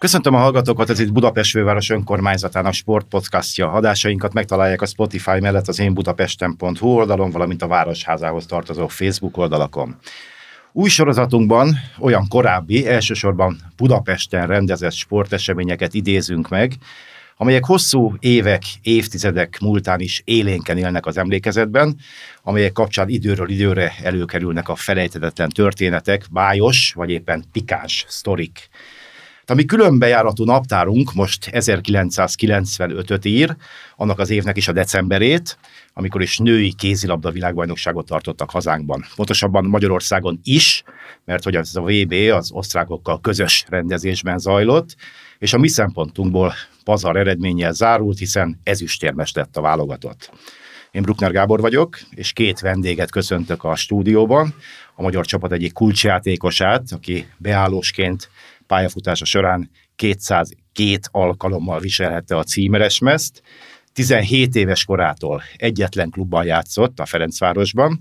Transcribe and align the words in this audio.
Köszöntöm 0.00 0.34
a 0.34 0.38
hallgatókat, 0.38 0.90
ez 0.90 1.00
itt 1.00 1.12
Budapest 1.12 1.50
főváros 1.50 1.90
önkormányzatának 1.90 2.72
sportpodcastja. 2.72 3.72
Adásainkat 3.72 4.32
megtalálják 4.32 4.82
a 4.82 4.86
Spotify 4.86 5.40
mellett 5.40 5.68
az 5.68 5.78
én 5.78 5.94
budapesten.hu 5.94 6.88
oldalon, 6.88 7.30
valamint 7.30 7.62
a 7.62 7.66
Városházához 7.66 8.46
tartozó 8.46 8.86
Facebook 8.86 9.36
oldalakon. 9.36 9.96
Új 10.72 10.88
sorozatunkban 10.88 11.76
olyan 11.98 12.28
korábbi, 12.28 12.86
elsősorban 12.86 13.56
Budapesten 13.76 14.46
rendezett 14.46 14.92
sporteseményeket 14.92 15.94
idézünk 15.94 16.48
meg, 16.48 16.72
amelyek 17.36 17.64
hosszú 17.64 18.14
évek, 18.18 18.62
évtizedek 18.82 19.58
múltán 19.60 20.00
is 20.00 20.22
élénken 20.24 20.78
élnek 20.78 21.06
az 21.06 21.18
emlékezetben, 21.18 21.96
amelyek 22.42 22.72
kapcsán 22.72 23.08
időről 23.08 23.48
időre 23.48 23.94
előkerülnek 24.02 24.68
a 24.68 24.74
felejthetetlen 24.74 25.48
történetek, 25.48 26.26
bájos 26.30 26.92
vagy 26.94 27.10
éppen 27.10 27.44
pikáns 27.52 28.04
sztorik. 28.08 28.68
Ami 29.50 29.64
különbejáratú 29.64 30.44
naptárunk 30.44 31.12
most 31.12 31.48
1995-öt 31.52 33.24
ír, 33.24 33.56
annak 33.96 34.18
az 34.18 34.30
évnek 34.30 34.56
is 34.56 34.68
a 34.68 34.72
decemberét, 34.72 35.58
amikor 35.92 36.22
is 36.22 36.38
női 36.38 36.72
kézilabda 36.72 37.30
világbajnokságot 37.30 38.06
tartottak 38.06 38.50
hazánkban. 38.50 39.04
Pontosabban 39.16 39.64
Magyarországon 39.64 40.40
is, 40.42 40.82
mert 41.24 41.44
hogy 41.44 41.56
ez 41.56 41.74
a 41.74 41.80
VB 41.80 42.12
az 42.12 42.50
osztrákokkal 42.52 43.20
közös 43.20 43.64
rendezésben 43.68 44.38
zajlott, 44.38 44.96
és 45.38 45.52
a 45.52 45.58
mi 45.58 45.68
szempontunkból 45.68 46.54
pazar 46.84 47.16
eredménnyel 47.16 47.72
zárult, 47.72 48.18
hiszen 48.18 48.60
ezüstérmes 48.62 49.32
lett 49.32 49.56
a 49.56 49.60
válogatott. 49.60 50.30
Én 50.90 51.02
Bruckner 51.02 51.32
Gábor 51.32 51.60
vagyok, 51.60 51.98
és 52.10 52.32
két 52.32 52.60
vendéget 52.60 53.10
köszöntök 53.10 53.64
a 53.64 53.76
stúdióban. 53.76 54.54
A 54.94 55.02
magyar 55.02 55.26
csapat 55.26 55.52
egyik 55.52 55.72
kulcsjátékosát, 55.72 56.92
aki 56.92 57.26
beállósként 57.36 58.30
pályafutása 58.70 59.24
során 59.24 59.70
202 59.96 61.00
alkalommal 61.10 61.80
viselhette 61.80 62.36
a 62.36 62.42
címeres 62.42 62.98
mezt, 62.98 63.42
17 63.92 64.56
éves 64.56 64.84
korától 64.84 65.42
egyetlen 65.56 66.10
klubban 66.10 66.44
játszott 66.44 67.00
a 67.00 67.06
Ferencvárosban, 67.06 68.00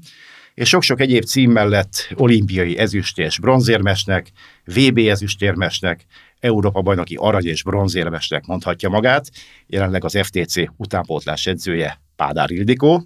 és 0.53 0.69
sok-sok 0.69 0.99
egyéb 0.99 1.23
cím 1.23 1.51
mellett 1.51 2.09
olimpiai 2.15 2.77
ezüst 2.77 3.17
és 3.17 3.39
bronzérmesnek, 3.39 4.31
VB 4.65 4.97
ezüstérmesnek, 4.97 6.05
Európa 6.39 6.81
bajnoki 6.81 7.15
arany 7.15 7.45
és 7.45 7.63
bronzérmesnek 7.63 8.45
mondhatja 8.45 8.89
magát, 8.89 9.31
jelenleg 9.67 10.03
az 10.03 10.19
FTC 10.23 10.55
utánpótlás 10.77 11.47
edzője 11.47 12.01
Pádár 12.15 12.51
Ildikó, 12.51 13.03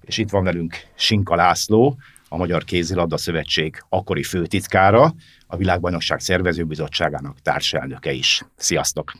és 0.00 0.18
itt 0.18 0.30
van 0.30 0.44
velünk 0.44 0.76
Sinka 0.94 1.34
László, 1.34 1.98
a 2.32 2.36
Magyar 2.36 2.64
Kézilabda 2.64 3.16
Szövetség 3.16 3.84
akkori 3.88 4.22
főtitkára, 4.22 5.14
a 5.46 5.56
Világbajnokság 5.56 6.20
Szervezőbizottságának 6.20 7.40
társelnöke 7.42 8.12
is. 8.12 8.42
Sziasztok! 8.56 9.12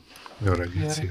Jó 0.46 0.52
reggelt! 0.52 1.02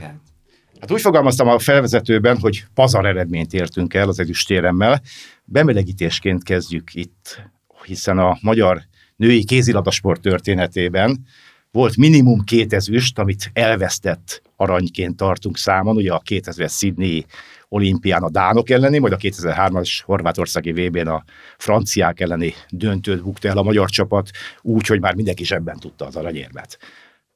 Hát 0.80 0.92
úgy 0.92 1.02
fogalmaztam 1.02 1.48
a 1.48 1.60
felvezetőben, 1.60 2.40
hogy 2.40 2.64
pazar 2.74 3.06
eredményt 3.06 3.54
értünk 3.54 3.94
el 3.94 4.08
az 4.08 4.20
ezüstéremmel. 4.20 5.02
Bemelegítésként 5.46 6.44
kezdjük 6.44 6.94
itt, 6.94 7.42
hiszen 7.86 8.18
a 8.18 8.38
magyar 8.42 8.82
női 9.16 9.44
kézilabdasport 9.44 10.22
történetében 10.22 11.26
volt 11.72 11.98
minimum 11.98 12.44
két 12.44 12.74
ezüst, 12.74 13.20
amit 13.20 13.50
elvesztett 13.54 14.42
aranyként 14.56 15.16
tartunk 15.16 15.58
számon, 15.58 15.96
ugye 15.96 16.14
a 16.14 16.20
2000 16.20 16.70
Sydney 16.70 17.26
olimpián 17.74 18.24
a 18.24 18.30
dánok 18.30 18.70
elleni, 18.70 18.98
majd 18.98 19.14
a 19.14 19.18
2003-as 19.18 20.00
horvátországi 20.06 20.72
VB-n 20.72 21.08
a 21.08 21.24
franciák 21.58 22.20
elleni 22.20 22.54
döntőt 22.70 23.24
bukta 23.24 23.48
el 23.48 23.58
a 23.58 23.64
magyar 23.64 23.90
csapat, 23.90 24.30
úgy, 24.62 24.88
hogy 24.88 25.00
már 25.00 25.16
mindenki 25.16 25.46
ebben 25.50 25.80
tudta 25.80 26.06
az 26.06 26.16
aranyérmet. 26.16 26.78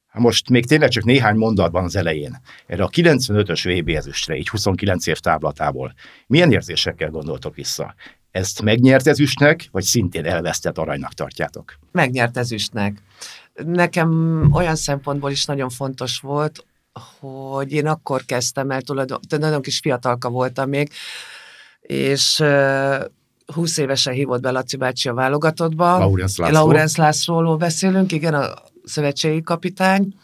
Hát 0.08 0.24
most 0.24 0.50
még 0.50 0.66
tényleg 0.66 0.90
csak 0.90 1.04
néhány 1.04 1.36
mondatban 1.36 1.84
az 1.84 1.96
elején. 1.96 2.42
Erre 2.66 2.84
a 2.84 2.90
95-ös 2.90 3.80
VB 3.80 3.90
ezüstre, 3.90 4.36
így 4.36 4.50
29 4.50 5.08
év 5.08 5.18
táblatából. 5.18 5.94
Milyen 6.28 6.52
érzésekkel 6.52 7.10
gondoltok 7.10 7.56
vissza? 7.56 7.96
Ezt 8.32 8.62
megnyert 8.62 9.08
ezüstnek, 9.08 9.68
vagy 9.72 9.84
szintén 9.84 10.26
elvesztett 10.26 10.78
aranynak 10.78 11.14
tartjátok? 11.14 11.80
Megnyert 11.92 12.38
ezüstnek. 12.38 13.02
Nekem 13.54 14.50
olyan 14.52 14.76
szempontból 14.76 15.32
is 15.32 15.46
nagyon 15.46 15.70
fontos 15.70 16.20
volt, 16.20 16.66
hogy 17.20 17.72
én 17.72 17.88
akkor 17.88 18.26
kezdtem 18.26 18.72
el, 18.72 18.82
tulajdonképpen 18.82 19.40
nagyon 19.40 19.62
kis 19.62 19.80
fiatalka 19.80 20.30
voltam 20.30 20.70
még, 20.70 20.90
és 21.82 22.40
uh, 22.40 23.06
20 23.54 23.78
évesen 23.78 24.14
hívott 24.14 24.42
be 24.42 24.52
Laci 24.52 24.78
bácsi 24.78 25.10
a 25.10 25.14
válogatottba. 25.14 25.98
Laurence 25.98 26.42
László. 26.42 26.58
Laurence 26.58 27.02
Lászlóról 27.02 27.58
beszélünk, 27.58 28.12
igen, 28.12 28.34
a 28.34 28.54
szövetségi 28.84 29.42
kapitány, 29.42 30.16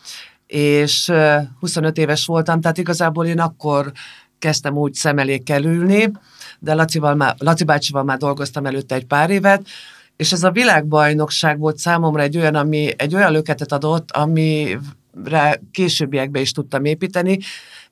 és 0.47 1.07
uh, 1.07 1.35
25 1.59 1.97
éves 1.97 2.25
voltam, 2.25 2.61
tehát 2.61 2.77
igazából 2.77 3.25
én 3.25 3.39
akkor 3.39 3.91
kezdtem 4.39 4.77
úgy 4.77 4.93
szem 4.93 5.17
elé 5.17 5.37
kerülni, 5.37 6.11
de 6.59 6.73
Lacival 6.73 7.15
már, 7.15 7.35
Laci 7.37 7.63
bácsival 7.63 8.03
már 8.03 8.17
dolgoztam 8.17 8.65
előtte 8.65 8.95
egy 8.95 9.05
pár 9.05 9.29
évet, 9.29 9.67
és 10.15 10.31
ez 10.31 10.43
a 10.43 10.51
világbajnokság 10.51 11.59
volt 11.59 11.77
számomra 11.77 12.21
egy 12.21 12.37
olyan, 12.37 12.55
ami 12.55 12.93
egy 12.97 13.15
olyan 13.15 13.31
löketet 13.31 13.71
adott, 13.71 14.11
ami 14.11 14.77
rá 15.23 15.55
későbbiekbe 15.71 16.39
is 16.39 16.51
tudtam 16.51 16.85
építeni, 16.85 17.39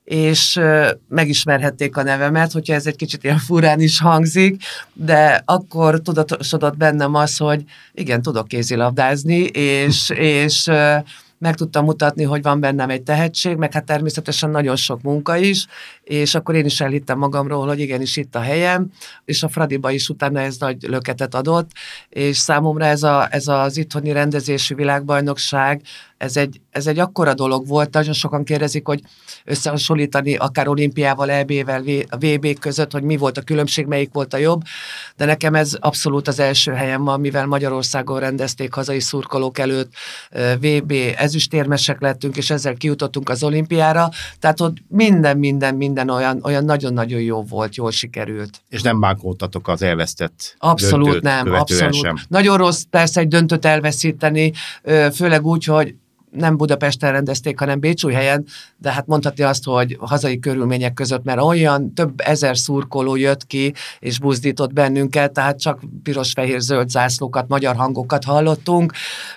és 0.04 0.60
megismerhették 1.08 1.96
a 1.96 2.02
nevemet, 2.02 2.52
hogyha 2.52 2.74
ez 2.74 2.86
egy 2.86 2.96
kicsit 2.96 3.24
ilyen 3.24 3.38
furán 3.38 3.80
is 3.80 4.00
hangzik, 4.00 4.62
de 4.92 5.42
akkor 5.44 6.00
tudatosodott 6.00 6.76
bennem 6.76 7.14
az, 7.14 7.36
hogy 7.36 7.64
igen, 7.92 8.22
tudok 8.22 8.48
kézilabdázni, 8.48 9.38
és, 9.42 10.10
és 10.14 10.70
meg 11.38 11.54
tudtam 11.54 11.84
mutatni, 11.84 12.22
hogy 12.22 12.42
van 12.42 12.60
bennem 12.60 12.90
egy 12.90 13.02
tehetség, 13.02 13.56
meg 13.56 13.72
hát 13.72 13.84
természetesen 13.84 14.50
nagyon 14.50 14.76
sok 14.76 15.02
munka 15.02 15.36
is, 15.36 15.66
és 16.10 16.34
akkor 16.34 16.54
én 16.54 16.64
is 16.64 16.80
elhittem 16.80 17.18
magamról, 17.18 17.66
hogy 17.66 17.80
igenis 17.80 18.16
itt 18.16 18.34
a 18.34 18.40
helyem, 18.40 18.90
és 19.24 19.42
a 19.42 19.48
Fradiba 19.48 19.90
is 19.90 20.08
utána 20.08 20.40
ez 20.40 20.56
nagy 20.56 20.82
löketet 20.82 21.34
adott, 21.34 21.70
és 22.08 22.36
számomra 22.36 22.84
ez, 22.84 23.02
a, 23.02 23.28
ez 23.30 23.48
az 23.48 23.76
itthoni 23.76 24.12
rendezésű 24.12 24.74
világbajnokság, 24.74 25.82
ez 26.20 26.36
egy, 26.36 26.60
ez 26.70 26.86
egy 26.86 26.98
akkora 26.98 27.34
dolog 27.34 27.66
volt, 27.66 27.92
nagyon 27.92 28.12
sokan 28.12 28.44
kérdezik, 28.44 28.86
hogy 28.86 29.00
összehasonlítani 29.44 30.36
akár 30.36 30.68
olimpiával, 30.68 31.30
EB-vel, 31.30 31.82
VB 32.18 32.58
között, 32.58 32.92
hogy 32.92 33.02
mi 33.02 33.16
volt 33.16 33.38
a 33.38 33.42
különbség, 33.42 33.86
melyik 33.86 34.12
volt 34.12 34.34
a 34.34 34.36
jobb, 34.36 34.62
de 35.16 35.24
nekem 35.24 35.54
ez 35.54 35.76
abszolút 35.78 36.28
az 36.28 36.38
első 36.38 36.72
helyem 36.72 37.04
van, 37.04 37.20
mivel 37.20 37.46
Magyarországon 37.46 38.20
rendezték 38.20 38.74
hazai 38.74 39.00
szurkolók 39.00 39.58
előtt 39.58 39.92
VB, 40.60 40.94
ezüstérmesek 41.16 42.00
lettünk, 42.00 42.36
és 42.36 42.50
ezzel 42.50 42.74
kijutottunk 42.74 43.28
az 43.28 43.42
olimpiára, 43.42 44.08
tehát 44.38 44.60
ott 44.60 44.76
minden, 44.88 45.38
minden, 45.38 45.74
minden 45.74 45.99
olyan, 46.08 46.40
olyan 46.42 46.64
nagyon-nagyon 46.64 47.20
jó 47.20 47.42
volt, 47.42 47.74
jól 47.74 47.90
sikerült. 47.90 48.62
És 48.68 48.82
nem 48.82 49.00
bánkódtatok 49.00 49.68
az 49.68 49.82
elvesztett 49.82 50.54
Abszolút 50.58 51.22
nem, 51.22 51.52
abszolút. 51.52 51.94
Sem. 51.94 52.16
Nagyon 52.28 52.56
rossz 52.56 52.82
persze 52.90 53.20
egy 53.20 53.28
döntőt 53.28 53.64
elveszíteni, 53.64 54.52
főleg 55.12 55.46
úgy, 55.46 55.64
hogy 55.64 55.94
nem 56.30 56.56
Budapesten 56.56 57.12
rendezték, 57.12 57.58
hanem 57.58 57.80
Bécsújhelyen, 57.80 58.46
de 58.76 58.92
hát 58.92 59.06
mondhatni 59.06 59.44
azt, 59.44 59.64
hogy 59.64 59.96
hazai 60.00 60.38
körülmények 60.38 60.92
között, 60.92 61.24
mert 61.24 61.40
olyan 61.40 61.94
több 61.94 62.12
ezer 62.16 62.58
szurkoló 62.58 63.16
jött 63.16 63.46
ki, 63.46 63.74
és 63.98 64.18
buzdított 64.18 64.72
bennünket, 64.72 65.32
tehát 65.32 65.60
csak 65.60 65.80
piros-fehér-zöld 66.02 66.88
zászlókat, 66.88 67.48
magyar 67.48 67.76
hangokat 67.76 68.24
hallottunk. 68.24 68.92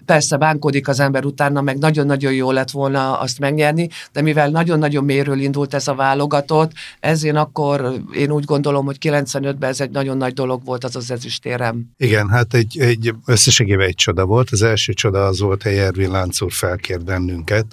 Persze 0.05 0.37
bánkódik 0.37 0.87
az 0.87 0.99
ember 0.99 1.25
utána, 1.25 1.61
meg 1.61 1.77
nagyon-nagyon 1.77 2.33
jó 2.33 2.51
lett 2.51 2.71
volna 2.71 3.19
azt 3.19 3.39
megnyerni, 3.39 3.89
de 4.11 4.21
mivel 4.21 4.49
nagyon-nagyon 4.49 5.03
méről 5.03 5.39
indult 5.39 5.73
ez 5.73 5.87
a 5.87 5.95
válogatott, 5.95 6.71
ezért 6.99 7.35
akkor 7.35 7.93
én 8.13 8.31
úgy 8.31 8.45
gondolom, 8.45 8.85
hogy 8.85 8.97
95-ben 9.01 9.69
ez 9.69 9.81
egy 9.81 9.91
nagyon 9.91 10.17
nagy 10.17 10.33
dolog 10.33 10.65
volt 10.65 10.83
az 10.83 10.95
az 10.95 11.11
ezüstérem. 11.11 11.85
Igen, 11.97 12.29
hát 12.29 12.53
egy, 12.53 12.79
egy 12.79 13.13
összességében 13.25 13.87
egy 13.87 13.95
csoda 13.95 14.25
volt. 14.25 14.49
Az 14.51 14.61
első 14.61 14.93
csoda 14.93 15.25
az 15.25 15.39
volt, 15.39 15.63
hogy 15.63 15.73
Ervin 15.73 16.11
Lánc 16.11 16.41
úr 16.41 16.51
fel 16.51 16.77
felkért 16.83 17.05
bennünket, 17.05 17.65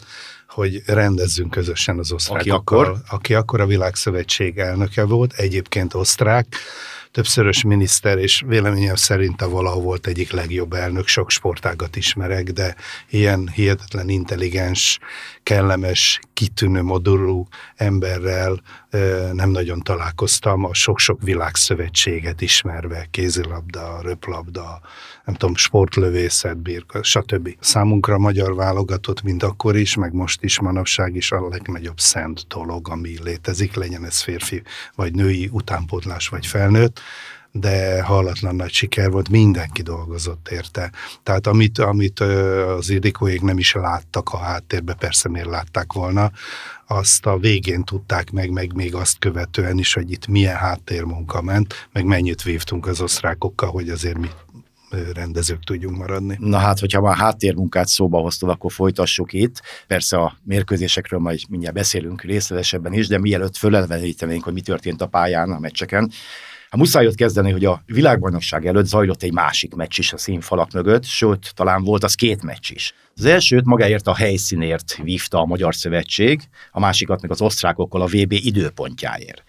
hogy 0.48 0.82
rendezzünk 0.86 1.50
közösen 1.50 1.98
az 1.98 2.12
osztrákokkal. 2.12 2.80
Aki 2.80 2.90
akkor? 2.90 2.96
Aki 3.08 3.34
akkor 3.34 3.60
a 3.60 3.66
Világszövetség 3.66 4.58
elnöke 4.58 5.04
volt, 5.04 5.32
egyébként 5.32 5.94
osztrák, 5.94 6.46
többszörös 7.10 7.62
miniszter, 7.62 8.18
és 8.18 8.42
véleményem 8.46 8.94
szerint 8.94 9.42
a 9.42 9.48
valahol 9.48 9.82
volt 9.82 10.06
egyik 10.06 10.30
legjobb 10.30 10.72
elnök, 10.72 11.06
sok 11.06 11.30
sportágat 11.30 11.96
ismerek, 11.96 12.50
de 12.50 12.74
ilyen 13.08 13.48
hihetetlen 13.54 14.08
intelligens, 14.08 14.98
kellemes, 15.42 16.20
kitűnő 16.32 16.82
modulú 16.82 17.48
emberrel 17.76 18.62
nem 19.32 19.50
nagyon 19.50 19.80
találkoztam, 19.80 20.64
a 20.64 20.74
sok-sok 20.74 21.22
világszövetséget 21.22 22.40
ismerve, 22.40 23.06
kézilabda, 23.10 23.98
röplabda, 24.02 24.80
nem 25.30 25.38
tudom, 25.38 25.56
sportlövészet, 25.56 26.56
birka, 26.56 27.02
stb. 27.02 27.56
Számunkra 27.60 28.14
a 28.14 28.18
magyar 28.18 28.54
válogatott, 28.54 29.22
mint 29.22 29.42
akkor 29.42 29.76
is, 29.76 29.94
meg 29.94 30.12
most 30.12 30.42
is 30.42 30.60
manapság 30.60 31.14
is 31.14 31.32
a 31.32 31.48
legnagyobb 31.48 31.98
szent 31.98 32.46
dolog, 32.48 32.88
ami 32.88 33.14
létezik, 33.22 33.74
legyen 33.74 34.04
ez 34.04 34.20
férfi 34.20 34.62
vagy 34.94 35.14
női 35.14 35.48
utánpótlás 35.52 36.28
vagy 36.28 36.46
felnőtt 36.46 37.00
de 37.52 38.02
hallatlan 38.02 38.56
nagy 38.56 38.72
siker 38.72 39.10
volt, 39.10 39.28
mindenki 39.28 39.82
dolgozott 39.82 40.48
érte. 40.50 40.92
Tehát 41.22 41.46
amit, 41.46 41.78
amit 41.78 42.20
az 42.20 42.90
Ildikóék 42.90 43.40
nem 43.40 43.58
is 43.58 43.72
láttak 43.72 44.32
a 44.32 44.38
háttérbe, 44.38 44.94
persze 44.94 45.28
miért 45.28 45.48
látták 45.48 45.92
volna, 45.92 46.30
azt 46.86 47.26
a 47.26 47.38
végén 47.38 47.84
tudták 47.84 48.30
meg, 48.30 48.50
meg 48.50 48.74
még 48.74 48.94
azt 48.94 49.18
követően 49.18 49.78
is, 49.78 49.94
hogy 49.94 50.10
itt 50.10 50.26
milyen 50.26 50.56
háttérmunka 50.56 51.42
ment, 51.42 51.88
meg 51.92 52.04
mennyit 52.04 52.42
vívtunk 52.42 52.86
az 52.86 53.00
osztrákokkal, 53.00 53.70
hogy 53.70 53.88
azért 53.88 54.18
mi 54.18 54.28
rendezők 55.14 55.64
tudjunk 55.64 55.96
maradni. 55.96 56.36
Na 56.40 56.58
hát, 56.58 56.78
hogyha 56.78 57.00
már 57.00 57.16
háttérmunkát 57.16 57.88
szóba 57.88 58.18
hoztad, 58.18 58.48
akkor 58.48 58.72
folytassuk 58.72 59.32
itt. 59.32 59.62
Persze 59.86 60.16
a 60.16 60.36
mérkőzésekről 60.42 61.20
majd 61.20 61.40
mindjárt 61.48 61.74
beszélünk 61.74 62.22
részletesebben 62.22 62.92
is, 62.92 63.06
de 63.06 63.18
mielőtt 63.18 63.56
fölelvenítenénk, 63.56 64.44
hogy 64.44 64.52
mi 64.52 64.60
történt 64.60 65.02
a 65.02 65.06
pályán, 65.06 65.50
a 65.50 65.58
meccseken, 65.58 66.10
Hát 66.70 66.80
muszáj 66.80 67.06
ott 67.06 67.14
kezdeni, 67.14 67.50
hogy 67.50 67.64
a 67.64 67.82
világbajnokság 67.86 68.66
előtt 68.66 68.86
zajlott 68.86 69.22
egy 69.22 69.32
másik 69.32 69.74
meccs 69.74 69.98
is 69.98 70.12
a 70.12 70.16
színfalak 70.18 70.72
mögött, 70.72 71.04
sőt, 71.04 71.54
talán 71.54 71.84
volt 71.84 72.04
az 72.04 72.14
két 72.14 72.42
meccs 72.42 72.70
is. 72.70 72.94
Az 73.14 73.24
elsőt 73.24 73.64
magáért 73.64 74.06
a 74.06 74.14
helyszínért 74.14 74.96
vívta 75.02 75.38
a 75.38 75.44
Magyar 75.44 75.74
Szövetség, 75.74 76.42
a 76.70 76.80
másikat 76.80 77.22
meg 77.22 77.30
az 77.30 77.40
osztrákokkal 77.40 78.02
a 78.02 78.06
VB 78.06 78.32
időpontjáért. 78.32 79.44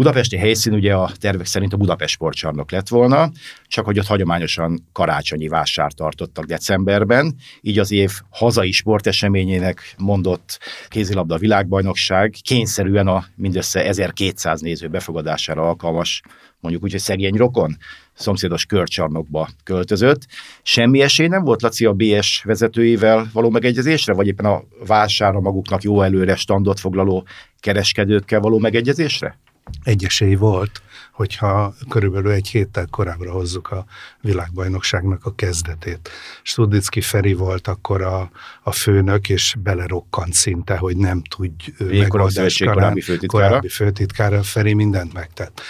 Budapesti 0.00 0.36
helyszín 0.36 0.72
ugye 0.72 0.94
a 0.94 1.10
tervek 1.18 1.46
szerint 1.46 1.72
a 1.72 1.76
Budapest 1.76 2.14
sportcsarnok 2.14 2.70
lett 2.70 2.88
volna, 2.88 3.30
csak 3.66 3.84
hogy 3.84 3.98
ott 3.98 4.06
hagyományosan 4.06 4.88
karácsonyi 4.92 5.48
vásár 5.48 5.92
tartottak 5.92 6.44
decemberben, 6.44 7.36
így 7.60 7.78
az 7.78 7.90
év 7.90 8.10
hazai 8.30 8.70
sporteseményének 8.70 9.94
mondott 9.98 10.58
kézilabda 10.88 11.38
világbajnokság 11.38 12.34
kényszerűen 12.42 13.06
a 13.06 13.24
mindössze 13.36 13.84
1200 13.86 14.60
néző 14.60 14.88
befogadására 14.88 15.62
alkalmas, 15.68 16.22
mondjuk 16.60 16.84
úgy, 16.84 16.90
hogy 16.90 17.00
szegény 17.00 17.34
rokon, 17.34 17.76
szomszédos 18.14 18.64
körcsarnokba 18.64 19.48
költözött. 19.64 20.26
Semmi 20.62 21.00
esély 21.00 21.26
nem 21.26 21.44
volt 21.44 21.62
Laci 21.62 21.84
a 21.84 21.92
BS 21.92 22.42
vezetőivel 22.44 23.30
való 23.32 23.50
megegyezésre, 23.50 24.12
vagy 24.12 24.26
éppen 24.26 24.46
a 24.46 24.62
vására 24.86 25.40
maguknak 25.40 25.82
jó 25.82 26.02
előre 26.02 26.36
standot 26.36 26.80
foglaló 26.80 27.26
kereskedőkkel 27.58 28.40
való 28.40 28.58
megegyezésre? 28.58 29.38
Egy 29.84 30.06
volt, 30.36 30.82
hogyha 31.20 31.74
körülbelül 31.88 32.30
egy 32.30 32.48
héttel 32.48 32.86
korábbra 32.90 33.32
hozzuk 33.32 33.70
a 33.70 33.84
világbajnokságnak 34.20 35.26
a 35.26 35.34
kezdetét. 35.34 36.10
Studicki 36.42 37.00
Feri 37.00 37.32
volt 37.32 37.68
akkor 37.68 38.02
a, 38.02 38.30
a 38.62 38.72
főnök, 38.72 39.28
és 39.28 39.56
belerokkant 39.58 40.32
szinte, 40.32 40.76
hogy 40.76 40.96
nem 40.96 41.22
tudj 41.22 41.72
megoldás 41.78 42.58
korábbi 42.58 43.00
főtitkára. 43.00 43.46
korábbi 43.46 43.68
főtitkára. 43.68 44.42
Feri 44.42 44.74
mindent 44.74 45.12
megtett. 45.12 45.60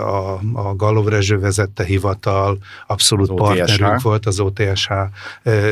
A, 0.00 0.40
a 0.52 0.76
Galov 0.76 1.06
Rezső 1.06 1.38
vezette 1.38 1.84
hivatal, 1.84 2.58
abszolút 2.86 3.34
partnerünk 3.34 4.00
volt 4.00 4.26
az 4.26 4.40
OTSH 4.40 4.90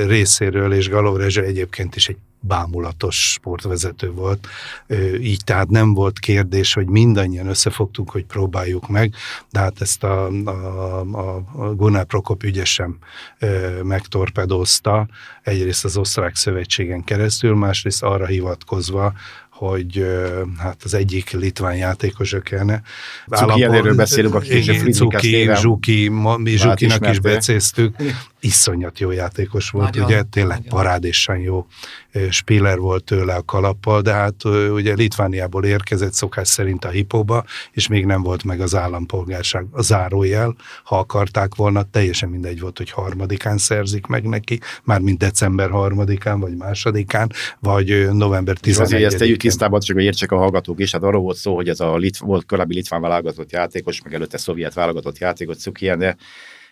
részéről, 0.06 0.73
és 0.73 0.88
Galov 0.88 1.17
Rezső 1.17 1.43
egyébként 1.43 1.97
is 1.97 2.09
egy 2.09 2.19
bámulatos 2.47 3.32
sportvezető 3.32 4.11
volt, 4.11 4.47
így 5.20 5.44
tehát 5.44 5.69
nem 5.69 5.94
volt 5.94 6.19
kérdés, 6.19 6.73
hogy 6.73 6.87
mindannyian 6.87 7.47
összefogtunk, 7.47 8.11
hogy 8.11 8.25
próbáljuk 8.25 8.88
meg, 8.97 9.15
de 9.51 9.59
hát 9.59 9.81
ezt 9.81 10.05
a, 10.05 10.27
a, 10.45 11.01
a 11.01 11.75
Gunnar 11.75 12.05
Prokop 12.05 12.43
ügyesen 12.43 12.99
megtorpedózta, 13.83 15.09
egyrészt 15.43 15.85
az 15.85 15.97
osztrák 15.97 16.37
szövetségen 16.37 17.05
keresztül, 17.05 17.55
másrészt 17.55 18.03
arra 18.03 18.27
hivatkozva, 18.27 19.13
hogy 19.51 20.07
hát 20.59 20.81
az 20.85 20.95
egyik 20.95 21.31
litván 21.31 21.77
játékos 21.77 22.33
ökene. 22.33 22.83
Cuki 23.29 23.67
beszélünk, 23.97 24.35
aki 24.35 24.91
Cuki, 24.91 25.49
Zsuki, 25.55 26.09
mi 26.37 26.57
Zsukinak 26.57 27.11
is 27.11 27.21
becéztük. 27.21 27.97
Iszonyat 28.47 28.99
jó 28.99 29.11
játékos 29.11 29.71
volt, 29.71 29.91
nagyon, 29.91 30.05
ugye 30.05 30.23
tényleg 30.23 30.57
nagyon. 30.57 30.73
parádésan 30.73 31.39
jó 31.39 31.67
Spiller 32.31 32.79
volt 32.79 33.05
tőle 33.05 33.35
a 33.35 33.43
kalappal, 33.43 34.01
de 34.01 34.13
hát 34.13 34.45
ugye 34.71 34.95
Litvániából 34.95 35.65
érkezett 35.65 36.13
szokás 36.13 36.49
szerint 36.49 36.85
a 36.85 36.89
hipóba, 36.89 37.45
és 37.73 37.89
még 37.89 38.07
nem 38.07 38.23
volt 38.23 38.45
meg 38.45 38.61
az 38.61 38.75
állampolgárság, 38.75 39.67
a 39.71 39.83
zárójel, 39.83 40.57
ha 40.85 40.99
akarták 40.99 41.55
volna, 41.55 41.83
teljesen 41.83 42.29
mindegy 42.29 42.61
volt, 42.61 42.77
hogy 42.77 42.91
harmadikán 42.91 43.59
szerzik 43.59 44.07
meg 44.07 44.29
neki, 44.29 44.61
már 44.85 45.01
mint 45.01 45.19
december 45.19 45.71
harmadikán, 45.71 46.41
vagy 46.41 46.57
másodikán, 46.57 47.33
vagy 47.61 48.09
november 48.13 48.57
11 48.59 48.87
Azért 48.87 49.05
ezt 49.05 49.19
tegyük 49.19 49.41
tisztában, 49.41 49.81
csak 49.81 49.97
hogy 49.97 50.05
értsek 50.05 50.33
a 50.33 50.37
hallgatók 50.37 50.81
is, 50.81 50.93
hát 50.93 51.03
arról 51.03 51.23
volt 51.23 51.37
szó, 51.37 51.55
hogy 51.55 51.69
ez 51.69 51.81
a 51.81 51.97
Lit- 51.97 52.19
volt 52.19 52.47
korábbi 52.47 52.75
litván 52.75 53.01
válogatott 53.01 53.53
játékos, 53.53 54.03
meg 54.03 54.15
előtte 54.15 54.39
szovjet 54.39 54.75
válogatott 54.75 55.19
játékos, 55.19 55.57
Cukian, 55.57 55.99
de 55.99 56.17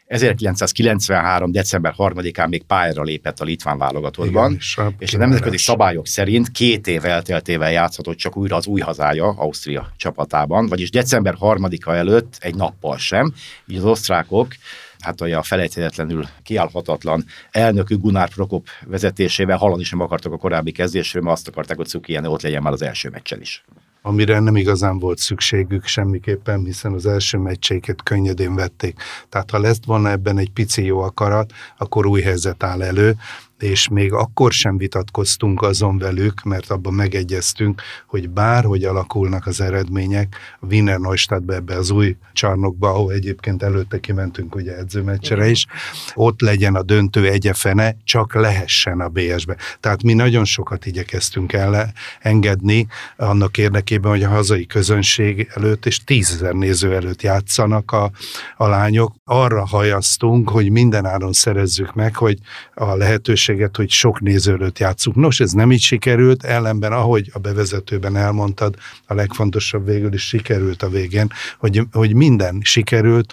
1993. 0.07 1.53
december 1.53 1.95
3-án 1.99 2.49
még 2.49 2.63
pályára 2.63 3.03
lépett 3.03 3.41
a 3.41 3.45
litván 3.45 3.79
válogatottban, 3.79 4.45
Igen, 4.45 4.57
és, 4.59 4.81
és 4.99 5.15
a 5.15 5.19
nemzetközi 5.19 5.57
szabályok 5.57 6.07
szerint 6.07 6.51
két 6.51 6.87
év 6.87 7.05
elteltével 7.05 7.73
játszhatott 7.73 8.17
csak 8.17 8.37
újra 8.37 8.57
az 8.57 8.67
új 8.67 8.81
hazája, 8.81 9.29
Ausztria 9.29 9.93
csapatában, 9.97 10.67
vagyis 10.67 10.91
december 10.91 11.35
3-a 11.41 11.91
előtt 11.91 12.37
egy 12.41 12.55
nappal 12.55 12.99
sem. 12.99 13.33
Így 13.67 13.77
az 13.77 13.85
osztrákok 13.85 14.55
hát 14.99 15.21
olyan 15.21 15.43
felejthetetlenül 15.43 16.25
kiállhatatlan 16.43 17.25
elnökük 17.51 18.01
Gunnar 18.01 18.29
Prokop 18.29 18.67
vezetésével 18.87 19.57
hallani 19.57 19.85
sem 19.85 20.01
akartak 20.01 20.33
a 20.33 20.37
korábbi 20.37 20.73
kezdésről, 20.73 21.23
mert 21.23 21.37
azt 21.37 21.49
akarták, 21.49 21.77
hogy 21.77 21.87
Cukiene 21.87 22.29
ott 22.29 22.43
legyen 22.43 22.63
már 22.63 22.73
az 22.73 22.83
első 22.83 23.09
meccsen 23.09 23.41
is 23.41 23.65
amire 24.07 24.39
nem 24.39 24.57
igazán 24.57 24.99
volt 24.99 25.19
szükségük 25.19 25.87
semmiképpen, 25.87 26.65
hiszen 26.65 26.93
az 26.93 27.07
első 27.07 27.39
meccseiket 27.39 28.03
könnyedén 28.03 28.55
vették. 28.55 28.97
Tehát 29.29 29.51
ha 29.51 29.59
lesz 29.59 29.85
volna 29.87 30.11
ebben 30.11 30.39
egy 30.39 30.51
pici 30.51 30.85
jó 30.85 31.01
akarat, 31.01 31.53
akkor 31.79 32.07
új 32.07 32.21
helyzet 32.21 32.63
áll 32.63 32.83
elő, 32.83 33.17
és 33.59 33.89
még 33.89 34.13
akkor 34.13 34.53
sem 34.53 34.77
vitatkoztunk 34.77 35.63
azon 35.63 35.99
velük, 35.99 36.43
mert 36.43 36.71
abban 36.71 36.95
megegyeztünk, 36.95 37.83
hogy 38.07 38.31
bárhogy 38.31 38.85
alakulnak 38.85 39.47
az 39.47 39.61
eredmények, 39.61 40.37
Wiener 40.61 40.99
Neustadtbe 40.99 41.55
ebbe 41.55 41.77
az 41.77 41.91
új 41.91 42.17
csarnokba, 42.33 42.89
ahol 42.89 43.13
egyébként 43.13 43.63
előtte 43.63 44.01
kimentünk 44.01 44.55
ugye 44.55 44.77
edzőmeccsere 44.77 45.49
is, 45.49 45.67
ott 46.15 46.41
legyen 46.41 46.75
a 46.75 46.83
döntő 46.83 47.29
egyefene, 47.29 47.97
csak 48.05 48.35
lehessen 48.35 49.01
a 49.01 49.09
BS-be. 49.09 49.57
Tehát 49.81 50.03
mi 50.03 50.13
nagyon 50.13 50.45
sokat 50.45 50.87
igyekeztünk 50.87 51.53
el 51.53 51.93
engedni 52.21 52.87
annak 53.17 53.59
érdekében, 53.59 54.11
hogy 54.11 54.23
a 54.23 54.29
hazai 54.29 54.67
közönség 54.67 55.49
előtt 55.55 55.87
és 55.87 56.05
tízezer 56.05 56.55
néző 56.55 56.95
előtt 56.95 57.23
játszanak 57.23 57.93
a, 57.93 58.11
a 58.57 58.67
lányok. 58.67 59.15
Arra 59.25 59.67
hajaztunk, 59.67 60.49
hogy 60.51 60.71
minden 60.71 61.07
áron 61.07 61.33
szerezzük 61.33 61.95
meg, 61.95 62.17
hogy 62.17 62.39
a 62.75 62.95
lehetőség 62.95 63.54
lehetőséget, 63.55 63.77
hogy 63.77 63.91
sok 63.91 64.21
néző 64.21 64.53
előtt 64.53 64.79
játszunk. 64.79 65.17
Nos, 65.17 65.41
ez 65.41 65.53
nem 65.53 65.73
így 65.73 65.81
sikerült, 65.81 66.45
ellenben, 66.45 66.93
ahogy 66.93 67.31
a 67.33 67.39
bevezetőben 67.39 68.17
elmondtad, 68.17 68.77
a 69.07 69.15
legfontosabb 69.15 69.85
végül 69.85 70.13
is 70.13 70.27
sikerült 70.27 70.83
a 70.83 70.89
végén, 70.89 71.31
hogy, 71.59 71.83
hogy 71.93 72.15
minden 72.15 72.61
sikerült, 72.63 73.33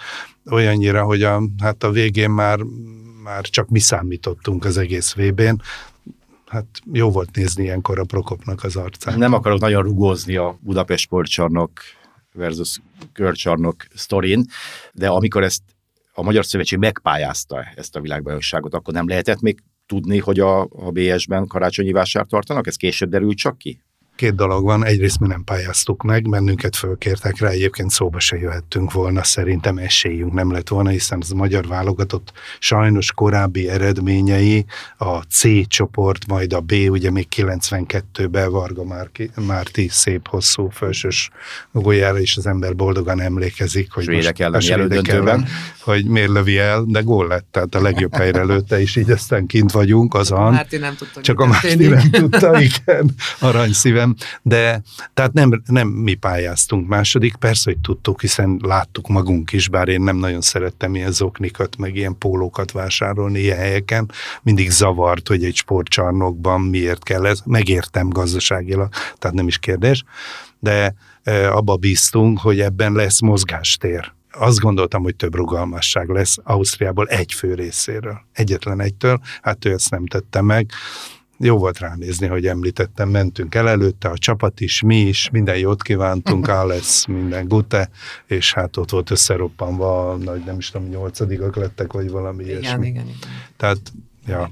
olyannyira, 0.50 1.04
hogy 1.04 1.22
a, 1.22 1.42
hát 1.62 1.82
a 1.82 1.90
végén 1.90 2.30
már, 2.30 2.58
már 3.22 3.42
csak 3.42 3.68
mi 3.68 3.78
számítottunk 3.78 4.64
az 4.64 4.78
egész 4.78 5.14
VB-n, 5.14 5.60
hát 6.46 6.66
jó 6.92 7.10
volt 7.10 7.36
nézni 7.36 7.62
ilyenkor 7.62 7.98
a 7.98 8.04
Prokopnak 8.04 8.64
az 8.64 8.76
arcát. 8.76 9.16
Nem 9.16 9.32
akarok 9.32 9.60
nagyon 9.60 9.82
rugózni 9.82 10.36
a 10.36 10.58
Budapest 10.60 11.04
sportcsarnok 11.04 11.70
versus 12.34 12.80
körcsarnok 13.12 13.84
sztorin, 13.94 14.44
de 14.92 15.08
amikor 15.08 15.42
ezt 15.42 15.62
a 16.14 16.22
Magyar 16.22 16.44
Szövetség 16.44 16.78
megpályázta 16.78 17.64
ezt 17.74 17.96
a 17.96 18.00
világbajnokságot, 18.00 18.74
akkor 18.74 18.94
nem 18.94 19.08
lehetett 19.08 19.40
még 19.40 19.62
tudni, 19.92 20.18
hogy 20.18 20.40
a, 20.40 20.60
a 20.60 20.90
BS-ben 20.90 21.46
karácsonyi 21.46 21.92
vásár 21.92 22.26
tartanak? 22.26 22.66
Ez 22.66 22.76
később 22.76 23.10
derült 23.10 23.36
csak 23.36 23.58
ki? 23.58 23.82
Két 24.22 24.34
dolog 24.34 24.64
van. 24.64 24.84
Egyrészt 24.84 25.20
mi 25.20 25.26
nem 25.26 25.44
pályáztuk 25.44 26.02
meg, 26.02 26.28
bennünket 26.28 26.76
fölkértek 26.76 27.40
rá, 27.40 27.48
egyébként 27.48 27.90
szóba 27.90 28.20
se 28.20 28.36
jöhettünk 28.36 28.92
volna, 28.92 29.24
szerintem 29.24 29.78
esélyünk 29.78 30.32
nem 30.32 30.52
lett 30.52 30.68
volna, 30.68 30.88
hiszen 30.90 31.18
az 31.22 31.32
a 31.32 31.34
magyar 31.34 31.66
válogatott 31.66 32.32
sajnos 32.58 33.12
korábbi 33.12 33.68
eredményei, 33.68 34.64
a 34.98 35.18
C 35.18 35.68
csoport, 35.68 36.26
majd 36.26 36.52
a 36.52 36.60
B, 36.60 36.72
ugye 36.88 37.10
még 37.10 37.26
92-ben 37.36 38.50
Varga 38.50 38.84
Márki, 38.84 39.30
Márti 39.46 39.88
szép 39.90 40.28
hosszú 40.28 40.68
felsős 40.70 41.30
golyára 41.72 42.18
is 42.18 42.36
az 42.36 42.46
ember 42.46 42.76
boldogan 42.76 43.20
emlékezik, 43.20 43.92
hogy 43.92 44.04
Svédek 44.04 44.38
ellen 44.38 44.54
a 44.54 44.60
svédek 44.60 45.08
ellen, 45.08 45.46
hogy 45.80 46.04
miért 46.04 46.30
lövi 46.30 46.58
el, 46.58 46.84
de 46.86 47.00
gól 47.00 47.26
lett, 47.26 47.46
tehát 47.50 47.74
a 47.74 47.80
legjobb 47.80 48.14
helyre 48.14 48.44
lőtte, 48.44 48.80
és 48.80 48.96
így 48.96 49.10
aztán 49.10 49.46
kint 49.46 49.72
vagyunk, 49.72 50.14
az 50.14 50.30
a 50.30 50.50
Márti 50.50 50.76
nem 50.76 50.94
tudta, 50.94 51.20
Csak 51.20 51.40
a 51.40 51.46
Márti 51.46 51.86
nem 51.86 52.10
tudta, 52.10 52.60
igen, 52.60 53.14
de 54.42 54.82
tehát 55.14 55.32
nem, 55.32 55.62
nem 55.66 55.88
mi 55.88 56.14
pályáztunk. 56.14 56.88
Második, 56.88 57.34
persze, 57.34 57.70
hogy 57.70 57.80
tudtuk, 57.80 58.20
hiszen 58.20 58.60
láttuk 58.62 59.08
magunk 59.08 59.52
is, 59.52 59.68
bár 59.68 59.88
én 59.88 60.00
nem 60.00 60.16
nagyon 60.16 60.40
szerettem 60.40 60.94
ilyen 60.94 61.12
zoknikat, 61.12 61.76
meg 61.76 61.96
ilyen 61.96 62.18
pólókat 62.18 62.72
vásárolni 62.72 63.38
ilyen 63.38 63.56
helyeken. 63.56 64.10
Mindig 64.42 64.70
zavart, 64.70 65.28
hogy 65.28 65.44
egy 65.44 65.56
sportcsarnokban 65.56 66.60
miért 66.60 67.02
kell 67.02 67.26
ez. 67.26 67.40
Megértem 67.44 68.08
gazdaságilag, 68.08 68.88
tehát 69.18 69.36
nem 69.36 69.46
is 69.46 69.58
kérdés, 69.58 70.04
de 70.58 70.94
e, 71.22 71.52
abba 71.52 71.76
bíztunk, 71.76 72.38
hogy 72.38 72.60
ebben 72.60 72.92
lesz 72.92 73.20
mozgástér 73.20 74.12
azt 74.34 74.58
gondoltam, 74.58 75.02
hogy 75.02 75.16
több 75.16 75.34
rugalmasság 75.34 76.08
lesz 76.08 76.36
Ausztriából 76.42 77.06
egy 77.06 77.32
fő 77.32 77.54
részéről. 77.54 78.20
Egyetlen 78.32 78.80
egytől, 78.80 79.20
hát 79.42 79.64
ő 79.64 79.72
ezt 79.72 79.90
nem 79.90 80.06
tette 80.06 80.40
meg. 80.40 80.70
Jó 81.44 81.58
volt 81.58 81.78
ránézni, 81.78 82.26
hogy 82.26 82.46
említettem, 82.46 83.08
mentünk 83.08 83.54
el 83.54 83.68
előtte, 83.68 84.08
a 84.08 84.18
csapat 84.18 84.60
is, 84.60 84.82
mi 84.82 84.96
is, 84.96 85.30
minden 85.30 85.58
jót 85.58 85.82
kívántunk, 85.82 86.48
Alex, 86.62 87.06
minden 87.06 87.48
gute, 87.48 87.90
és 88.26 88.52
hát 88.52 88.76
ott 88.76 88.90
volt 88.90 89.10
összeroppanva, 89.10 90.16
nagy, 90.16 90.44
nem 90.44 90.58
is 90.58 90.70
tudom, 90.70 90.88
nyolcadikak 90.88 91.56
lettek, 91.56 91.92
vagy 91.92 92.10
valami 92.10 92.44
igen, 92.44 92.60
ilyesmi. 92.60 92.86
Igen, 92.86 93.04
igen, 93.04 93.16
Tehát, 93.56 93.78
ja. 94.26 94.50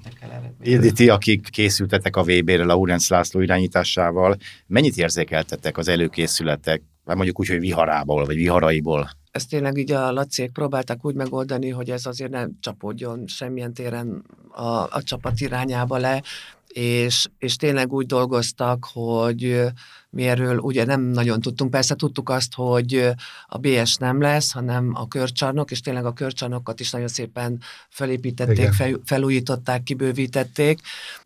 Ildi, 0.62 0.92
ti, 0.92 1.08
akik 1.08 1.48
készültetek 1.50 2.16
a 2.16 2.22
VB-re, 2.22 2.64
Laurenc 2.64 3.08
László 3.08 3.40
irányításával, 3.40 4.36
mennyit 4.66 4.96
érzékeltetek 4.96 5.78
az 5.78 5.88
előkészületek, 5.88 6.82
vagy 7.04 7.16
mondjuk 7.16 7.40
úgy, 7.40 7.48
hogy 7.48 7.60
viharából, 7.60 8.24
vagy 8.24 8.36
viharaiból? 8.36 9.10
ezt 9.30 9.48
tényleg 9.48 9.76
így 9.76 9.92
a 9.92 10.12
laciék 10.12 10.52
próbálták 10.52 11.04
úgy 11.04 11.14
megoldani, 11.14 11.68
hogy 11.68 11.90
ez 11.90 12.06
azért 12.06 12.30
nem 12.30 12.50
csapódjon 12.60 13.26
semmilyen 13.26 13.74
téren 13.74 14.24
a, 14.48 14.66
a 14.66 15.02
csapat 15.02 15.40
irányába 15.40 15.96
le, 15.96 16.22
és, 16.72 17.26
és 17.38 17.56
tényleg 17.56 17.92
úgy 17.92 18.06
dolgoztak, 18.06 18.86
hogy 18.92 19.62
mi 20.10 20.26
erről 20.26 20.58
ugye 20.58 20.84
nem 20.84 21.00
nagyon 21.00 21.40
tudtunk. 21.40 21.70
Persze 21.70 21.94
tudtuk 21.94 22.28
azt, 22.28 22.54
hogy 22.54 23.08
a 23.48 23.58
BS 23.58 23.96
nem 23.96 24.20
lesz, 24.20 24.52
hanem 24.52 24.90
a 24.94 25.08
körcsarnok, 25.08 25.70
és 25.70 25.80
tényleg 25.80 26.04
a 26.04 26.12
körcsarnokat 26.12 26.80
is 26.80 26.90
nagyon 26.90 27.08
szépen 27.08 27.60
felépítették, 27.88 28.72
fel, 28.72 29.00
felújították, 29.04 29.82
kibővítették. 29.82 30.80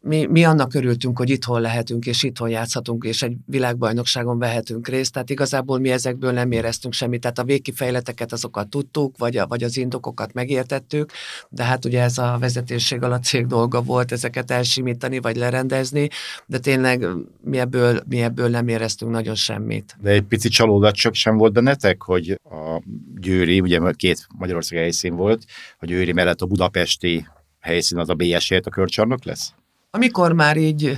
Mi, 0.06 0.26
mi 0.26 0.44
annak 0.44 0.74
örültünk, 0.74 1.18
hogy 1.18 1.30
itthon 1.30 1.60
lehetünk, 1.60 2.06
és 2.06 2.22
itthon 2.22 2.48
játszhatunk, 2.48 3.04
és 3.04 3.22
egy 3.22 3.36
világbajnokságon 3.46 4.38
vehetünk 4.38 4.88
részt. 4.88 5.12
Tehát 5.12 5.30
igazából 5.30 5.78
mi 5.78 5.90
ezekből 5.90 6.32
nem 6.32 6.52
éreztünk 6.52 6.94
semmit. 6.94 7.20
Tehát 7.20 7.38
a 7.38 7.44
végkifejleteket 7.44 8.32
azokat 8.32 8.68
tudtuk, 8.68 9.18
vagy, 9.18 9.36
a, 9.36 9.46
vagy 9.46 9.62
az 9.62 9.76
indokokat 9.76 10.32
megértettük, 10.32 11.12
de 11.48 11.64
hát 11.64 11.84
ugye 11.84 12.02
ez 12.02 12.18
a 12.18 12.36
vezetőség 12.40 13.02
alatt 13.02 13.22
cég 13.22 13.46
dolga 13.46 13.82
volt 13.82 14.12
ezeket 14.12 14.50
elsimítani, 14.50 15.20
vagy 15.20 15.36
lerendezni, 15.36 16.08
de 16.46 16.58
tényleg 16.58 17.06
mi 17.40 17.58
ebből, 17.58 18.02
mi 18.08 18.22
ebből 18.22 18.48
nem 18.48 18.68
éreztünk 18.68 19.10
nagyon 19.10 19.34
semmit. 19.34 19.96
De 20.00 20.10
egy 20.10 20.22
pici 20.22 20.48
csalódat 20.48 20.94
csak 20.94 21.14
sem 21.14 21.36
volt 21.36 21.52
bennetek, 21.52 22.02
hogy 22.02 22.30
a 22.30 22.82
Győri, 23.20 23.60
ugye 23.60 23.80
két 23.96 24.26
Magyarország 24.38 24.78
helyszín 24.78 25.16
volt, 25.16 25.44
a 25.78 25.86
Győri 25.86 26.12
mellett 26.12 26.40
a 26.40 26.46
budapesti 26.46 27.26
helyszín 27.60 27.98
az 27.98 28.08
a 28.08 28.14
BS-ért 28.14 28.66
a 28.66 28.70
körcsarnok 28.70 29.24
lesz? 29.24 29.52
Amikor 29.94 30.32
már 30.32 30.56
így 30.56 30.96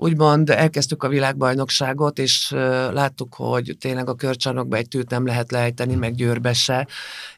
úgymond 0.00 0.50
elkezdtük 0.50 1.02
a 1.02 1.08
világbajnokságot, 1.08 2.18
és 2.18 2.50
láttuk, 2.92 3.34
hogy 3.34 3.76
tényleg 3.80 4.08
a 4.08 4.14
körcsarnokba 4.14 4.76
egy 4.76 4.88
tűt 4.88 5.10
nem 5.10 5.26
lehet 5.26 5.50
lejteni, 5.50 5.94
meg 5.94 6.14
győrbe 6.14 6.52
se, 6.52 6.86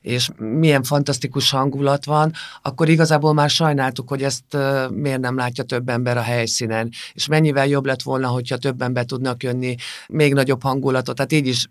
és 0.01 0.29
milyen 0.37 0.83
fantasztikus 0.83 1.51
hangulat 1.51 2.05
van, 2.05 2.33
akkor 2.63 2.89
igazából 2.89 3.35
már 3.35 3.51
sajnáltuk, 3.51 4.09
hogy 4.09 4.23
ezt 4.23 4.57
miért 4.91 5.21
nem 5.21 5.37
látja 5.37 5.65
több 5.65 5.89
ember 5.89 6.17
a 6.17 6.23
helyszínen, 6.23 6.91
és 7.13 7.27
mennyivel 7.27 7.67
jobb 7.67 7.87
lett 7.87 8.03
volna, 8.03 8.29
hogyha 8.29 8.57
több 8.57 8.83
ember 8.83 9.05
tudnak 9.05 9.43
jönni, 9.43 9.75
még 10.09 10.35
nagyobb 10.35 10.63
hangulatot, 10.63 11.17
tehát 11.17 11.33
így 11.33 11.47
is 11.47 11.67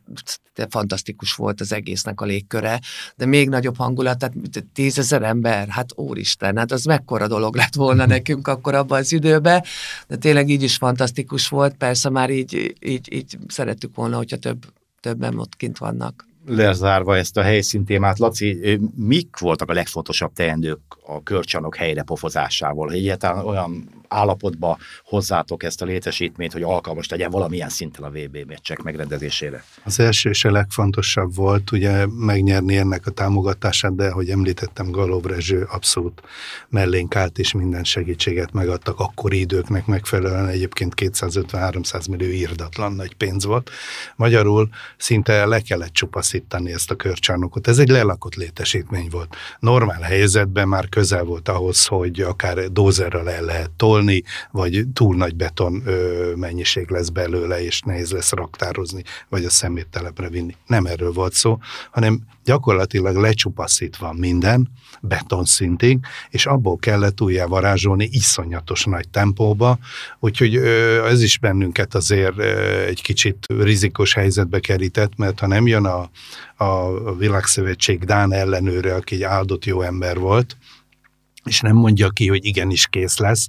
fantasztikus 0.70 1.34
volt 1.34 1.62
az 1.62 1.74
egésznek 1.74 2.22
a 2.22 2.26
légköre, 2.26 2.80
de 3.16 3.26
még 3.26 3.50
nagyobb 3.50 3.78
hangulat, 3.78 4.18
tehát 4.18 4.36
tízezer 4.74 5.24
ember, 5.24 5.68
hát 5.68 5.90
úristen, 5.96 6.58
hát 6.58 6.72
az 6.72 6.84
mekkora 6.84 7.28
dolog 7.28 7.56
lett 7.56 7.76
volna 7.76 8.06
nekünk 8.16 8.48
akkor 8.48 8.76
abban 8.76 9.00
az 9.00 9.12
időben, 9.12 9.64
de 10.08 10.16
tényleg 10.16 10.50
így 10.50 10.64
is 10.64 10.79
fantasztikus 10.80 11.48
volt, 11.48 11.76
persze 11.76 12.10
már 12.10 12.30
így, 12.30 12.76
így, 12.80 13.14
így 13.14 13.38
szerettük 13.48 13.96
volna, 13.96 14.18
hogyha 14.18 14.38
több, 14.38 14.66
többen 15.00 15.38
ott 15.38 15.56
kint 15.56 15.78
vannak. 15.78 16.28
Lezárva 16.50 17.18
ezt 17.18 17.38
a 17.38 17.42
helyszín 17.42 17.86
témát, 17.86 18.20
Laci, 18.20 18.80
mik 18.96 19.38
voltak 19.40 19.70
a 19.70 19.74
legfontosabb 19.74 20.34
teendők 20.34 20.80
a 21.06 21.24
körcsanok 21.24 21.76
helyre 21.76 22.04
pofozásával? 22.04 22.92
Egyáltalán 22.92 23.46
olyan 23.46 23.90
állapotba 24.08 24.78
hozzátok 25.04 25.64
ezt 25.64 25.82
a 25.82 25.86
létesítményt, 25.86 26.54
hogy 26.54 26.62
alkalmas 26.62 27.10
legyen 27.10 27.32
valamilyen 27.32 27.70
szinten 27.70 28.04
a 28.04 28.10
VB 28.10 28.38
meccsek 28.48 28.82
megrendezésére? 28.82 29.64
Az 29.84 30.00
első 30.00 30.30
és 30.30 30.46
a 30.46 30.52
legfontosabb 30.52 31.36
volt 31.36 31.72
ugye 31.72 32.06
megnyerni 32.06 32.78
ennek 32.78 33.06
a 33.06 33.12
támogatását, 33.12 33.96
de 33.96 34.12
hogy 34.12 34.30
említettem, 34.30 34.92
Galov 34.92 35.26
Rezső 35.26 35.68
abszolút 35.72 36.22
mellénk 36.70 37.16
állt, 37.16 37.40
és 37.40 37.54
minden 37.54 37.84
segítséget 37.84 38.52
megadtak 38.52 39.00
akkori 39.00 39.40
időknek 39.40 39.86
megfelelően, 39.86 40.48
egyébként 40.48 40.94
250-300 40.96 42.10
millió 42.10 42.32
írdatlan 42.32 42.94
nagy 42.94 43.14
pénz 43.16 43.46
volt. 43.46 43.70
Magyarul 44.16 44.70
szinte 44.98 45.46
le 45.46 45.60
kellett 45.60 45.94
csupaszítani 45.94 46.39
ezt 46.52 46.92
a 46.92 46.96
körcsarnokot. 46.96 47.68
Ez 47.68 47.80
egy 47.80 47.90
lelakott 47.90 48.36
létesítmény 48.36 49.08
volt. 49.12 49.36
Normál 49.60 50.02
helyzetben 50.02 50.68
már 50.68 50.90
közel 50.90 51.24
volt 51.24 51.50
ahhoz, 51.50 51.86
hogy 51.86 52.22
akár 52.22 52.72
dózerrel 52.72 53.30
el 53.30 53.44
lehet 53.44 53.72
tolni, 53.72 54.24
vagy 54.52 54.86
túl 54.94 55.16
nagy 55.16 55.36
beton 55.36 55.82
ö, 55.86 56.34
mennyiség 56.36 56.90
lesz 56.90 57.10
belőle, 57.10 57.64
és 57.64 57.82
nehéz 57.82 58.12
lesz 58.12 58.32
raktározni, 58.32 59.04
vagy 59.30 59.46
a 59.46 59.50
szeméttelepre 59.50 60.30
vinni. 60.30 60.56
Nem 60.66 60.86
erről 60.86 61.12
volt 61.12 61.34
szó, 61.34 61.60
hanem 61.92 62.22
gyakorlatilag 62.50 63.16
lecsupaszítva 63.16 64.14
minden, 64.14 64.70
beton 65.02 65.46
szintig, 65.46 66.00
és 66.30 66.46
abból 66.46 66.78
kellett 66.78 67.22
újjá 67.22 67.46
varázsolni 67.46 68.10
iszonyatos 68.12 68.84
nagy 68.84 69.10
tempóba, 69.10 69.78
úgyhogy 70.20 70.56
ez 71.06 71.22
is 71.22 71.40
bennünket 71.40 71.96
azért 71.96 72.40
egy 72.88 73.02
kicsit 73.02 73.46
rizikos 73.48 74.14
helyzetbe 74.14 74.60
kerített, 74.60 75.18
mert 75.18 75.40
ha 75.40 75.48
nem 75.48 75.68
jön 75.68 75.86
a, 75.86 76.10
a 76.64 77.16
Világszövetség 77.16 78.04
Dán 78.04 78.34
ellenőre, 78.34 78.96
aki 78.96 79.16
egy 79.16 79.24
áldott 79.24 79.66
jó 79.66 79.82
ember 79.82 80.18
volt, 80.18 80.58
és 81.46 81.62
nem 81.62 81.76
mondja 81.76 82.10
ki, 82.10 82.28
hogy 82.28 82.46
igenis 82.46 82.88
kész 82.88 83.18
lesz. 83.18 83.48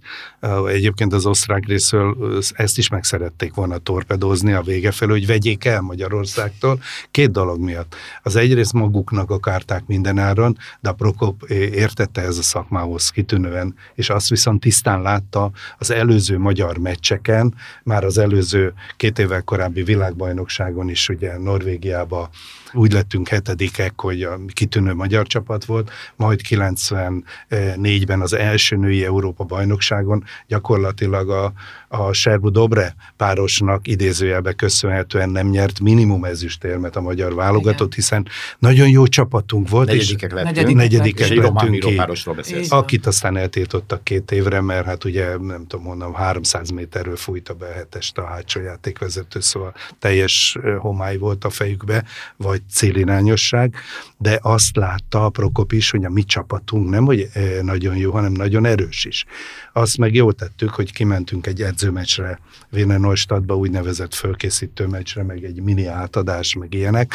Egyébként 0.67 1.13
az 1.13 1.27
osztrák 1.27 1.67
részről 1.67 2.39
ezt 2.53 2.79
is 2.79 2.89
meg 2.89 3.05
szerették 3.05 3.55
volna 3.55 3.79
torpedózni 3.79 4.53
a 4.53 4.63
vége 4.63 4.91
felől, 4.91 5.15
hogy 5.15 5.27
vegyék 5.27 5.65
el 5.65 5.81
Magyarországtól. 5.81 6.81
Két 7.11 7.31
dolog 7.31 7.61
miatt. 7.61 7.95
Az 8.23 8.37
egyrészt 8.37 8.73
maguknak 8.73 9.31
akarták 9.31 9.87
mindenáron, 9.87 10.59
de 10.81 10.89
a 10.89 10.93
Prokop 10.93 11.43
értette 11.51 12.21
ez 12.21 12.39
a 12.39 12.43
szakmához 12.43 13.09
kitűnően, 13.09 13.75
és 13.95 14.11
azt 14.11 14.29
viszont 14.29 14.61
tisztán 14.61 15.03
látta 15.03 15.51
az 15.79 15.91
előző 15.91 16.39
magyar 16.39 16.79
meccseken, 16.79 17.55
már 17.83 18.05
az 18.05 18.19
előző 18.19 18.73
két 18.97 19.19
évvel 19.19 19.43
korábbi 19.43 19.83
világbajnokságon 19.83 20.89
is, 20.89 21.09
ugye 21.09 21.39
Norvégiába 21.39 22.31
úgy 22.73 22.93
lettünk 22.93 23.29
hetedikek, 23.29 24.01
hogy 24.01 24.23
a 24.23 24.41
kitűnő 24.53 24.95
magyar 24.95 25.27
csapat 25.27 25.65
volt, 25.65 25.91
majd 26.17 26.41
94-ben 26.49 28.21
az 28.21 28.33
első 28.33 28.77
női 28.77 29.05
Európa 29.05 29.45
bajnokságon 29.45 30.25
gyakorlatilag 30.47 31.31
a, 31.31 31.53
a 31.89 32.13
Serbu 32.13 32.51
Dobre 32.51 32.95
párosnak 33.17 33.89
idézőjelbe 33.89 34.53
köszönhetően 34.53 35.31
nem 35.31 35.49
nyert 35.49 35.81
minimum 35.81 36.25
ezüstérmet 36.25 36.97
a 36.97 37.01
magyar 37.01 37.35
válogatott, 37.35 37.93
Igen. 37.93 37.95
hiszen 37.95 38.27
nagyon 38.59 38.89
jó 38.89 39.07
csapatunk 39.07 39.69
volt. 39.69 39.87
Negyedikek 39.87 40.33
lettünk. 40.33 40.75
Negyedikek, 40.75 41.29
negyedikek 41.29 41.53
lettünk 41.53 41.79
ki. 41.79 42.67
Akit 42.69 43.07
aztán 43.07 43.37
eltiltottak 43.37 44.05
két 44.05 44.31
évre, 44.31 44.61
mert 44.61 44.87
hát 44.87 45.05
ugye 45.05 45.37
nem 45.37 45.67
tudom 45.67 45.87
honnan, 45.87 46.15
300 46.15 46.71
méterről 46.71 47.17
fújta 47.17 47.55
be 47.55 47.67
hetest 47.67 48.19
a 48.19 48.25
hátsó 48.25 48.61
játékvezető, 48.61 49.41
szóval 49.41 49.75
teljes 49.99 50.59
homály 50.79 51.17
volt 51.17 51.45
a 51.45 51.51
fejükbe, 51.51 52.05
vagy 52.37 52.60
célirányosság, 52.71 53.75
de 54.19 54.39
azt 54.43 54.77
látta 54.77 55.25
a 55.25 55.29
Prokop 55.29 55.73
is, 55.73 55.91
hogy 55.91 56.05
a 56.05 56.11
mi 56.11 56.23
csapatunk 56.23 56.89
nem, 56.89 57.05
hogy 57.05 57.29
nagyon 57.63 57.97
jó, 57.97 58.13
hanem 58.13 58.33
nagyon 58.33 58.67
erős 58.67 59.05
is. 59.05 59.25
Azt 59.73 59.99
meg 59.99 60.15
jól 60.15 60.33
tettük, 60.33 60.71
hogy 60.71 60.93
kimentünk 60.93 61.47
egy 61.47 61.63
edzőmeccsre, 61.63 62.41
Wiener 62.73 63.01
Neustadtba 63.01 63.57
úgynevezett 63.57 64.15
fölkészítő 64.15 64.87
meccsre, 64.87 65.23
meg 65.23 65.45
egy 65.45 65.63
mini 65.63 65.87
átadás, 65.87 66.55
meg 66.55 66.75
ilyenek, 66.75 67.15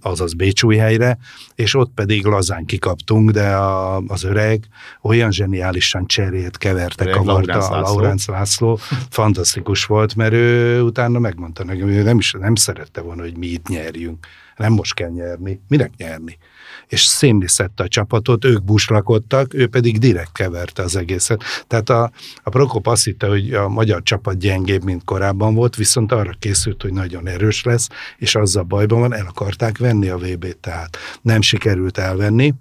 azaz 0.00 0.34
Bécsújhelyre, 0.34 1.18
és 1.54 1.74
ott 1.74 1.90
pedig 1.94 2.24
lazán 2.24 2.64
kikaptunk, 2.64 3.30
de 3.30 3.54
a, 3.54 4.02
az 4.06 4.24
öreg 4.24 4.64
olyan 5.02 5.32
zseniálisan 5.32 6.06
cserét 6.06 6.58
keverte, 6.58 7.04
Öreg 7.04 7.14
kavarta 7.14 7.52
Laurence 7.52 7.68
a 7.74 7.80
László. 7.80 7.94
Laurence 7.94 8.32
László. 8.32 8.78
Fantasztikus 9.10 9.84
volt, 9.84 10.14
mert 10.14 10.32
ő 10.32 10.80
utána 10.82 11.18
megmondta 11.18 11.64
nekem, 11.64 11.82
hogy 11.82 11.96
ő 11.96 12.02
nem, 12.02 12.18
is, 12.18 12.32
nem 12.32 12.54
szerette 12.54 13.00
volna, 13.00 13.22
hogy 13.22 13.36
mi 13.36 13.46
itt 13.46 13.68
nyerjünk. 13.68 14.26
Nem 14.56 14.72
most 14.72 14.94
kell 14.94 15.10
nyerni. 15.10 15.60
Minek 15.68 15.92
nyerni? 15.96 16.38
És 16.88 17.04
szénni 17.04 17.48
szedte 17.48 17.82
a 17.82 17.88
csapatot, 17.88 18.44
ők 18.44 18.64
buslakodtak, 18.64 19.54
ő 19.54 19.66
pedig 19.66 19.98
direkt 19.98 20.32
keverte 20.32 20.82
az 20.82 20.96
egészet. 20.96 21.42
Tehát 21.66 21.88
a, 21.88 22.10
a 22.42 22.50
Prokop 22.50 22.86
azt 22.86 23.04
hitte, 23.04 23.26
hogy 23.26 23.52
a 23.52 23.68
magyar 23.68 24.02
csapat 24.02 24.38
gyengébb, 24.38 24.84
mint 24.84 25.04
korábban 25.04 25.54
volt, 25.54 25.76
viszont 25.76 26.12
arra 26.12 26.32
készült, 26.38 26.82
hogy 26.82 26.92
nagyon 26.92 27.26
erős 27.26 27.64
lesz, 27.64 27.88
és 28.16 28.34
azzal 28.34 28.62
bajban 28.62 29.00
van, 29.00 29.14
el 29.14 29.26
akarták 29.28 29.78
venni 29.78 30.08
a 30.08 30.16
VB-t, 30.16 30.56
tehát 30.56 30.96
nem 31.22 31.40
sikerült 31.40 31.98
elvenni, 31.98 32.54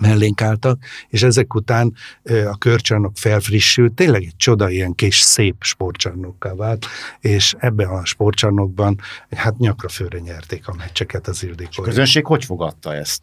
mellénk 0.00 0.42
álltak, 0.42 0.78
és 1.08 1.22
ezek 1.22 1.54
után 1.54 1.94
a 2.24 2.58
körcsarnok 2.58 3.12
felfrissült, 3.14 3.92
tényleg 3.92 4.22
egy 4.22 4.36
csoda, 4.36 4.70
ilyen 4.70 4.94
kis 4.94 5.18
szép 5.18 5.56
sportcsarnokká 5.60 6.54
vált, 6.54 6.86
és 7.20 7.54
ebben 7.58 7.88
a 7.88 8.04
sportcsarnokban 8.04 9.00
hát 9.30 9.58
nyakra 9.58 9.88
főre 9.88 10.18
nyerték 10.18 10.68
a 10.68 10.74
meccseket 10.74 11.28
az 11.28 11.42
A 11.42 11.46
Ildikó. 11.46 11.82
közönség 11.82 12.26
hogy 12.26 12.44
fogadta 12.44 12.94
ezt? 12.94 13.22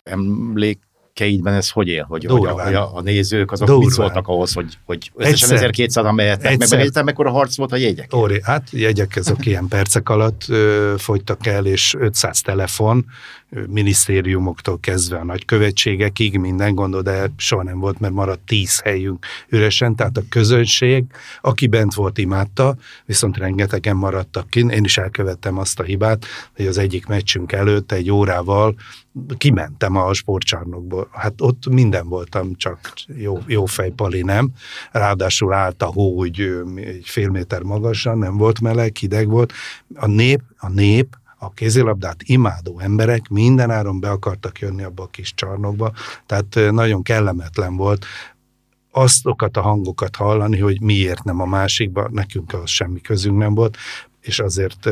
Emlékeidben 1.17 1.53
ez 1.53 1.69
hogy 1.69 1.87
él? 1.87 2.05
Hogy, 2.09 2.25
hogy, 2.25 2.45
a, 2.45 2.63
hogy 2.63 2.73
a, 2.73 2.95
a 2.95 3.01
nézők 3.01 3.51
azok 3.51 3.67
Durván. 3.67 3.85
mit 3.85 3.95
szóltak 3.95 4.27
ahhoz, 4.27 4.53
hogy, 4.53 4.77
hogy 4.85 5.11
összesen 5.15 5.57
Egyszer. 5.57 6.03
1200-an 6.03 6.15
mehetnek, 6.15 6.57
meg 6.57 6.69
megegyetem, 6.69 7.05
mekkora 7.05 7.31
harc 7.31 7.57
volt 7.57 7.71
a 7.71 7.75
jegyek? 7.75 8.13
Óri, 8.15 8.39
hát 8.43 8.67
jegyek 8.71 9.15
ezek 9.15 9.45
ilyen 9.45 9.67
percek 9.67 10.09
alatt 10.09 10.45
ö, 10.47 10.93
fogytak 10.97 11.45
el, 11.45 11.65
és 11.65 11.95
500 11.99 12.41
telefon, 12.41 13.05
minisztériumoktól 13.67 14.79
kezdve 14.79 15.17
a 15.17 15.23
nagykövetségekig, 15.23 16.37
minden 16.37 16.75
gondol, 16.75 17.01
de 17.01 17.31
soha 17.37 17.63
nem 17.63 17.79
volt, 17.79 17.99
mert 17.99 18.13
maradt 18.13 18.45
10 18.45 18.79
helyünk 18.79 19.25
üresen, 19.49 19.95
tehát 19.95 20.17
a 20.17 20.23
közönség, 20.29 21.03
aki 21.41 21.67
bent 21.67 21.93
volt, 21.93 22.17
imádta, 22.17 22.75
viszont 23.05 23.37
rengetegen 23.37 23.95
maradtak 23.95 24.49
kin. 24.49 24.69
Én 24.69 24.83
is 24.83 24.97
elkövettem 24.97 25.57
azt 25.57 25.79
a 25.79 25.83
hibát, 25.83 26.25
hogy 26.55 26.67
az 26.67 26.77
egyik 26.77 27.05
meccsünk 27.05 27.51
előtt 27.51 27.91
egy 27.91 28.11
órával 28.11 28.75
kimentem 29.37 29.95
a 29.95 30.13
sportcsarnokból. 30.13 31.09
Hát 31.11 31.41
ott 31.41 31.67
minden 31.67 32.07
voltam, 32.07 32.55
csak 32.55 32.93
jó, 33.17 33.39
jó 33.47 33.65
fej 33.65 33.89
pali 33.89 34.21
nem. 34.21 34.51
Ráadásul 34.91 35.53
állt 35.53 35.81
a 35.81 35.85
hó 35.85 36.13
úgy 36.13 36.39
egy 36.75 37.05
fél 37.05 37.29
méter 37.29 37.61
magasan, 37.61 38.17
nem 38.17 38.37
volt 38.37 38.61
meleg, 38.61 38.95
hideg 38.95 39.27
volt. 39.27 39.53
A 39.95 40.07
nép, 40.07 40.41
a 40.57 40.69
nép, 40.69 41.17
a 41.37 41.53
kézilabdát 41.53 42.23
imádó 42.23 42.79
emberek 42.79 43.27
mindenáron 43.29 43.99
be 43.99 44.09
akartak 44.09 44.59
jönni 44.59 44.83
abba 44.83 45.03
a 45.03 45.07
kis 45.07 45.33
csarnokba, 45.33 45.91
tehát 46.25 46.71
nagyon 46.71 47.03
kellemetlen 47.03 47.75
volt 47.75 48.05
azokat 48.91 49.57
a 49.57 49.61
hangokat 49.61 50.15
hallani, 50.15 50.59
hogy 50.59 50.81
miért 50.81 51.23
nem 51.23 51.41
a 51.41 51.45
másikba, 51.45 52.09
nekünk 52.11 52.53
az 52.53 52.69
semmi 52.69 53.01
közünk 53.01 53.37
nem 53.37 53.53
volt, 53.53 53.77
és 54.21 54.39
azért, 54.39 54.85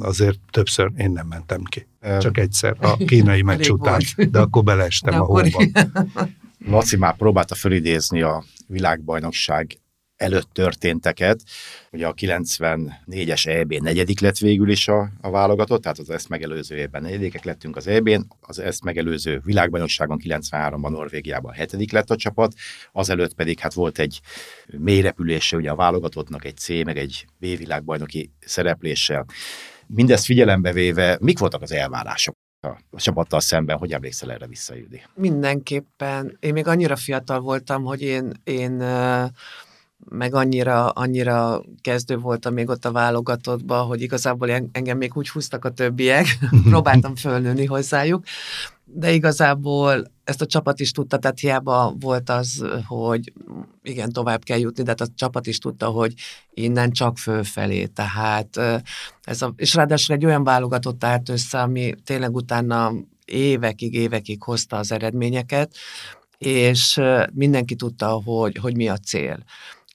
azért 0.00 0.38
többször 0.50 0.90
én 0.96 1.10
nem 1.10 1.26
mentem 1.26 1.62
ki. 1.62 1.86
Csak 2.00 2.38
egyszer, 2.38 2.76
a 2.80 2.96
kínai 2.96 3.42
meccs 3.42 3.68
után, 3.68 4.00
de 4.16 4.38
akkor 4.38 4.62
beleestem 4.62 5.14
De 5.14 5.18
a 5.20 5.24
hóba. 5.24 5.64
Laci 6.66 6.96
már 6.96 7.16
próbálta 7.16 7.54
fölidézni 7.54 8.22
a 8.22 8.44
világbajnokság 8.66 9.78
előtt 10.20 10.52
történteket. 10.52 11.42
Ugye 11.92 12.06
a 12.06 12.14
94-es 12.14 13.46
EB 13.46 13.72
negyedik 13.72 14.20
lett 14.20 14.38
végül 14.38 14.70
is 14.70 14.88
a, 14.88 15.10
a 15.20 15.30
válogatott, 15.30 15.82
tehát 15.82 15.98
az 15.98 16.10
ezt 16.10 16.28
megelőző 16.28 16.76
évben 16.76 17.02
negyedikek 17.02 17.44
lettünk 17.44 17.76
az 17.76 17.86
EB-n, 17.86 18.20
az 18.40 18.58
ezt 18.58 18.84
megelőző 18.84 19.40
világbajnokságon 19.44 20.20
93-ban 20.24 20.90
Norvégiában 20.90 21.52
hetedik 21.52 21.92
lett 21.92 22.10
a 22.10 22.16
csapat, 22.16 22.54
azelőtt 22.92 23.34
pedig 23.34 23.58
hát 23.58 23.72
volt 23.72 23.98
egy 23.98 24.20
mélyrepülése 24.66 25.56
ugye 25.56 25.70
a 25.70 25.76
válogatottnak 25.76 26.44
egy 26.44 26.56
C, 26.56 26.68
meg 26.68 26.98
egy 26.98 27.26
B 27.38 27.44
világbajnoki 27.44 28.30
szerepléssel. 28.40 29.26
Mindezt 29.94 30.24
figyelembe 30.24 30.72
véve, 30.72 31.18
mik 31.20 31.38
voltak 31.38 31.62
az 31.62 31.72
elvárások 31.72 32.34
a, 32.60 32.96
csapattal 32.96 33.40
szemben, 33.40 33.78
hogy 33.78 33.92
emlékszel 33.92 34.32
erre 34.32 34.46
vissza, 34.46 34.74
Jüdi? 34.74 35.02
Mindenképpen. 35.14 36.36
Én 36.40 36.52
még 36.52 36.66
annyira 36.66 36.96
fiatal 36.96 37.40
voltam, 37.40 37.84
hogy 37.84 38.02
én, 38.02 38.32
én 38.44 38.82
meg 40.08 40.34
annyira, 40.34 40.88
annyira 40.88 41.62
kezdő 41.80 42.16
voltam 42.16 42.54
még 42.54 42.68
ott 42.68 42.84
a 42.84 42.92
válogatottban, 42.92 43.86
hogy 43.86 44.02
igazából 44.02 44.50
en- 44.50 44.68
engem 44.72 44.96
még 44.96 45.16
úgy 45.16 45.28
húztak 45.28 45.64
a 45.64 45.70
többiek, 45.70 46.26
próbáltam 46.70 47.14
fölnőni 47.16 47.64
hozzájuk, 47.64 48.24
de 48.92 49.12
igazából 49.12 50.04
ezt 50.24 50.42
a 50.42 50.46
csapat 50.46 50.80
is 50.80 50.90
tudta, 50.90 51.18
tehát 51.18 51.38
hiába 51.38 51.94
volt 52.00 52.30
az, 52.30 52.64
hogy 52.86 53.32
igen, 53.82 54.12
tovább 54.12 54.42
kell 54.44 54.58
jutni, 54.58 54.82
de 54.82 54.88
hát 54.88 55.00
a 55.00 55.12
csapat 55.14 55.46
is 55.46 55.58
tudta, 55.58 55.86
hogy 55.86 56.14
innen 56.50 56.90
csak 56.90 57.18
fölfelé, 57.18 57.86
tehát 57.86 58.56
ez 59.22 59.42
a, 59.42 59.52
és 59.56 59.74
ráadásul 59.74 60.14
egy 60.14 60.24
olyan 60.24 60.44
válogatott 60.44 61.04
állt 61.04 61.28
össze, 61.28 61.60
ami 61.60 61.94
tényleg 62.04 62.34
utána 62.34 62.92
évekig, 63.24 63.94
évekig 63.94 64.42
hozta 64.42 64.76
az 64.76 64.92
eredményeket, 64.92 65.74
és 66.38 67.00
mindenki 67.32 67.74
tudta, 67.74 68.08
hogy, 68.24 68.56
hogy 68.56 68.76
mi 68.76 68.88
a 68.88 68.96
cél. 68.96 69.38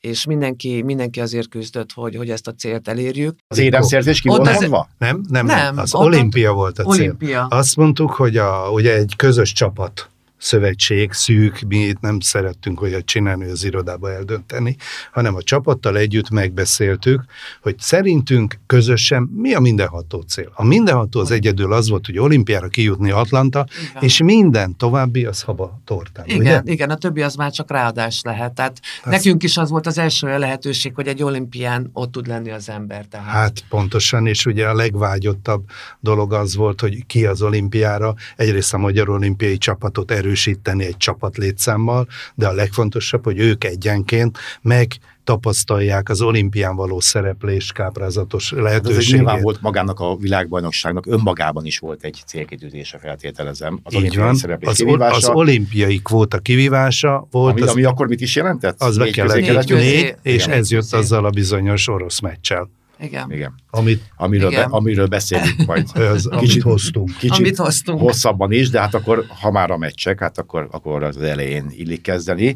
És 0.05 0.25
mindenki, 0.25 0.81
mindenki 0.81 1.21
azért 1.21 1.49
küzdött, 1.49 1.91
hogy, 1.91 2.15
hogy 2.15 2.29
ezt 2.29 2.47
a 2.47 2.53
célt 2.53 2.87
elérjük. 2.87 3.37
Az 3.47 3.57
éremszerzés 3.57 4.21
ki 4.21 4.27
volt 4.27 4.43
mondva? 4.43 4.89
Nem, 4.97 5.25
nem, 5.29 5.45
Nem, 5.45 5.57
nem. 5.57 5.77
Az 5.77 5.93
olimpia 5.93 6.53
volt 6.53 6.79
a 6.79 6.83
cél. 6.83 7.01
Olimpia. 7.01 7.45
Azt 7.45 7.75
mondtuk, 7.75 8.11
hogy 8.11 8.37
a, 8.37 8.69
ugye 8.71 8.95
egy 8.95 9.13
közös 9.15 9.51
csapat 9.51 10.09
szövetség, 10.45 11.11
szűk, 11.11 11.59
mi 11.67 11.77
itt 11.77 11.99
nem 11.99 12.19
szerettünk 12.19 12.81
olyat 12.81 13.05
csinálni, 13.05 13.49
az 13.49 13.63
irodába 13.63 14.11
eldönteni, 14.11 14.75
hanem 15.11 15.35
a 15.35 15.41
csapattal 15.41 15.97
együtt 15.97 16.29
megbeszéltük, 16.29 17.23
hogy 17.61 17.75
szerintünk 17.79 18.59
közösen 18.65 19.29
mi 19.35 19.53
a 19.53 19.59
mindenható 19.59 20.21
cél. 20.21 20.51
A 20.53 20.65
mindenható 20.65 21.19
az 21.19 21.31
egyedül 21.31 21.73
az 21.73 21.89
volt, 21.89 22.05
hogy 22.05 22.17
olimpiára 22.17 22.67
kijutni 22.67 23.11
Atlanta, 23.11 23.65
Igen. 23.89 24.03
és 24.03 24.21
minden 24.21 24.77
további 24.77 25.25
az 25.25 25.41
haba 25.41 25.79
tortán. 25.85 26.25
Igen, 26.25 26.39
ugye? 26.39 26.61
igen, 26.71 26.89
a 26.89 26.95
többi 26.95 27.21
az 27.21 27.35
már 27.35 27.51
csak 27.51 27.71
ráadás 27.71 28.21
lehet. 28.23 28.53
Tehát 28.53 28.79
Az- 29.03 29.11
nekünk 29.11 29.43
is 29.43 29.57
az 29.57 29.69
volt 29.69 29.87
az 29.87 29.97
első 29.97 30.27
olyan 30.27 30.39
lehetőség, 30.39 30.95
hogy 30.95 31.07
egy 31.07 31.23
olimpián 31.23 31.89
ott 31.93 32.11
tud 32.11 32.27
lenni 32.27 32.51
az 32.51 32.69
ember. 32.69 33.05
Tehát. 33.05 33.27
Hát 33.27 33.63
pontosan, 33.69 34.27
és 34.27 34.45
ugye 34.45 34.67
a 34.67 34.73
legvágyottabb 34.73 35.63
dolog 35.99 36.33
az 36.33 36.55
volt, 36.55 36.81
hogy 36.81 37.05
ki 37.05 37.25
az 37.25 37.41
olimpiára, 37.41 38.13
egyrészt 38.35 38.73
a 38.73 38.77
magyar 38.77 39.09
olimpiai 39.09 39.57
csapatot 39.57 40.11
erősíteni 40.35 40.85
egy 40.85 40.97
csapat 40.97 41.37
létszámmal, 41.37 42.07
de 42.35 42.47
a 42.47 42.51
legfontosabb, 42.51 43.23
hogy 43.23 43.39
ők 43.39 43.63
egyenként 43.63 44.37
meg 44.61 44.91
tapasztalják 45.23 46.09
az 46.09 46.21
olimpián 46.21 46.75
való 46.75 46.99
szereplés 46.99 47.71
káprázatos 47.71 48.49
Hát 48.49 48.59
ez 48.59 48.65
egy 48.65 48.71
lehetőségét. 48.71 49.15
nyilván 49.15 49.41
volt 49.41 49.61
magának 49.61 49.99
a 49.99 50.15
világbajnokságnak, 50.15 51.05
önmagában 51.05 51.65
is 51.65 51.77
volt 51.79 52.03
egy 52.03 52.23
célkitűzése, 52.27 52.97
feltételezem. 52.97 53.79
Az 53.83 53.93
Így 53.93 54.17
van, 54.17 54.35
szereplés 54.35 54.69
az, 54.69 54.77
kivívása, 54.77 55.15
az 55.15 55.29
olimpiai 55.29 55.99
kvóta 56.03 56.37
kivívása 56.39 57.27
volt, 57.31 57.51
ami, 57.51 57.61
az, 57.61 57.69
ami 57.69 57.83
akkor 57.83 58.07
mit 58.07 58.21
is 58.21 58.35
jelentett? 58.35 58.81
az 58.81 58.97
be 58.97 59.09
kellett 59.09 59.35
Négy 59.35 59.69
négy, 59.69 60.15
és 60.21 60.45
Igen. 60.45 60.57
ez 60.57 60.71
jött 60.71 60.93
azzal 60.93 61.25
a 61.25 61.29
bizonyos 61.29 61.87
orosz 61.87 62.19
meccsel, 62.19 62.69
Igen. 62.99 63.31
Igen. 63.31 63.53
amit, 63.69 64.01
Amiről, 64.15 64.49
be, 64.49 64.55
Igen. 64.55 64.69
amiről 64.69 65.07
beszélünk 65.07 65.65
majd 65.67 65.89
amit 65.93 66.39
Kicsit- 66.39 66.61
hoztunk. 66.63 67.17
kicsit 67.17 67.37
Amit 67.37 67.57
hoztunk. 67.57 67.99
hosszabban 67.99 68.51
is, 68.51 68.69
de 68.69 68.79
hát 68.79 68.93
akkor, 68.93 69.25
ha 69.41 69.51
már 69.51 69.71
a 69.71 69.77
meccsek, 69.77 70.19
hát 70.19 70.37
akkor, 70.37 70.67
akkor 70.71 71.03
az 71.03 71.17
elején 71.17 71.65
illik 71.69 72.01
kezdeni. 72.01 72.55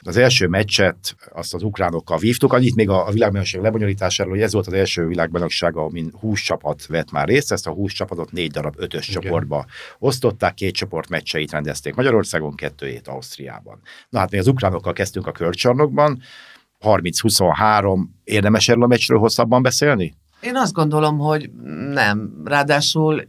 Az 0.00 0.16
első 0.16 0.46
meccset 0.46 1.16
azt 1.34 1.54
az 1.54 1.62
ukránokkal 1.62 2.18
vívtuk, 2.18 2.52
annyit 2.52 2.74
még 2.74 2.88
a, 2.88 3.06
a 3.06 3.10
világbajnokság 3.10 3.62
lebonyolításáról, 3.62 4.32
hogy 4.32 4.42
ez 4.42 4.52
volt 4.52 4.66
az 4.66 4.72
első 4.72 5.06
világbajnokság, 5.06 5.76
amin 5.76 6.12
20 6.20 6.40
csapat 6.40 6.86
vett 6.86 7.10
már 7.10 7.28
részt, 7.28 7.52
ezt 7.52 7.66
a 7.66 7.70
20 7.72 7.92
csapatot 7.92 8.32
négy 8.32 8.50
darab 8.50 8.74
ötös 8.78 9.08
Igen. 9.08 9.22
csoportba 9.22 9.66
osztották, 9.98 10.54
két 10.54 10.74
csoport 10.74 11.08
meccseit 11.08 11.50
rendezték 11.50 11.94
Magyarországon, 11.94 12.54
kettőjét 12.54 13.08
Ausztriában. 13.08 13.80
Na 14.08 14.18
hát 14.18 14.30
mi 14.30 14.38
az 14.38 14.46
ukránokkal 14.46 14.92
kezdtünk 14.92 15.26
a 15.26 15.32
körcsarnokban, 15.32 16.20
30-23, 16.80 18.00
érdemes 18.24 18.68
erről 18.68 18.82
a 18.82 18.86
meccsről 18.86 19.18
hosszabban 19.18 19.62
beszélni? 19.62 20.14
Én 20.40 20.56
azt 20.56 20.72
gondolom, 20.72 21.18
hogy 21.18 21.50
nem. 21.92 22.42
Ráadásul 22.44 23.28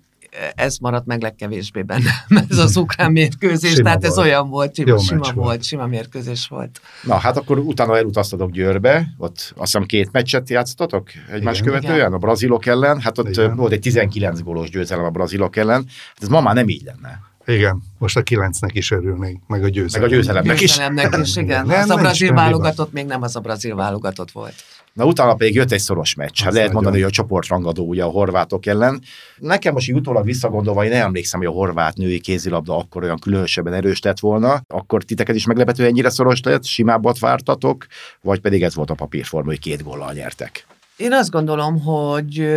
ez 0.56 0.78
maradt 0.78 1.06
meg 1.06 1.22
legkevésbé 1.22 1.82
bennem, 1.82 2.14
ez 2.50 2.58
az 2.58 2.78
ukrán 2.78 3.12
mérkőzés, 3.12 3.72
Sima 3.72 3.84
tehát 3.84 4.04
ez 4.04 4.16
volt. 4.16 4.28
olyan 4.28 4.50
volt, 4.50 4.76
sima, 4.76 4.90
Jó 4.90 4.98
sima 4.98 5.20
volt, 5.20 5.36
volt. 5.36 5.64
sima 5.64 5.88
mérkőzés 5.88 6.48
volt. 6.48 6.82
Na, 7.04 7.16
hát 7.16 7.38
akkor 7.38 7.58
utána 7.60 7.98
elutaztatok 7.98 8.52
Győrbe, 8.52 9.08
ott 9.18 9.36
azt 9.36 9.54
hiszem 9.58 9.84
két 9.84 10.12
meccset 10.12 10.50
játszottatok 10.50 11.10
egymás 11.32 11.60
Igen. 11.60 11.68
követően, 11.68 11.96
Igen. 11.96 12.14
a 12.14 12.18
brazilok 12.18 12.66
ellen, 12.66 13.02
hát 13.02 13.18
ott 13.18 13.30
Igen. 13.30 13.56
volt 13.56 13.72
egy 13.72 13.80
19 13.80 14.42
gólos 14.42 14.70
győzelem 14.70 15.06
a 15.06 15.10
brazilok 15.10 15.56
ellen, 15.56 15.86
hát 16.08 16.22
ez 16.22 16.28
ma 16.28 16.42
már 16.42 16.56
nem 16.56 16.70
így 16.70 16.84
lenne. 16.84 17.20
Igen, 17.48 17.82
most 17.98 18.18
a 18.18 18.22
kilencnek 18.22 18.76
is 18.76 18.92
örülnénk, 18.92 19.48
meg 19.48 19.64
a 19.64 19.70
győzelemnek. 19.70 20.02
Meg 20.02 20.12
a 20.12 20.22
győzelemnek 20.22 20.62
is. 20.62 20.70
Győzelemnek 20.70 21.28
is, 21.28 21.36
igen. 21.36 21.66
Nem, 21.66 21.80
Az 21.80 21.90
a 21.90 21.96
nem 21.96 21.98
is 21.98 22.02
brazil 22.02 22.34
válogatott 22.34 22.92
még 22.92 23.06
nem 23.06 23.22
az 23.22 23.36
a 23.36 23.40
brazil 23.40 23.76
válogatott 23.76 24.32
volt. 24.32 24.54
Na 24.94 25.06
utána 25.06 25.36
pedig 25.36 25.56
jött 25.56 25.72
egy 25.72 25.80
szoros 25.80 26.16
meccs. 26.16 26.42
Hát 26.42 26.54
lehet 26.54 26.68
nagyon. 26.68 26.74
mondani, 26.74 26.96
hogy 26.96 27.12
a 27.12 27.16
csoportrangadó 27.16 27.88
ugye 27.88 28.04
a 28.04 28.08
horvátok 28.08 28.66
ellen. 28.66 29.02
Nekem 29.38 29.74
most 29.74 29.90
így 29.90 29.96
utólag 29.96 30.26
visszagondolva, 30.26 30.84
én 30.84 30.90
nem 30.90 31.06
emlékszem, 31.06 31.40
hogy 31.40 31.50
a 31.50 31.52
horvát 31.52 31.98
női 31.98 32.20
kézilabda 32.20 32.78
akkor 32.78 33.04
olyan 33.04 33.20
különösebben 33.20 33.74
erős 33.74 34.02
lett 34.02 34.20
volna. 34.20 34.62
Akkor 34.68 35.04
titeket 35.04 35.36
is 35.36 35.46
meglepető 35.46 35.86
ennyire 35.86 36.10
szoros 36.10 36.42
lett, 36.42 36.66
simábbat 36.66 37.20
vártatok, 37.20 37.86
vagy 38.22 38.40
pedig 38.40 38.64
ez 38.64 38.76
volt 38.76 38.90
a 38.90 38.94
papírforma, 38.94 39.50
hogy 39.50 39.60
két 39.60 39.84
góllal 39.84 40.14
nyertek. 40.14 40.66
Én 40.98 41.14
azt 41.14 41.30
gondolom, 41.30 41.82
hogy 41.82 42.48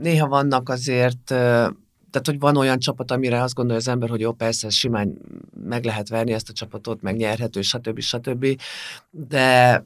néha 0.00 0.28
vannak 0.28 0.68
azért, 0.68 1.34
tehát 2.12 2.26
hogy 2.26 2.38
van 2.38 2.56
olyan 2.56 2.78
csapat, 2.78 3.10
amire 3.10 3.42
azt 3.42 3.54
gondolja 3.54 3.80
az 3.80 3.88
ember, 3.88 4.08
hogy 4.08 4.20
jó, 4.20 4.32
persze, 4.32 4.70
simán 4.70 5.18
meg 5.64 5.84
lehet 5.84 6.08
verni 6.08 6.32
ezt 6.32 6.48
a 6.48 6.52
csapatot, 6.52 7.02
meg 7.02 7.16
nyerhető, 7.16 7.62
stb. 7.62 8.00
stb. 8.00 8.46
De 9.10 9.84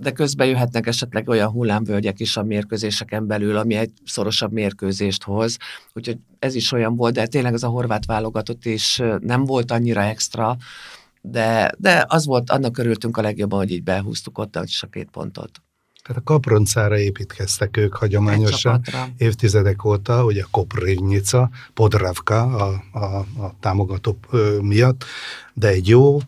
de 0.00 0.12
közben 0.12 0.46
jöhetnek 0.46 0.86
esetleg 0.86 1.28
olyan 1.28 1.50
hullámvölgyek 1.50 2.20
is 2.20 2.36
a 2.36 2.42
mérkőzéseken 2.42 3.26
belül, 3.26 3.56
ami 3.56 3.74
egy 3.74 3.92
szorosabb 4.04 4.52
mérkőzést 4.52 5.22
hoz. 5.22 5.56
Úgyhogy 5.92 6.18
ez 6.38 6.54
is 6.54 6.72
olyan 6.72 6.96
volt, 6.96 7.14
de 7.14 7.26
tényleg 7.26 7.52
ez 7.52 7.62
a 7.62 7.68
horvát 7.68 8.06
válogatott 8.06 8.64
is 8.64 9.02
nem 9.20 9.44
volt 9.44 9.70
annyira 9.70 10.02
extra, 10.02 10.56
de, 11.20 11.72
de 11.78 12.04
az 12.08 12.26
volt, 12.26 12.50
annak 12.50 12.78
örültünk 12.78 13.16
a 13.16 13.22
legjobban, 13.22 13.58
hogy 13.58 13.70
így 13.70 13.82
behúztuk 13.82 14.38
ott 14.38 14.56
a 14.56 14.64
két 14.90 15.10
pontot. 15.10 15.62
Tehát 16.08 16.22
a 16.22 16.32
kaproncára 16.32 16.98
építkeztek 16.98 17.76
ők 17.76 17.94
hagyományosan. 17.94 18.82
évtizedek 19.16 19.84
óta, 19.84 20.24
ugye 20.24 20.44
Koprivnica, 20.50 21.50
Podravka 21.74 22.42
a, 22.42 22.82
a, 22.92 23.18
a 23.18 23.54
támogató 23.60 24.18
miatt, 24.60 25.04
de 25.54 25.68
egy 25.68 25.88
jó, 25.88 26.18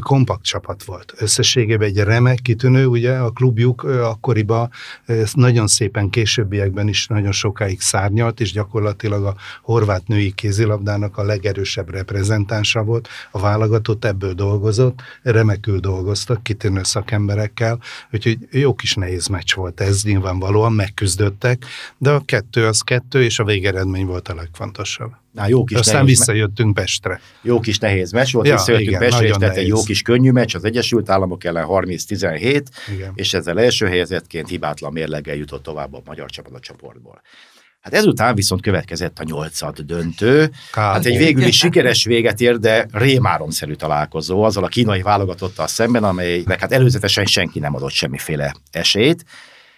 kompakt 0.00 0.42
csapat 0.42 0.84
volt. 0.84 1.14
Összességében 1.16 1.88
egy 1.88 1.98
remek, 1.98 2.38
kitűnő, 2.42 2.86
ugye 2.86 3.12
a 3.18 3.30
klubjuk 3.30 3.82
akkoriban 3.82 4.70
nagyon 5.32 5.66
szépen 5.66 6.10
későbbiekben 6.10 6.88
is 6.88 7.06
nagyon 7.06 7.32
sokáig 7.32 7.80
szárnyalt, 7.80 8.40
és 8.40 8.52
gyakorlatilag 8.52 9.24
a 9.24 9.34
horvát 9.62 10.06
női 10.06 10.32
kézilabdának 10.32 11.16
a 11.16 11.22
legerősebb 11.22 11.90
reprezentánsa 11.90 12.82
volt. 12.82 13.08
A 13.30 13.40
válogatott 13.40 14.04
ebből 14.04 14.32
dolgozott, 14.32 15.02
remekül 15.22 15.78
dolgoztak, 15.78 16.42
kitűnő 16.42 16.82
szakemberekkel, 16.82 17.78
úgyhogy 18.12 18.38
jó 18.50 18.74
kis 18.74 18.94
nehéz 18.94 19.26
meccs 19.26 19.54
volt 19.54 19.80
ez, 19.80 20.02
nyilvánvalóan 20.02 20.72
megküzdöttek, 20.72 21.64
de 21.98 22.10
a 22.10 22.22
kettő 22.24 22.66
az 22.66 22.80
kettő, 22.80 23.22
és 23.22 23.38
a 23.38 23.44
végeredmény 23.44 24.06
volt 24.06 24.28
a 24.28 24.34
legfontosabb. 24.34 25.12
Na, 25.36 25.46
jó 25.48 25.64
kis, 25.64 25.78
Aztán 25.78 25.94
nehéz, 25.94 26.18
visszajöttünk 26.18 26.74
Pestre. 26.74 27.20
jó 27.42 27.60
kis 27.60 27.78
nehéz 27.78 28.12
meccs 28.12 28.32
volt, 28.32 28.46
Ja, 28.46 28.52
visszajöttünk 28.52 28.88
igen, 28.88 29.00
Pestre, 29.00 29.26
és 29.26 29.36
tehát 29.36 29.56
egy 29.56 29.66
jó 29.66 29.82
kis 29.82 30.02
könnyű 30.02 30.30
meccs 30.30 30.54
az 30.54 30.64
Egyesült 30.64 31.10
Államok 31.10 31.44
ellen 31.44 31.66
30-17, 31.68 32.62
Igen. 32.94 33.12
és 33.14 33.34
ezzel 33.34 33.60
első 33.60 33.86
helyezettként 33.86 34.48
hibátlan 34.48 34.92
mérleggel 34.92 35.34
jutott 35.34 35.62
tovább 35.62 35.94
a 35.94 36.02
magyar 36.04 36.30
csapat 36.30 36.52
a 36.54 36.60
csoportból. 36.60 37.22
Hát 37.80 37.94
ezután 37.94 38.34
viszont 38.34 38.62
következett 38.62 39.18
a 39.18 39.24
nyolcad 39.24 39.80
döntő. 39.80 40.50
Kár. 40.72 40.92
Hát 40.92 41.04
egy 41.04 41.16
végül 41.16 41.44
is 41.44 41.56
sikeres 41.56 42.04
véget 42.04 42.40
ér, 42.40 42.58
de 42.58 42.86
rémáromszerű 42.92 43.74
találkozó 43.74 44.42
azzal 44.42 44.64
a 44.64 44.68
kínai 44.68 45.02
válogatottal 45.02 45.66
szemben, 45.66 46.04
amelynek 46.04 46.60
hát 46.60 46.72
előzetesen 46.72 47.24
senki 47.24 47.58
nem 47.58 47.74
adott 47.74 47.92
semmiféle 47.92 48.54
esélyt. 48.70 49.24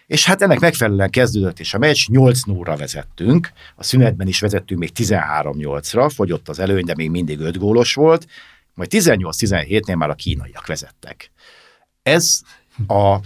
És 0.09 0.25
hát 0.25 0.41
ennek 0.41 0.59
megfelelően 0.59 1.09
kezdődött 1.09 1.59
is 1.59 1.73
a 1.73 1.77
meccs, 1.77 2.07
8 2.07 2.41
0 2.43 2.75
vezettünk, 2.75 3.51
a 3.75 3.83
szünetben 3.83 4.27
is 4.27 4.39
vezettünk 4.39 4.79
még 4.79 4.91
13-8-ra, 4.95 6.11
fogyott 6.15 6.49
az 6.49 6.59
előny, 6.59 6.85
de 6.85 6.93
még 6.95 7.09
mindig 7.09 7.39
5 7.39 7.57
gólos 7.57 7.93
volt, 7.93 8.27
majd 8.73 8.89
18-17-nél 8.93 9.95
már 9.95 10.09
a 10.09 10.15
kínaiak 10.15 10.67
vezettek. 10.67 11.31
Ez 12.03 12.41
a 12.87 13.17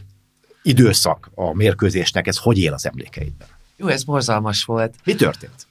időszak 0.62 1.32
a 1.36 1.54
mérkőzésnek, 1.54 2.28
ez 2.28 2.38
hogy 2.38 2.60
él 2.60 2.74
az 2.74 2.86
emlékeidben? 2.86 3.48
Jó, 3.76 3.88
ez 3.88 4.04
borzalmas 4.04 4.64
volt. 4.64 4.96
Mi 5.04 5.16
történt? 5.16 5.68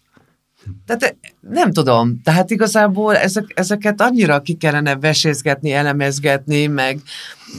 Tehát 0.87 1.16
nem 1.40 1.72
tudom, 1.72 2.20
tehát 2.22 2.51
igazából 2.51 3.16
ezek, 3.16 3.44
ezeket 3.55 4.01
annyira 4.01 4.40
ki 4.40 4.55
kellene 4.55 4.96
vesézgetni, 4.96 5.72
elemezgetni, 5.72 6.66
meg 6.66 7.01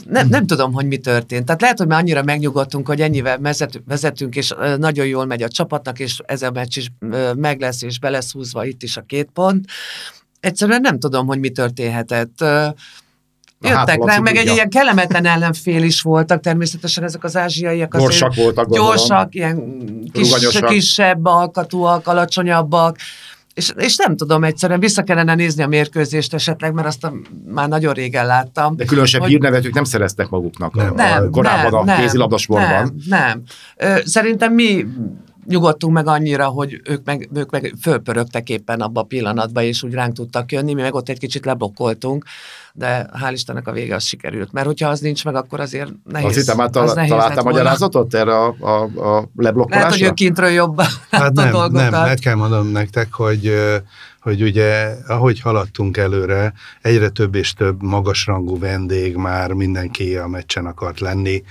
nem, 0.05 0.27
nem 0.27 0.47
tudom, 0.47 0.73
hogy 0.73 0.87
mi 0.87 0.97
történt. 0.97 1.45
Tehát 1.45 1.61
lehet, 1.61 1.77
hogy 1.77 1.87
már 1.87 1.99
annyira 1.99 2.23
megnyugodtunk, 2.23 2.87
hogy 2.87 3.01
ennyivel 3.01 3.37
vezet, 3.37 3.81
vezetünk, 3.87 4.35
és 4.35 4.51
ö, 4.57 4.77
nagyon 4.77 5.05
jól 5.05 5.25
megy 5.25 5.43
a 5.43 5.47
csapatnak, 5.47 5.99
és 5.99 6.19
ez 6.25 6.41
a 6.41 6.51
meccs 6.51 6.77
is 6.77 6.91
ö, 6.99 7.33
meg 7.33 7.59
lesz, 7.59 7.81
és 7.81 7.99
be 7.99 8.09
lesz 8.09 8.31
húzva 8.31 8.65
itt 8.65 8.83
is 8.83 8.97
a 8.97 9.01
két 9.01 9.29
pont. 9.33 9.65
Egyszerűen 10.39 10.81
nem 10.81 10.99
tudom, 10.99 11.27
hogy 11.27 11.39
mi 11.39 11.49
történhetett. 11.49 12.43
Jöttek 13.63 14.03
ránk, 14.05 14.23
meg 14.23 14.35
egy 14.35 14.47
ilyen 14.47 14.69
kellemetlen 14.69 15.25
ellenfél 15.25 15.83
is 15.83 16.01
voltak, 16.01 16.39
természetesen 16.39 17.03
ezek 17.03 17.23
az 17.23 17.37
ázsiaiak. 17.37 17.93
azért 17.93 18.09
Gyorsak 18.09 18.35
voltak, 18.35 18.67
gondolom. 18.67 18.95
Gyorsak, 18.95 19.35
ilyen 19.35 19.83
kis, 20.11 20.59
kisebb 20.67 21.25
alkatúak, 21.25 22.07
alacsonyabbak, 22.07 22.97
és, 23.53 23.71
és 23.77 23.95
nem 23.95 24.15
tudom, 24.15 24.43
egyszerűen 24.43 24.79
vissza 24.79 25.03
kellene 25.03 25.35
nézni 25.35 25.63
a 25.63 25.67
mérkőzést 25.67 26.33
esetleg, 26.33 26.73
mert 26.73 26.87
azt 26.87 27.03
a, 27.03 27.13
már 27.47 27.67
nagyon 27.67 27.93
régen 27.93 28.25
láttam. 28.25 28.75
De 28.75 28.85
különösebb 28.85 29.21
Hogy- 29.21 29.29
hírnevetők 29.29 29.73
nem 29.73 29.83
szereztek 29.83 30.29
maguknak 30.29 30.75
a, 30.75 30.93
Nem, 30.95 31.23
a, 31.23 31.29
korábban 31.29 31.89
a 31.89 31.95
kézilabdasportban. 31.95 32.95
Nem, 33.07 33.43
nem. 33.77 34.01
Szerintem 34.05 34.53
mi 34.53 34.85
nyugodtunk 35.45 35.93
meg 35.93 36.07
annyira, 36.07 36.45
hogy 36.47 36.81
ők 36.83 37.05
meg, 37.05 37.29
ők 37.33 37.49
meg 37.49 37.73
fölpörögtek 37.81 38.49
éppen 38.49 38.81
abba 38.81 39.01
a 39.01 39.03
pillanatban, 39.03 39.63
és 39.63 39.83
úgy 39.83 39.93
ránk 39.93 40.13
tudtak 40.13 40.51
jönni, 40.51 40.73
mi 40.73 40.81
meg 40.81 40.93
ott 40.93 41.09
egy 41.09 41.19
kicsit 41.19 41.45
leblokkoltunk, 41.45 42.25
de 42.73 43.09
hál' 43.21 43.31
Istennek 43.31 43.67
a 43.67 43.71
vége 43.71 43.95
az 43.95 44.03
sikerült. 44.03 44.51
Mert 44.51 44.65
hogyha 44.65 44.89
az 44.89 44.99
nincs 44.99 45.25
meg, 45.25 45.35
akkor 45.35 45.59
azért 45.59 45.91
nehéz. 46.11 46.27
Azt 46.27 46.35
hittem, 46.35 46.59
az 46.59 46.69
tal- 46.71 46.95
lett 46.95 47.07
volna. 47.07 47.43
magyarázatot 47.43 48.13
erre 48.13 48.35
a, 48.35 48.55
a, 48.59 48.69
a 48.69 48.87
Lehet, 48.89 49.29
hogy 49.35 49.43
leblokkolásra? 49.43 50.05
ő 50.05 50.11
kintről 50.11 50.49
jobban 50.49 50.85
Hát 51.09 51.21
látta 51.21 51.41
a 51.41 51.43
nem, 51.43 51.51
dolgokat. 51.51 51.91
nem, 51.91 52.01
meg 52.01 52.17
kell 52.17 52.35
mondanom 52.35 52.67
nektek, 52.67 53.13
hogy, 53.13 53.53
hogy 54.21 54.41
ugye, 54.41 54.95
ahogy 55.07 55.39
haladtunk 55.39 55.97
előre, 55.97 56.53
egyre 56.81 57.09
több 57.09 57.35
és 57.35 57.53
több 57.53 57.81
magasrangú 57.81 58.59
vendég 58.59 59.15
már 59.15 59.51
mindenki 59.51 60.15
a 60.15 60.27
meccsen 60.27 60.65
akart 60.65 60.99
lenni, 60.99 61.43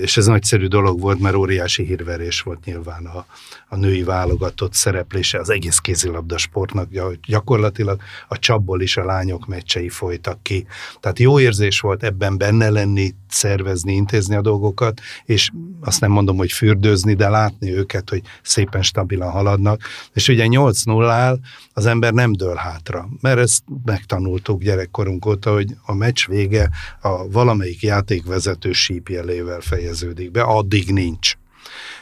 és 0.00 0.16
ez 0.16 0.26
nagyszerű 0.26 0.66
dolog 0.66 1.00
volt, 1.00 1.20
mert 1.20 1.34
óriási 1.34 1.84
hírverés 1.84 2.40
volt 2.40 2.64
nyilván 2.64 3.06
a, 3.06 3.26
a 3.68 3.76
női 3.76 4.02
válogatott 4.02 4.74
szereplése 4.74 5.38
az 5.38 5.50
egész 5.50 5.78
kézilabda 5.78 6.38
sportnak, 6.38 6.90
gyak- 6.90 7.26
gyakorlatilag 7.26 8.00
a 8.28 8.38
csapból 8.38 8.80
is 8.80 8.96
a 8.96 9.04
lányok 9.04 9.46
meccsei 9.46 9.88
folytak 9.88 10.42
ki. 10.42 10.66
Tehát 11.00 11.18
jó 11.18 11.40
érzés 11.40 11.80
volt 11.80 12.02
ebben 12.02 12.38
benne 12.38 12.70
lenni, 12.70 13.14
szervezni, 13.32 13.92
intézni 13.92 14.34
a 14.34 14.40
dolgokat, 14.40 15.00
és 15.24 15.50
azt 15.80 16.00
nem 16.00 16.10
mondom, 16.10 16.36
hogy 16.36 16.52
fürdőzni, 16.52 17.14
de 17.14 17.28
látni 17.28 17.76
őket, 17.76 18.10
hogy 18.10 18.22
szépen 18.42 18.82
stabilan 18.82 19.30
haladnak. 19.30 19.82
És 20.12 20.28
ugye 20.28 20.46
8 20.46 20.82
0 20.82 21.38
az 21.72 21.86
ember 21.86 22.12
nem 22.12 22.32
dől 22.32 22.54
hátra, 22.54 23.08
mert 23.20 23.38
ezt 23.38 23.62
megtanultuk 23.84 24.62
gyerekkorunk 24.62 25.26
óta, 25.26 25.52
hogy 25.52 25.76
a 25.82 25.94
meccs 25.94 26.26
vége 26.26 26.70
a 27.00 27.28
valamelyik 27.28 27.82
játékvezető 27.82 28.72
sípjelével 28.72 29.60
fejeződik 29.60 30.30
be, 30.30 30.42
addig 30.42 30.92
nincs. 30.92 31.39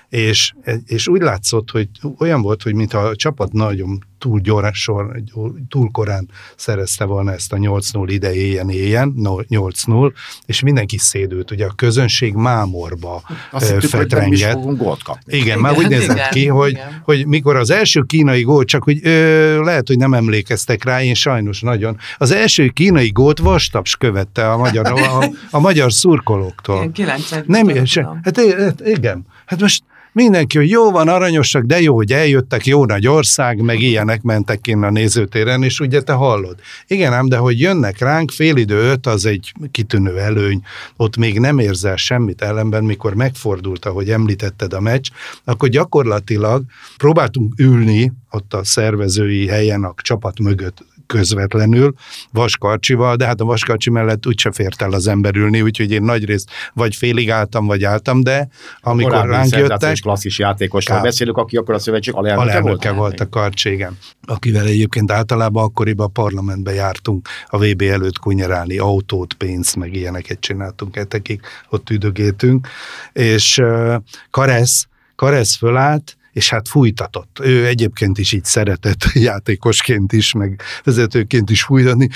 És, 0.08 0.52
és 0.86 1.08
úgy 1.08 1.20
látszott, 1.20 1.70
hogy 1.70 1.88
olyan 2.18 2.42
volt, 2.42 2.62
hogy 2.62 2.74
mintha 2.74 2.98
a 2.98 3.16
csapat 3.16 3.52
nagyon 3.52 3.98
túl 4.18 4.40
gyorsan, 4.40 5.30
túl 5.68 5.90
korán 5.90 6.28
szerezte 6.56 7.04
volna 7.04 7.32
ezt 7.32 7.52
a 7.52 7.56
8-0 7.56 8.04
ide 8.06 8.34
éljen-éljen, 8.34 9.12
8-0, 9.16 10.12
és 10.46 10.60
mindenki 10.60 10.98
szédült, 10.98 11.50
ugye 11.50 11.66
a 11.66 11.72
közönség 11.76 12.34
mámorba 12.34 13.22
Azt 13.50 13.70
hittük, 13.70 13.90
hogy 13.90 14.06
nem 14.10 14.32
is 14.32 14.40
fetrengett. 14.40 14.52
fogunk 14.52 14.78
gólt 14.78 15.02
kapni. 15.02 15.34
Igen, 15.34 15.46
Igen, 15.46 15.58
már 15.58 15.76
úgy 15.76 15.88
nézett 15.88 16.16
igen, 16.16 16.30
ki, 16.30 16.46
hogy, 16.46 16.70
igen. 16.70 17.00
hogy 17.04 17.26
mikor 17.26 17.56
az 17.56 17.70
első 17.70 18.02
kínai 18.02 18.42
gól, 18.42 18.64
csak 18.64 18.82
hogy 18.82 18.98
ö, 19.02 19.62
lehet, 19.64 19.86
hogy 19.86 19.96
nem 19.96 20.14
emlékeztek 20.14 20.84
rá, 20.84 21.02
én 21.02 21.14
sajnos 21.14 21.60
nagyon. 21.60 21.96
Az 22.18 22.30
első 22.30 22.68
kínai 22.68 23.10
gólt 23.10 23.38
vastaps 23.38 23.96
követte 23.96 24.50
a 24.50 24.56
magyar, 24.56 24.86
a, 24.86 25.30
a 25.50 25.58
magyar 25.58 25.92
szurkolóktól. 25.92 26.90
Kilencet. 26.92 27.46
Nem, 27.46 27.84
se, 27.84 28.20
hát 28.22 28.36
hát 28.40 28.80
igen, 28.84 29.26
hát 29.46 29.60
most 29.60 29.82
mindenki, 30.12 30.58
hogy 30.58 30.70
jó 30.70 30.90
van, 30.90 31.08
aranyosak, 31.08 31.64
de 31.64 31.80
jó, 31.80 31.94
hogy 31.94 32.12
eljöttek, 32.12 32.66
jó 32.66 32.84
nagy 32.84 33.06
ország, 33.06 33.60
meg 33.60 33.80
ilyenek 33.80 34.22
mentek 34.22 34.60
ki 34.60 34.72
a 34.72 34.90
nézőtéren, 34.90 35.62
és 35.62 35.80
ugye 35.80 36.00
te 36.00 36.12
hallod. 36.12 36.56
Igen 36.86 37.12
ám, 37.12 37.28
de 37.28 37.36
hogy 37.36 37.60
jönnek 37.60 37.98
ránk, 37.98 38.30
fél 38.30 38.56
idő 38.56 38.90
öt, 38.90 39.06
az 39.06 39.26
egy 39.26 39.52
kitűnő 39.70 40.18
előny, 40.18 40.62
ott 40.96 41.16
még 41.16 41.38
nem 41.38 41.58
érzel 41.58 41.96
semmit 41.96 42.42
ellenben, 42.42 42.84
mikor 42.84 43.14
megfordult, 43.14 43.84
ahogy 43.84 44.10
említetted 44.10 44.72
a 44.72 44.80
meccs, 44.80 45.08
akkor 45.44 45.68
gyakorlatilag 45.68 46.62
próbáltunk 46.96 47.52
ülni 47.56 48.12
ott 48.30 48.54
a 48.54 48.64
szervezői 48.64 49.46
helyen 49.46 49.84
a 49.84 49.94
csapat 50.02 50.38
mögött 50.38 50.84
közvetlenül, 51.08 51.94
vaskarcsival, 52.32 53.16
de 53.16 53.26
hát 53.26 53.40
a 53.40 53.44
vaskarcsi 53.44 53.90
mellett 53.90 54.26
úgyse 54.26 54.52
fért 54.52 54.82
el 54.82 54.92
az 54.92 55.06
ember 55.06 55.36
ülni, 55.36 55.62
úgyhogy 55.62 55.90
én 55.90 56.02
nagyrészt 56.02 56.50
vagy 56.74 56.96
félig 56.96 57.30
álltam, 57.30 57.66
vagy 57.66 57.84
álltam, 57.84 58.22
de 58.22 58.48
amikor 58.80 59.10
Korábbi 59.10 59.30
ránk 59.30 59.50
jöttek, 59.50 59.98
klasszis 60.00 60.38
játékosról 60.38 61.00
beszélünk, 61.00 61.36
aki 61.36 61.56
akkor 61.56 61.74
a 61.74 61.78
szövetség 61.78 62.14
alelnöke, 62.14 62.42
alelnöke 62.42 62.90
volt. 62.90 62.98
volt 62.98 63.20
a 63.20 63.28
karcségem, 63.28 63.96
akivel 64.24 64.66
egyébként 64.66 65.12
általában 65.12 65.64
akkoriban 65.64 66.06
a 66.06 66.10
parlamentbe 66.10 66.72
jártunk 66.72 67.28
a 67.46 67.58
VB 67.58 67.82
előtt 67.82 68.18
kunyerálni, 68.18 68.78
autót, 68.78 69.34
pénzt, 69.34 69.76
meg 69.76 69.94
ilyeneket 69.94 70.40
csináltunk 70.40 70.96
etekig, 70.96 71.40
ott 71.68 71.90
üdögéltünk, 71.90 72.68
és 73.12 73.58
uh, 73.58 73.94
Karesz, 74.30 74.86
Karesz 75.16 75.56
fölállt, 75.56 76.17
és 76.38 76.50
hát 76.50 76.68
fújtatott. 76.68 77.38
Ő 77.42 77.66
egyébként 77.66 78.18
is 78.18 78.32
így 78.32 78.44
szeretett 78.44 79.04
játékosként 79.28 80.12
is, 80.12 80.32
meg 80.32 80.60
vezetőként 80.84 81.50
is 81.50 81.62
fújtatni, 81.62 82.08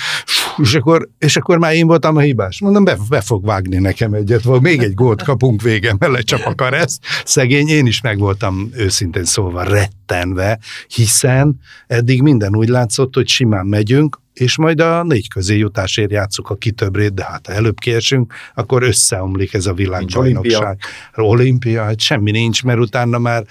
és 0.56 0.74
akkor, 0.74 1.08
és 1.18 1.37
akkor 1.37 1.58
már 1.58 1.74
én 1.74 1.87
voltam 1.87 2.16
a 2.16 2.20
hibás. 2.20 2.61
Mondom, 2.61 2.85
be, 2.85 2.96
be 3.08 3.20
fog 3.20 3.44
vágni 3.44 3.76
nekem 3.76 4.12
egyet, 4.12 4.42
vagy 4.42 4.61
még 4.61 4.82
egy 4.82 4.94
gólt 4.94 5.22
kapunk 5.22 5.62
vége, 5.62 5.94
mellett 5.98 6.24
csak 6.24 6.46
a 6.46 6.54
karesz. 6.54 6.98
Szegény, 7.24 7.68
én 7.68 7.87
is 7.87 8.00
meg 8.00 8.18
voltam 8.18 8.70
őszintén 8.74 9.24
szólva 9.24 9.64
rettenve, 10.12 10.59
hiszen 10.87 11.61
eddig 11.87 12.22
minden 12.22 12.57
úgy 12.57 12.68
látszott, 12.68 13.14
hogy 13.14 13.29
simán 13.29 13.66
megyünk, 13.66 14.20
és 14.33 14.57
majd 14.57 14.81
a 14.81 15.03
négy 15.03 15.29
közé 15.29 15.57
jutásért 15.57 16.11
játszuk 16.11 16.51
a 16.51 16.55
kitöbbrét, 16.55 17.14
de 17.14 17.25
hát 17.25 17.46
ha 17.46 17.53
előbb 17.53 17.79
kiesünk, 17.79 18.35
akkor 18.55 18.83
összeomlik 18.83 19.55
ez 19.55 19.66
a 19.66 19.72
világbajnokság. 19.72 20.79
Olimpia, 21.14 21.83
hát 21.83 22.01
semmi 22.01 22.31
nincs, 22.31 22.62
mert 22.62 22.79
utána 22.79 23.18
már 23.18 23.44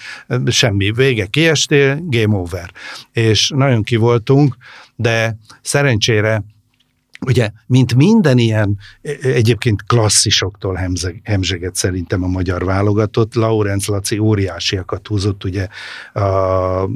semmi, 0.47 0.91
vége, 0.91 1.25
kiestél, 1.25 1.99
game 2.03 2.37
over. 2.37 2.71
És 3.11 3.51
nagyon 3.55 3.83
kivoltunk, 3.83 4.55
de 4.95 5.37
szerencsére 5.61 6.43
Ugye, 7.25 7.49
mint 7.67 7.95
minden 7.95 8.37
ilyen 8.37 8.77
egyébként 9.21 9.83
klasszisoktól 9.83 10.73
hemzeg, 10.73 11.21
hemzseget 11.23 11.75
szerintem 11.75 12.23
a 12.23 12.27
magyar 12.27 12.65
válogatott, 12.65 13.33
Laurenc 13.33 13.87
Laci 13.87 14.17
óriásiakat 14.17 15.07
húzott, 15.07 15.43
ugye 15.43 15.67
a 16.13 16.89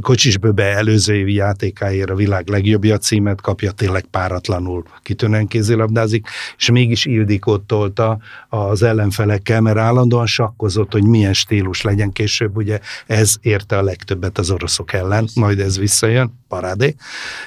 Kocsisbőbe 0.00 0.64
előző 0.64 1.14
évi 1.14 1.34
játékáért 1.34 2.10
a 2.10 2.14
világ 2.14 2.48
legjobbja 2.48 2.98
címet 2.98 3.40
kapja, 3.40 3.70
tényleg 3.70 4.04
páratlanul 4.04 4.84
kitűnően 5.02 5.46
kézilabdázik, 5.46 6.26
és 6.58 6.70
mégis 6.70 7.04
Ildikót 7.04 7.62
tolta 7.62 8.18
az 8.48 8.82
ellenfelekkel, 8.82 9.60
mert 9.60 9.78
állandóan 9.78 10.26
sakkozott, 10.26 10.92
hogy 10.92 11.04
milyen 11.04 11.32
stílus 11.32 11.82
legyen 11.82 12.12
később, 12.12 12.56
ugye 12.56 12.80
ez 13.06 13.34
érte 13.40 13.78
a 13.78 13.82
legtöbbet 13.82 14.38
az 14.38 14.50
oroszok 14.50 14.92
ellen, 14.92 15.28
majd 15.34 15.60
ez 15.60 15.78
visszajön, 15.78 16.32
parádé, 16.48 16.94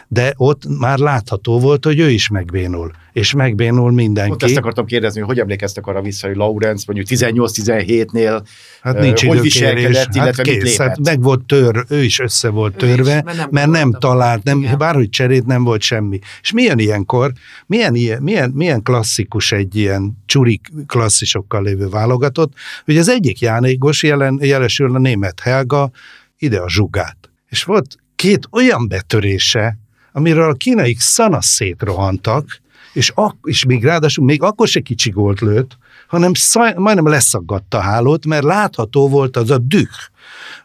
de 0.08 0.34
ott 0.38 0.80
már 0.80 0.98
látható 0.98 1.60
volt, 1.60 1.86
hogy 1.86 2.00
ő 2.00 2.09
is 2.10 2.30
megbénul, 2.30 2.92
és 3.12 3.34
megbénul 3.34 3.92
mindenki. 3.92 4.32
Ott 4.32 4.44
ezt 4.44 4.58
akartam 4.58 4.86
kérdezni, 4.86 5.22
hogy 5.22 5.40
emlékeztek 5.40 5.88
arra 5.88 6.02
vissza, 6.02 6.28
hogy 6.28 6.36
Laurenz 6.36 6.86
mondjuk 6.86 7.08
18-17-nél 7.20 8.42
Hát 8.82 9.00
nincs 9.00 9.26
hogy 9.26 9.42
viselkedett, 9.42 10.16
illetve 10.16 10.22
hát 10.22 10.36
mit 10.38 10.46
kész, 10.46 10.64
lépett? 10.64 10.88
hát 10.88 11.00
meg 11.00 11.22
volt 11.22 11.46
tör, 11.46 11.86
ő 11.90 12.04
is 12.04 12.20
össze 12.20 12.50
volt 12.50 12.84
Ő 12.84 12.88
is, 12.88 12.96
törve, 12.96 13.22
mert 13.26 13.38
nem 13.38 13.48
mert 13.52 13.70
nem 13.70 13.92
talált, 13.92 14.44
nem, 14.44 14.60
Igen. 14.60 14.78
bárhogy 14.78 15.10
cserét 15.10 15.46
nem 15.46 15.64
volt 15.64 15.82
semmi. 15.82 16.20
És 16.42 16.52
milyen 16.52 16.80
ilyenkor, 16.80 17.32
milyen, 17.66 17.96
ilyen, 17.96 18.22
milyen, 18.22 18.50
milyen 18.50 18.84
klasszikus 18.84 19.52
egy 19.52 19.76
ilyen 19.76 20.18
csuri 20.26 20.62
klasszisokkal 20.86 21.64
lévő 21.64 21.88
válogatott, 21.88 22.54
hogy 22.86 22.98
az 22.98 23.10
egyik 23.10 23.40
játékos 23.40 24.04
jelen, 24.04 24.40
jelesül 24.42 24.96
a 24.96 25.00
német 25.00 25.40
Helga, 25.40 25.92
ide 26.38 26.60
a 26.60 26.70
zsugát. 26.70 27.18
És 27.48 27.64
volt 27.64 27.96
két 28.16 28.48
olyan 28.52 28.88
betörése, 28.88 29.78
amiről 30.20 30.50
a 30.50 30.54
kínaik 30.54 31.00
szana 31.00 31.42
szétrohantak, 31.42 32.62
és, 32.94 33.12
ak- 33.16 33.38
és 33.48 33.66
még 33.66 33.84
ráadásul 33.84 34.26
még 34.26 34.42
akkor 34.42 34.68
se 34.68 34.80
kicsi 34.80 35.10
gólt 35.10 35.40
lőtt, 35.40 35.78
hanem 36.08 36.34
szaj, 36.34 36.74
majdnem 36.78 37.08
leszaggatta 37.08 37.78
a 37.78 37.82
hálót, 37.82 38.26
mert 38.26 38.44
látható 38.44 39.10
volt 39.10 39.38
az 39.38 39.52
a 39.52 39.58
düh, 39.58 39.88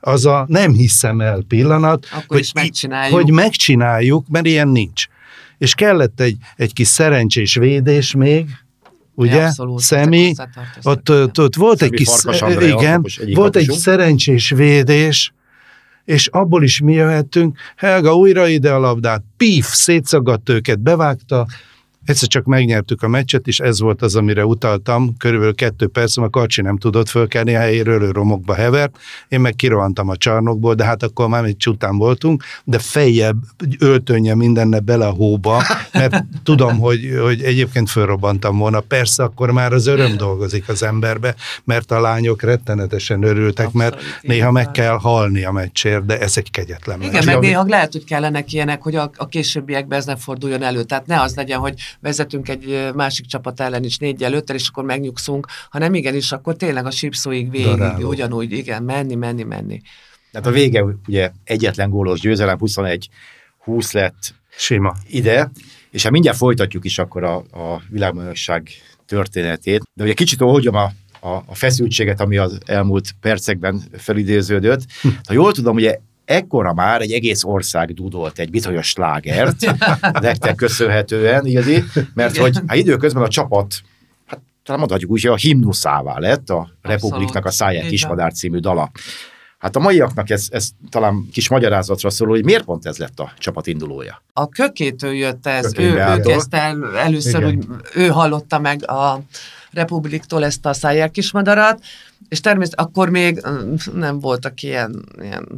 az 0.01 0.27
a 0.27 0.45
nem 0.49 0.73
hiszem 0.73 1.21
el 1.21 1.45
pillanat, 1.49 2.07
Akkor 2.13 2.39
is 2.39 2.51
hogy, 2.53 2.63
megcsináljuk. 2.63 3.15
hogy 3.21 3.31
megcsináljuk, 3.31 4.27
mert 4.29 4.47
ilyen 4.47 4.69
nincs. 4.69 5.07
És 5.59 5.75
kellett 5.75 6.21
egy, 6.21 6.37
egy 6.57 6.73
kis 6.73 6.89
szerencsés 6.89 7.55
védés 7.55 8.15
még, 8.15 8.49
ugye, 9.15 9.45
Abszolút, 9.45 9.81
Szemi, 9.81 10.35
ott, 10.83 11.11
ott, 11.11 11.41
ott 11.41 11.55
volt 11.55 11.83
egy 11.83 11.89
Szemi, 11.89 11.97
kis, 11.97 12.09
Farkas 12.09 12.43
Andrea, 12.43 12.81
igen, 12.81 13.07
volt 13.35 13.57
egy 13.57 13.71
szerencsés 13.71 14.51
védés, 14.51 15.33
és 16.05 16.27
abból 16.27 16.63
is 16.63 16.81
mi 16.81 16.93
jöhettünk, 16.93 17.59
Helga 17.77 18.17
újra 18.17 18.49
ide 18.49 18.73
a 18.73 18.79
labdát, 18.79 19.23
pif, 19.37 19.67
szétszagadt 19.67 20.49
őket, 20.49 20.79
bevágta, 20.79 21.47
egyszer 22.05 22.29
csak 22.29 22.45
megnyertük 22.45 23.03
a 23.03 23.09
meccset, 23.09 23.47
és 23.47 23.61
ez 23.61 23.81
volt 23.81 24.03
az, 24.03 24.17
amire 24.17 24.45
utaltam, 24.45 25.17
körülbelül 25.19 25.55
kettő 25.55 25.87
perc, 25.87 26.17
a 26.17 26.31
Karcsi 26.31 26.63
nem 26.63 26.79
tudott 26.79 27.09
fölkelni 27.09 27.53
helyéről, 27.53 28.13
romokba 28.13 28.55
hevert, 28.55 28.99
én 29.29 29.41
meg 29.41 29.55
kirohantam 29.55 30.09
a 30.09 30.17
csarnokból, 30.17 30.75
de 30.75 30.85
hát 30.85 31.03
akkor 31.03 31.29
már 31.29 31.45
egy 31.45 31.57
csután 31.57 31.97
voltunk, 31.97 32.45
de 32.65 32.79
fejjebb 32.79 33.37
öltönje 33.79 34.35
mindenne 34.35 34.81
bele 34.81 35.07
a 35.07 35.11
hóba, 35.11 35.63
mert 35.93 36.25
tudom, 36.43 36.79
hogy, 36.79 37.19
hogy 37.23 37.43
egyébként 37.43 37.91
fölrobbantam 37.91 38.59
volna. 38.59 38.81
Persze 38.81 39.23
akkor 39.23 39.51
már 39.51 39.73
az 39.73 39.87
öröm 39.87 40.17
dolgozik 40.17 40.69
az 40.69 40.83
emberbe, 40.83 41.35
mert 41.65 41.91
a 41.91 42.01
lányok 42.01 42.43
rettenetesen 42.43 43.23
örültek, 43.23 43.73
mert 43.73 43.95
Abszolút, 43.95 44.23
néha 44.23 44.47
így 44.47 44.53
meg 44.53 44.71
kell 44.71 44.99
halni 44.99 45.45
a 45.45 45.53
meccsért, 45.53 46.05
de 46.07 46.19
ez 46.19 46.37
egy 46.37 46.51
kegyetlen 46.51 46.99
meccs. 46.99 47.09
Igen, 47.09 47.25
meg 47.25 47.39
néha 47.39 47.65
lehet, 47.67 47.93
hogy 47.93 48.05
kellenek 48.05 48.53
ilyenek, 48.53 48.83
hogy 48.83 48.95
a, 48.95 49.11
a 49.17 49.29
későbbiekben 49.29 49.99
ez 49.99 50.05
ne 50.05 50.17
forduljon 50.17 50.63
elő. 50.63 50.83
Tehát 50.83 51.07
ne 51.07 51.21
az 51.21 51.35
legyen, 51.35 51.59
hogy 51.59 51.75
vezetünk 52.01 52.49
egy 52.49 52.91
másik 52.95 53.27
csapat 53.27 53.61
ellen 53.61 53.85
is 53.85 53.99
négy 53.99 54.23
előttel, 54.23 54.57
és 54.57 54.69
akkor 54.69 54.85
megnyugszunk, 54.85 55.47
hanem 55.71 55.95
igenis, 55.95 56.33
akkor 56.33 56.57
tényleg 56.57 56.87
a 56.87 56.91
sípszóig 56.91 57.51
végig, 57.51 57.67
Daráló. 57.67 58.09
ugyanúgy, 58.09 58.53
igen, 58.53 58.83
menni, 58.83 59.15
menni, 59.15 59.43
menni. 59.43 59.81
Tehát 60.31 60.47
a 60.47 60.51
vége 60.51 60.85
ugye 61.07 61.31
egyetlen 61.45 61.91
gólos 61.91 62.21
győzelem, 62.21 62.59
21 62.59 63.09
20 63.59 63.93
lett 63.93 64.35
Sima. 64.57 64.95
ide, 65.09 65.51
és 65.91 66.03
hát 66.03 66.13
mindjárt 66.13 66.37
folytatjuk 66.37 66.85
is 66.85 66.99
akkor 66.99 67.25
a, 67.25 67.37
a 67.37 67.83
világbajnokság 67.89 68.69
történetét. 69.07 69.83
De 69.93 70.05
ugye 70.05 70.13
kicsit 70.13 70.41
oldjam 70.41 70.75
a, 70.75 70.93
a, 71.21 71.43
a 71.47 71.55
feszültséget, 71.55 72.21
ami 72.21 72.37
az 72.37 72.59
elmúlt 72.67 73.15
percekben 73.21 73.83
felidéződött. 73.97 74.83
Ha 75.03 75.33
jól 75.33 75.53
tudom, 75.53 75.75
ugye 75.75 75.99
ekkora 76.25 76.73
már 76.73 77.01
egy 77.01 77.13
egész 77.13 77.45
ország 77.45 77.93
dudolt 77.93 78.39
egy 78.39 78.51
bizonyos 78.51 78.89
slágert, 78.89 79.57
nektek 80.21 80.55
köszönhetően, 80.55 81.47
Ildi, 81.47 81.85
mert 82.15 82.37
hogy 82.37 82.59
hát 82.67 82.77
időközben 82.77 83.23
a 83.23 83.29
csapat 83.29 83.75
hát 84.27 84.41
talán 84.63 84.79
mondhatjuk 84.79 85.11
úgy, 85.11 85.23
hogy 85.23 85.31
a 85.31 85.37
himnuszává 85.37 86.19
lett 86.19 86.51
a 86.51 86.69
Republiknak 86.83 87.45
a 87.45 87.51
Száját 87.51 87.87
Kismadár 87.87 88.33
című 88.33 88.59
dala. 88.59 88.91
Hát 89.59 89.77
a 89.77 89.81
maiaknak 89.81 90.31
ez, 90.31 90.47
ez 90.51 90.69
talán 90.91 91.29
kis 91.33 91.49
magyarázatra 91.49 92.11
szól, 92.11 92.29
hogy 92.29 92.45
miért 92.45 92.65
pont 92.65 92.87
ez 92.87 92.99
lett 92.99 93.21
a 93.21 93.33
csapat 93.39 93.67
indulója. 93.67 94.23
A 94.33 94.49
kökétől 94.49 95.13
jött 95.13 95.47
ez, 95.47 95.73
ő, 95.79 95.93
ő 95.93 96.21
kezdte 96.21 96.59
el 96.59 96.97
először, 96.97 97.43
Igen. 97.43 97.57
úgy, 97.57 97.67
ő 97.95 98.09
hallotta 98.09 98.59
meg 98.59 98.91
a 98.91 99.21
Republiktól 99.75 100.45
ezt 100.45 100.67
a 100.67 100.73
szájjel 100.73 101.11
kismadarat, 101.11 101.81
és 102.29 102.41
természetesen 102.41 102.87
akkor 102.87 103.11
még 103.11 103.43
nem 103.95 104.19
voltak 104.19 104.63
ilyen, 104.63 105.05
ilyen 105.21 105.49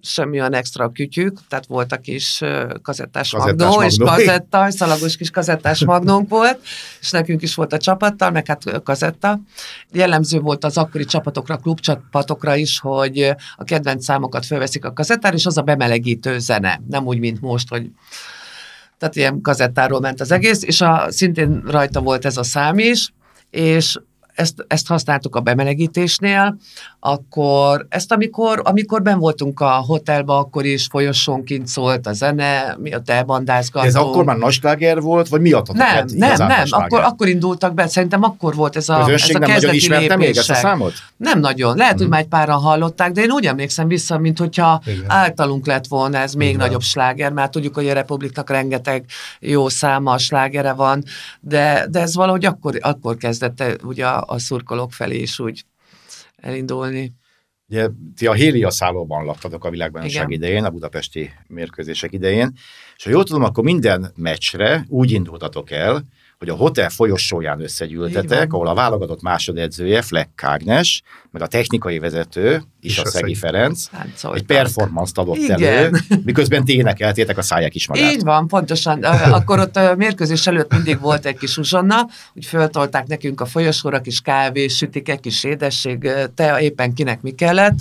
semmi 0.00 0.40
olyan 0.40 0.54
extra 0.54 0.88
kütyük, 0.88 1.38
tehát 1.48 1.66
voltak 1.66 2.06
is 2.06 2.42
kazettás, 2.82 3.30
Kazettás 3.30 3.68
magnó, 3.68 3.82
és 3.82 3.98
magnó. 3.98 4.14
kazetta, 4.14 4.70
szalagos 4.70 5.16
kis 5.16 5.30
kazettás 5.30 5.84
magnónk 5.84 6.28
volt, 6.28 6.60
és 7.00 7.10
nekünk 7.10 7.42
is 7.42 7.54
volt 7.54 7.72
a 7.72 7.78
csapattal, 7.78 8.30
meg 8.30 8.46
hát 8.46 8.82
kazetta. 8.82 9.40
Jellemző 9.92 10.40
volt 10.40 10.64
az 10.64 10.76
akkori 10.76 11.04
csapatokra, 11.04 11.56
klubcsapatokra 11.56 12.54
is, 12.54 12.78
hogy 12.80 13.34
a 13.56 13.64
kedvenc 13.64 14.04
számokat 14.04 14.46
fölveszik 14.46 14.84
a 14.84 14.92
kazettára, 14.92 15.36
és 15.36 15.46
az 15.46 15.56
a 15.56 15.62
bemelegítő 15.62 16.38
zene, 16.38 16.80
nem 16.88 17.06
úgy, 17.06 17.18
mint 17.18 17.40
most, 17.40 17.68
hogy 17.68 17.90
tehát 18.98 19.16
ilyen 19.16 19.40
kazettáról 19.40 20.00
ment 20.00 20.20
az 20.20 20.30
egész, 20.30 20.62
és 20.62 20.80
a, 20.80 21.06
szintén 21.08 21.62
rajta 21.66 22.00
volt 22.00 22.24
ez 22.24 22.36
a 22.36 22.42
szám 22.42 22.78
is, 22.78 23.12
és 23.50 23.98
ezt, 24.40 24.64
ezt 24.66 24.86
használtuk 24.86 25.36
a 25.36 25.40
bemelegítésnél, 25.40 26.56
akkor 27.00 27.86
ezt 27.88 28.12
amikor, 28.12 28.60
amikor 28.64 29.02
ben 29.02 29.18
voltunk 29.18 29.60
a 29.60 29.70
hotelba, 29.70 30.38
akkor 30.38 30.64
is 30.64 30.86
folyosónként 30.90 31.66
szólt 31.66 32.06
a 32.06 32.12
zene, 32.12 32.76
mi 32.78 32.94
ott 32.94 33.10
elbandázgattunk. 33.10 33.94
Ez 33.94 34.00
akkor 34.00 34.24
már 34.24 34.36
nagy 34.36 34.52
sláger 34.52 35.00
volt, 35.00 35.28
vagy 35.28 35.40
nem, 35.40 35.50
lett 35.76 36.10
nem, 36.14 36.36
nem, 36.36 36.66
sláger? 36.66 36.66
akkor, 36.70 37.00
akkor 37.00 37.28
indultak 37.28 37.74
be, 37.74 37.86
szerintem 37.86 38.22
akkor 38.22 38.54
volt 38.54 38.76
ez 38.76 38.88
a, 38.88 39.10
ez 39.10 39.30
a 39.34 39.38
nem 39.38 39.48
kezdeti 39.48 39.76
ismerte 39.76 40.16
még 40.16 40.28
ezt 40.28 40.38
a 40.38 40.40
lépések. 40.40 40.56
számot? 40.56 40.92
Nem 41.16 41.38
nagyon. 41.40 41.76
Lehet, 41.76 41.92
Mhm. 41.92 42.00
hogy 42.02 42.10
már 42.10 42.20
egy 42.20 42.26
páran 42.28 42.60
hallották, 42.60 43.12
de 43.12 43.22
én 43.22 43.30
úgy 43.30 43.46
emlékszem 43.46 43.88
vissza, 43.88 44.18
mint 44.18 44.38
hogyha 44.38 44.80
Igen. 44.86 45.04
általunk 45.06 45.66
lett 45.66 45.86
volna 45.86 46.18
ez 46.18 46.32
még 46.34 46.48
Igen. 46.48 46.60
nagyobb 46.60 46.80
sláger, 46.82 47.32
mert 47.32 47.50
tudjuk, 47.50 47.74
hogy 47.74 47.88
a 47.88 47.92
Republiknak 47.92 48.50
rengeteg 48.50 49.04
jó 49.40 49.68
száma, 49.68 50.18
slágere 50.18 50.72
van, 50.72 51.02
de, 51.40 51.86
de 51.90 52.00
ez 52.00 52.14
valahogy 52.14 52.44
akkor, 52.44 52.78
akkor 52.80 53.16
kezdett 53.16 53.62
ugye 53.84 54.06
a, 54.06 54.24
a 54.30 54.38
szurkolók 54.38 54.92
felé 54.92 55.18
is 55.18 55.38
úgy 55.38 55.64
elindulni. 56.36 57.12
Ugye, 57.68 57.88
ti 58.16 58.26
a 58.26 58.32
Hélia 58.32 58.70
szállóban 58.70 59.24
laktatok 59.24 59.64
a 59.64 59.70
világbajnokság 59.70 60.30
Igen. 60.30 60.42
idején, 60.42 60.64
a 60.64 60.70
budapesti 60.70 61.30
mérkőzések 61.46 62.12
idején, 62.12 62.52
és 62.96 63.04
ha 63.04 63.10
jól 63.10 63.24
tudom, 63.24 63.42
akkor 63.42 63.64
minden 63.64 64.12
meccsre 64.16 64.84
úgy 64.88 65.10
indultatok 65.10 65.70
el, 65.70 66.04
hogy 66.40 66.48
a 66.48 66.54
hotel 66.54 66.88
folyosóján 66.88 67.60
összegyűltetek, 67.62 68.52
ahol 68.52 68.66
a 68.66 68.74
válogatott 68.74 69.22
másodedzője, 69.22 70.02
Fleck 70.02 70.42
Ágnes, 70.44 71.02
meg 71.30 71.42
a 71.42 71.46
technikai 71.46 71.98
vezető, 71.98 72.62
is 72.80 72.98
a 72.98 73.06
Szegi 73.06 73.34
Ferenc, 73.34 73.84
Táncoltak. 73.84 74.40
egy 74.40 74.46
performance-t 74.46 75.18
adott 75.18 75.36
Igen. 75.36 75.62
elő, 75.62 75.90
miközben 76.24 76.64
ti 76.64 76.76
énekeltétek 76.76 77.38
a 77.38 77.42
száják 77.42 77.74
is 77.74 77.88
magát. 77.88 78.12
Így 78.12 78.22
van, 78.22 78.46
pontosan. 78.48 79.02
Akkor 79.02 79.58
ott 79.58 79.76
a 79.76 79.94
mérkőzés 79.96 80.46
előtt 80.46 80.72
mindig 80.72 81.00
volt 81.00 81.26
egy 81.26 81.36
kis 81.38 81.56
uzsonna, 81.56 82.06
úgy 82.34 82.44
föltolták 82.44 83.06
nekünk 83.06 83.40
a 83.40 83.46
folyosóra 83.46 84.00
kis 84.00 84.20
kávé, 84.20 84.66
sütikek, 84.66 85.20
kis 85.20 85.44
édesség, 85.44 86.10
te 86.34 86.60
éppen 86.60 86.94
kinek 86.94 87.20
mi 87.20 87.30
kellett. 87.30 87.74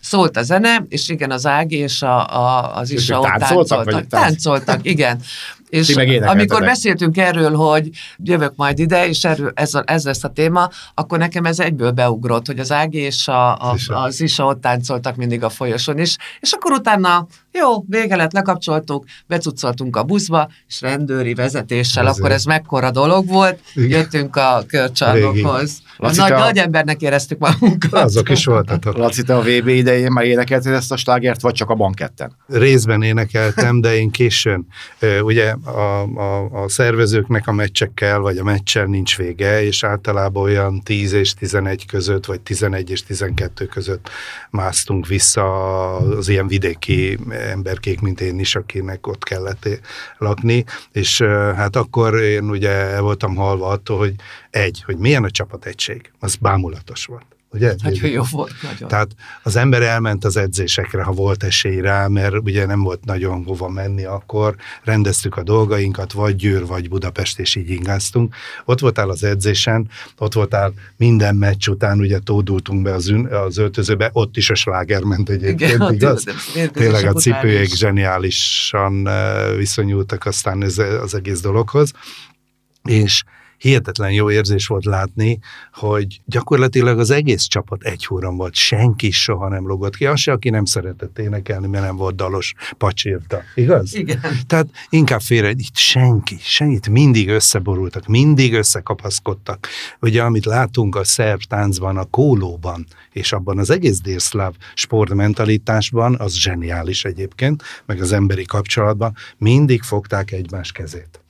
Szólt 0.00 0.36
a 0.36 0.42
zene, 0.42 0.84
és 0.88 1.08
igen, 1.08 1.30
az 1.30 1.46
Ági 1.46 1.76
és 1.76 2.02
a, 2.02 2.26
a, 2.36 2.76
az 2.76 2.90
Isa 2.90 3.18
ott 3.18 3.24
táncoltak, 3.26 3.68
táncoltak. 3.68 4.06
tánc- 4.08 4.08
Táncoltak, 4.08 4.80
igen. 4.86 5.20
És 5.68 5.96
amikor 6.20 6.60
beszéltünk 6.60 7.16
erről, 7.16 7.54
hogy 7.54 7.90
jövök 8.16 8.52
majd 8.56 8.78
ide, 8.78 9.08
és 9.08 9.24
erről, 9.24 9.52
ez, 9.54 9.74
a, 9.74 9.82
ez 9.86 10.04
lesz 10.04 10.24
a 10.24 10.28
téma, 10.28 10.68
akkor 10.94 11.18
nekem 11.18 11.44
ez 11.44 11.60
egyből 11.60 11.90
beugrott, 11.90 12.46
hogy 12.46 12.58
az 12.58 12.72
Ági 12.72 12.98
és 12.98 13.28
a, 13.28 13.52
a, 13.52 13.72
Isa. 13.74 13.96
az 14.02 14.20
Isa 14.20 14.44
ott 14.44 14.60
táncoltak 14.60 15.16
mindig 15.16 15.42
a 15.42 15.48
folyosón 15.48 15.98
is, 15.98 16.16
és 16.40 16.52
akkor 16.52 16.72
utána 16.72 17.26
jó, 17.52 17.84
vége 17.88 18.16
lett, 18.16 18.32
lekapcsoltuk, 18.32 19.04
becucoltunk 19.26 19.96
a 19.96 20.02
buszba, 20.02 20.48
és 20.68 20.80
rendőri 20.80 21.34
vezetéssel, 21.34 22.02
Ezért. 22.06 22.18
akkor 22.18 22.32
ez 22.32 22.44
mekkora 22.44 22.90
dolog 22.90 23.28
volt, 23.28 23.58
Igen. 23.74 23.98
jöttünk 23.98 24.36
a 24.36 24.62
körcsarnokhoz. 24.66 25.82
Laci, 25.96 26.20
Nagy, 26.20 26.32
a- 26.32 26.38
nagy 26.38 26.58
embernek 26.58 27.00
éreztük 27.00 27.38
magunkat. 27.38 27.92
Azok 27.92 28.28
is 28.28 28.44
voltatok. 28.44 28.96
Laci, 28.96 29.22
te 29.22 29.36
a 29.36 29.40
VB 29.40 29.68
idején 29.68 30.12
már 30.12 30.24
énekelted 30.24 30.72
ezt 30.72 30.92
a 30.92 30.96
slágert, 30.96 31.40
vagy 31.40 31.54
csak 31.54 31.70
a 31.70 31.74
banketten? 31.74 32.36
Részben 32.46 33.02
énekeltem, 33.02 33.80
de 33.80 33.96
én 33.96 34.10
későn. 34.10 34.66
Ugye 35.22 35.54
a, 35.64 36.02
a, 36.18 36.62
a 36.62 36.68
szervezőknek 36.68 37.46
a 37.46 37.52
meccsekkel, 37.52 38.18
vagy 38.18 38.38
a 38.38 38.44
meccsel 38.44 38.84
nincs 38.84 39.16
vége, 39.16 39.62
és 39.62 39.84
általában 39.84 40.42
olyan 40.42 40.80
10 40.80 41.12
és 41.12 41.34
11 41.34 41.86
között, 41.86 42.26
vagy 42.26 42.40
11 42.40 42.90
és 42.90 43.02
12 43.02 43.66
között 43.66 44.10
másztunk 44.50 45.06
vissza 45.06 45.96
az 45.96 46.28
ilyen 46.28 46.46
vidéki 46.46 47.18
emberkék, 47.30 48.00
mint 48.00 48.20
én 48.20 48.38
is, 48.38 48.54
akinek 48.54 49.06
ott 49.06 49.24
kellett 49.24 49.68
lakni, 50.18 50.64
és 50.92 51.22
hát 51.56 51.76
akkor 51.76 52.20
én 52.20 52.50
ugye 52.50 53.00
voltam 53.00 53.34
halva 53.34 53.68
attól, 53.68 53.98
hogy 53.98 54.14
egy, 54.50 54.82
hogy 54.86 54.96
milyen 54.96 55.24
a 55.24 55.30
csapategység, 55.30 56.12
az 56.18 56.36
bámulatos 56.36 57.04
volt. 57.06 57.37
Ugye? 57.50 57.74
Nagyon 57.82 58.10
jó 58.10 58.22
volt, 58.30 58.52
nagyon. 58.62 58.88
Tehát 58.88 59.10
az 59.42 59.56
ember 59.56 59.82
elment 59.82 60.24
az 60.24 60.36
edzésekre, 60.36 61.02
ha 61.02 61.12
volt 61.12 61.42
esély 61.42 61.80
rá, 61.80 62.06
mert 62.06 62.34
ugye 62.34 62.66
nem 62.66 62.82
volt 62.82 63.04
nagyon 63.04 63.44
hova 63.44 63.68
menni 63.68 64.04
akkor, 64.04 64.54
rendeztük 64.82 65.36
a 65.36 65.42
dolgainkat, 65.42 66.12
vagy 66.12 66.36
Győr, 66.36 66.66
vagy 66.66 66.88
Budapest, 66.88 67.38
és 67.38 67.54
így 67.54 67.70
ingáztunk. 67.70 68.34
Ott 68.64 68.80
voltál 68.80 69.10
az 69.10 69.24
edzésen, 69.24 69.88
ott 70.18 70.32
voltál 70.32 70.72
minden 70.96 71.36
meccs 71.36 71.68
után, 71.68 71.98
ugye 71.98 72.18
tódultunk 72.18 72.82
be 72.82 72.92
az, 72.92 73.08
ün, 73.08 73.26
az 73.26 73.58
öltözőbe, 73.58 74.10
ott 74.12 74.36
is 74.36 74.50
a 74.50 74.54
sláger 74.54 75.02
ment 75.02 75.28
egyébként, 75.28 75.80
ott 75.80 75.92
igaz? 75.92 76.24
mérkőzések 76.24 76.72
Tényleg 76.72 77.06
a 77.06 77.12
cipőjék 77.12 77.72
is. 77.72 77.78
zseniálisan 77.78 79.08
eh, 79.08 79.56
viszonyultak 79.56 80.26
aztán 80.26 80.62
ez, 80.62 80.78
az 80.78 81.14
egész 81.14 81.40
dologhoz, 81.40 81.92
és 82.84 83.24
hihetetlen 83.58 84.12
jó 84.12 84.30
érzés 84.30 84.66
volt 84.66 84.84
látni, 84.84 85.38
hogy 85.72 86.20
gyakorlatilag 86.24 86.98
az 86.98 87.10
egész 87.10 87.42
csapat 87.42 87.82
egy 87.82 88.06
húron 88.06 88.36
volt, 88.36 88.54
senki 88.54 89.10
soha 89.10 89.48
nem 89.48 89.66
logott 89.66 89.96
ki, 89.96 90.06
az 90.06 90.20
se, 90.20 90.32
aki 90.32 90.50
nem 90.50 90.64
szeretett 90.64 91.18
énekelni, 91.18 91.66
mert 91.66 91.84
nem 91.84 91.96
volt 91.96 92.14
dalos, 92.14 92.54
pacsírta. 92.78 93.42
Igaz? 93.54 93.94
Igen. 93.94 94.20
Tehát 94.46 94.66
inkább 94.88 95.20
félre, 95.20 95.50
itt 95.50 95.76
senki, 95.76 96.36
senkit 96.40 96.88
mindig 96.88 97.28
összeborultak, 97.28 98.06
mindig 98.06 98.54
összekapaszkodtak. 98.54 99.68
Ugye, 100.00 100.22
amit 100.22 100.44
látunk 100.44 100.96
a 100.96 101.04
szerb 101.04 101.42
táncban, 101.42 101.96
a 101.96 102.04
kólóban, 102.04 102.86
és 103.12 103.32
abban 103.32 103.58
az 103.58 103.70
egész 103.70 104.00
délszláv 104.00 104.54
sportmentalitásban, 104.74 106.16
az 106.18 106.34
zseniális 106.34 107.04
egyébként, 107.04 107.62
meg 107.86 108.00
az 108.00 108.12
emberi 108.12 108.44
kapcsolatban, 108.44 109.14
mindig 109.36 109.82
fogták 109.82 110.32
egymás 110.32 110.72
kezét. 110.72 111.20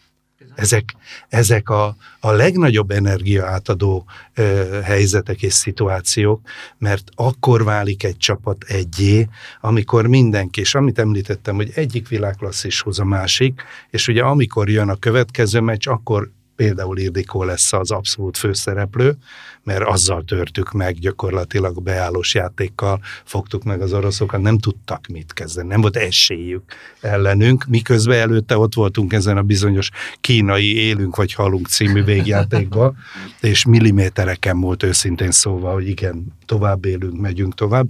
Ezek, 0.58 0.94
ezek 1.28 1.68
a, 1.68 1.96
a 2.20 2.30
legnagyobb 2.30 2.90
energia 2.90 3.46
átadó 3.46 4.04
ö, 4.34 4.78
helyzetek 4.82 5.42
és 5.42 5.52
szituációk, 5.52 6.40
mert 6.78 7.10
akkor 7.14 7.64
válik 7.64 8.04
egy 8.04 8.16
csapat 8.16 8.64
egyé, 8.64 9.28
amikor 9.60 10.06
mindenki, 10.06 10.60
és 10.60 10.74
amit 10.74 10.98
említettem, 10.98 11.54
hogy 11.54 11.70
egyik 11.74 12.08
világklasszis 12.08 12.80
hoz 12.80 12.98
a 12.98 13.04
másik, 13.04 13.62
és 13.90 14.08
ugye 14.08 14.22
amikor 14.22 14.68
jön 14.68 14.88
a 14.88 14.96
következő 14.96 15.60
meccs, 15.60 15.88
akkor 15.88 16.30
például 16.58 16.98
Ildikó 16.98 17.44
lesz 17.44 17.72
az 17.72 17.90
abszolút 17.90 18.36
főszereplő, 18.36 19.16
mert 19.62 19.82
azzal 19.82 20.22
törtük 20.22 20.72
meg 20.72 20.98
gyakorlatilag 20.98 21.82
beállós 21.82 22.34
játékkal, 22.34 23.00
fogtuk 23.24 23.64
meg 23.64 23.80
az 23.80 23.92
oroszokat, 23.92 24.40
nem 24.40 24.58
tudtak 24.58 25.06
mit 25.06 25.32
kezdeni, 25.32 25.68
nem 25.68 25.80
volt 25.80 25.96
esélyük 25.96 26.62
ellenünk, 27.00 27.64
miközben 27.68 28.18
előtte 28.18 28.58
ott 28.58 28.74
voltunk 28.74 29.12
ezen 29.12 29.36
a 29.36 29.42
bizonyos 29.42 29.90
kínai 30.20 30.76
élünk 30.76 31.16
vagy 31.16 31.32
halunk 31.32 31.66
című 31.66 32.04
végjátékban, 32.04 32.96
és 33.40 33.64
millimétereken 33.64 34.60
volt 34.60 34.82
őszintén 34.82 35.30
szóval, 35.30 35.74
hogy 35.74 35.88
igen, 35.88 36.26
tovább 36.46 36.84
élünk, 36.84 37.20
megyünk 37.20 37.54
tovább. 37.54 37.88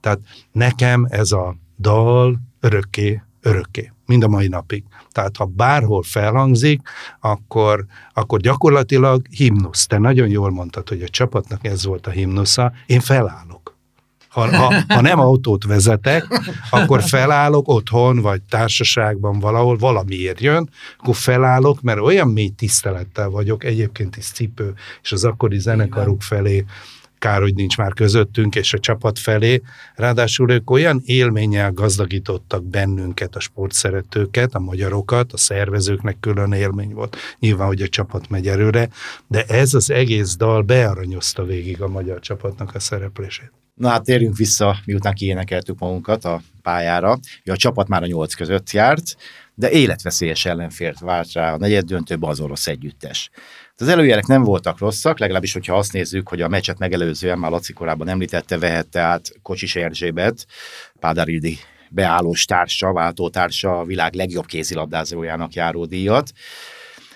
Tehát 0.00 0.18
nekem 0.52 1.06
ez 1.10 1.32
a 1.32 1.56
dal 1.78 2.40
örökké, 2.60 3.22
örökké, 3.42 3.92
mind 4.10 4.22
a 4.24 4.28
mai 4.28 4.48
napig. 4.48 4.84
Tehát 5.12 5.36
ha 5.36 5.44
bárhol 5.44 6.02
felhangzik, 6.02 6.80
akkor, 7.20 7.86
akkor 8.12 8.40
gyakorlatilag 8.40 9.26
himnusz. 9.30 9.86
Te 9.86 9.98
nagyon 9.98 10.28
jól 10.28 10.50
mondtad, 10.50 10.88
hogy 10.88 11.02
a 11.02 11.08
csapatnak 11.08 11.66
ez 11.66 11.84
volt 11.84 12.06
a 12.06 12.10
himnusza. 12.10 12.72
Én 12.86 13.00
felállok. 13.00 13.78
Ha, 14.28 14.56
ha, 14.56 14.74
ha 14.88 15.00
nem 15.00 15.20
autót 15.20 15.64
vezetek, 15.64 16.26
akkor 16.70 17.02
felállok 17.02 17.68
otthon, 17.68 18.18
vagy 18.18 18.42
társaságban 18.42 19.38
valahol, 19.38 19.76
valamiért 19.76 20.40
jön, 20.40 20.70
akkor 20.98 21.14
felállok, 21.14 21.80
mert 21.80 22.00
olyan 22.00 22.28
mély 22.28 22.48
tisztelettel 22.48 23.28
vagyok, 23.28 23.64
egyébként 23.64 24.16
is 24.16 24.26
cipő, 24.26 24.74
és 25.02 25.12
az 25.12 25.24
akkori 25.24 25.58
zenekaruk 25.58 26.22
felé, 26.22 26.64
kár, 27.20 27.40
hogy 27.40 27.54
nincs 27.54 27.76
már 27.76 27.92
közöttünk, 27.92 28.54
és 28.54 28.72
a 28.72 28.78
csapat 28.78 29.18
felé. 29.18 29.62
Ráadásul 29.94 30.50
ők 30.50 30.70
olyan 30.70 31.00
élménnyel 31.04 31.72
gazdagítottak 31.72 32.64
bennünket, 32.64 33.36
a 33.36 33.40
sportszeretőket, 33.40 34.54
a 34.54 34.58
magyarokat, 34.58 35.32
a 35.32 35.36
szervezőknek 35.36 36.16
külön 36.20 36.52
élmény 36.52 36.92
volt. 36.92 37.16
Nyilván, 37.38 37.66
hogy 37.66 37.82
a 37.82 37.88
csapat 37.88 38.28
megy 38.28 38.48
erőre, 38.48 38.88
de 39.26 39.44
ez 39.44 39.74
az 39.74 39.90
egész 39.90 40.36
dal 40.36 40.62
bearanyozta 40.62 41.44
végig 41.44 41.82
a 41.82 41.88
magyar 41.88 42.20
csapatnak 42.20 42.74
a 42.74 42.80
szereplését. 42.80 43.52
Na 43.74 43.88
hát 43.88 44.04
térjünk 44.04 44.36
vissza, 44.36 44.76
miután 44.84 45.14
kiénekeltük 45.14 45.78
magunkat 45.78 46.24
a 46.24 46.42
pályára. 46.62 47.18
A 47.44 47.56
csapat 47.56 47.88
már 47.88 48.02
a 48.02 48.06
nyolc 48.06 48.34
között 48.34 48.70
járt, 48.70 49.16
de 49.54 49.70
életveszélyes 49.70 50.44
ellenfért 50.44 50.98
várt 50.98 51.32
rá 51.32 51.52
a 51.52 51.56
negyed 51.56 51.84
döntőbe 51.84 52.26
az 52.26 52.40
orosz 52.40 52.66
együttes. 52.66 53.30
Az 53.80 53.88
előjelek 53.88 54.26
nem 54.26 54.42
voltak 54.42 54.78
rosszak, 54.78 55.18
legalábbis, 55.18 55.52
hogyha 55.52 55.76
azt 55.76 55.92
nézzük, 55.92 56.28
hogy 56.28 56.42
a 56.42 56.48
meccset 56.48 56.78
megelőzően 56.78 57.38
már 57.38 57.50
Laci 57.50 57.72
korábban 57.72 58.08
említette, 58.08 58.58
vehette 58.58 59.00
át 59.00 59.32
Kocsis 59.42 59.76
Erzsébet, 59.76 60.46
Pádarildi 60.98 61.58
beállós 61.90 62.44
társa, 62.44 62.92
váltótársa, 62.92 63.78
a 63.78 63.84
világ 63.84 64.14
legjobb 64.14 64.46
kézilabdázójának 64.46 65.52
járó 65.52 65.84
díjat. 65.84 66.32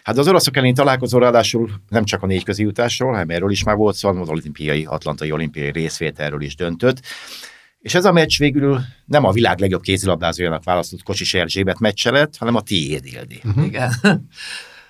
Hát 0.02 0.18
az 0.18 0.28
oroszok 0.28 0.56
elleni 0.56 0.72
találkozó 0.72 1.18
ráadásul 1.18 1.70
nem 1.88 2.04
csak 2.04 2.22
a 2.22 2.26
négy 2.26 2.44
közi 2.44 2.62
jutásról, 2.62 3.12
hanem 3.12 3.30
erről 3.30 3.50
is 3.50 3.64
már 3.64 3.76
volt 3.76 3.96
szó, 3.96 4.08
az 4.08 4.28
olimpiai, 4.28 4.84
atlantai 4.84 5.32
olimpiai 5.32 5.70
részvételről 5.70 6.42
is 6.42 6.56
döntött. 6.56 7.00
És 7.78 7.94
ez 7.94 8.04
a 8.04 8.12
meccs 8.12 8.38
végül 8.38 8.80
nem 9.04 9.24
a 9.24 9.32
világ 9.32 9.58
legjobb 9.58 9.82
kézilabdázójának 9.82 10.64
választott 10.64 11.02
Kocsis 11.02 11.34
Erzsébet 11.34 11.78
meccse 11.78 12.10
lett, 12.10 12.36
hanem 12.36 12.54
a 12.54 12.60
tiéd, 12.60 13.04
Ildi. 13.04 13.40
Igen. 13.64 13.92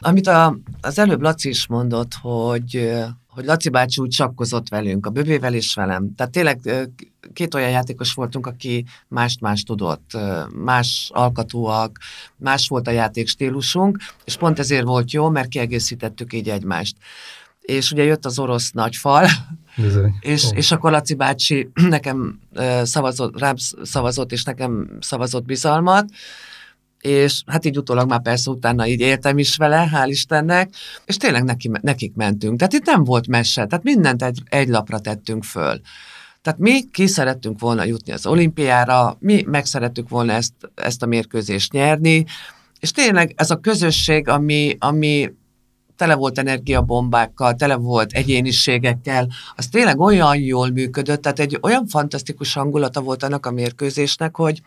Amit 0.06 0.26
a, 0.26 0.58
az 0.80 0.98
előbb 0.98 1.20
Laci 1.20 1.48
is 1.48 1.66
mondott, 1.66 2.14
hogy, 2.20 2.92
hogy 3.26 3.44
Laci 3.44 3.68
bácsi 3.68 4.00
úgy 4.00 4.12
sakkozott 4.12 4.68
velünk, 4.68 5.06
a 5.06 5.10
böbével 5.10 5.54
és 5.54 5.74
velem. 5.74 6.14
Tehát 6.14 6.32
tényleg 6.32 6.60
két 7.32 7.54
olyan 7.54 7.70
játékos 7.70 8.12
voltunk, 8.12 8.46
aki 8.46 8.84
mást-más 9.08 9.62
tudott, 9.62 10.10
más 10.54 11.10
alkatúak, 11.12 11.98
más 12.36 12.68
volt 12.68 12.88
a 12.88 12.90
játék 12.90 13.28
stílusunk, 13.28 13.98
és 14.24 14.36
pont 14.36 14.58
ezért 14.58 14.84
volt 14.84 15.12
jó, 15.12 15.30
mert 15.30 15.48
kiegészítettük 15.48 16.32
így 16.32 16.48
egymást. 16.48 16.96
És 17.60 17.92
ugye 17.92 18.02
jött 18.02 18.24
az 18.24 18.38
orosz 18.38 18.70
nagyfal, 18.70 19.28
Bizony. 19.76 20.14
és, 20.32 20.44
és 20.52 20.72
akkor 20.72 20.90
Laci 20.90 21.14
bácsi 21.14 21.70
nekem 21.88 22.40
szavazott, 22.82 23.38
rám 23.38 23.56
szavazott, 23.82 24.32
és 24.32 24.44
nekem 24.44 24.96
szavazott 25.00 25.44
bizalmat, 25.44 26.04
és 27.06 27.42
hát 27.46 27.64
így 27.64 27.78
utólag 27.78 28.08
már 28.08 28.22
persze 28.22 28.50
utána 28.50 28.86
így 28.86 29.00
éltem 29.00 29.38
is 29.38 29.56
vele, 29.56 29.90
hál' 29.92 30.08
Istennek, 30.08 30.74
és 31.04 31.16
tényleg 31.16 31.44
neki, 31.44 31.70
nekik 31.80 32.14
mentünk. 32.14 32.58
Tehát 32.58 32.72
itt 32.72 32.84
nem 32.84 33.04
volt 33.04 33.26
mese, 33.26 33.66
tehát 33.66 33.84
mindent 33.84 34.22
egy, 34.22 34.42
egy 34.48 34.68
lapra 34.68 34.98
tettünk 34.98 35.44
föl. 35.44 35.80
Tehát 36.42 36.58
mi 36.58 36.90
ki 36.90 37.06
szerettünk 37.06 37.60
volna 37.60 37.84
jutni 37.84 38.12
az 38.12 38.26
olimpiára, 38.26 39.16
mi 39.18 39.42
meg 39.46 39.64
szerettük 39.64 40.08
volna 40.08 40.32
ezt, 40.32 40.52
ezt 40.74 41.02
a 41.02 41.06
mérkőzést 41.06 41.72
nyerni, 41.72 42.24
és 42.80 42.90
tényleg 42.90 43.32
ez 43.36 43.50
a 43.50 43.56
közösség, 43.56 44.28
ami, 44.28 44.76
ami 44.78 45.32
tele 45.96 46.14
volt 46.14 46.38
energiabombákkal, 46.38 47.54
tele 47.54 47.74
volt 47.74 48.12
egyéniségekkel, 48.12 49.28
az 49.54 49.66
tényleg 49.68 50.00
olyan 50.00 50.36
jól 50.36 50.70
működött, 50.70 51.22
tehát 51.22 51.38
egy 51.38 51.58
olyan 51.62 51.86
fantasztikus 51.86 52.52
hangulata 52.52 53.00
volt 53.00 53.22
annak 53.22 53.46
a 53.46 53.50
mérkőzésnek, 53.50 54.36
hogy 54.36 54.62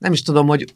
nem 0.00 0.12
is 0.12 0.22
tudom, 0.22 0.46
hogy 0.46 0.74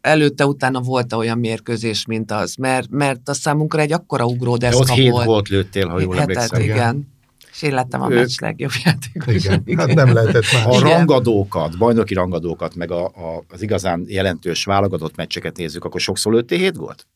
előtte-utána 0.00 0.80
volt 0.80 1.12
-e 1.12 1.16
olyan 1.16 1.38
mérkőzés, 1.38 2.06
mint 2.06 2.30
az, 2.30 2.54
mert, 2.54 2.90
mert 2.90 3.28
a 3.28 3.34
számunkra 3.34 3.80
egy 3.80 3.92
akkora 3.92 4.26
ugródeszka 4.26 4.76
volt. 4.76 4.90
Ott 4.90 4.96
hét 4.96 5.10
volt. 5.10 5.26
volt 5.26 5.48
lőttél, 5.48 5.88
ha 5.88 6.00
jól 6.00 6.14
Hetet, 6.14 6.36
emlékszem. 6.36 6.60
igen. 6.60 7.14
És 7.52 7.62
én 7.62 7.74
lettem 7.74 8.02
a 8.02 8.10
Ő- 8.10 8.14
meccs 8.14 8.40
legjobb 8.40 8.70
játékos. 8.84 9.34
Igen, 9.34 9.62
hát 9.76 9.94
nem 9.94 10.12
lehetett 10.12 10.44
A 10.64 10.68
más. 10.68 10.80
Igen. 10.80 10.90
rangadókat, 10.96 11.78
bajnoki 11.78 12.14
rangadókat, 12.14 12.74
meg 12.74 12.90
a, 12.90 13.04
a, 13.04 13.44
az 13.48 13.62
igazán 13.62 14.04
jelentős 14.08 14.64
válogatott 14.64 15.16
meccseket 15.16 15.56
nézzük, 15.56 15.84
akkor 15.84 16.00
sokszor 16.00 16.32
lőttél 16.32 16.58
hét 16.58 16.76
gólt? 16.76 17.06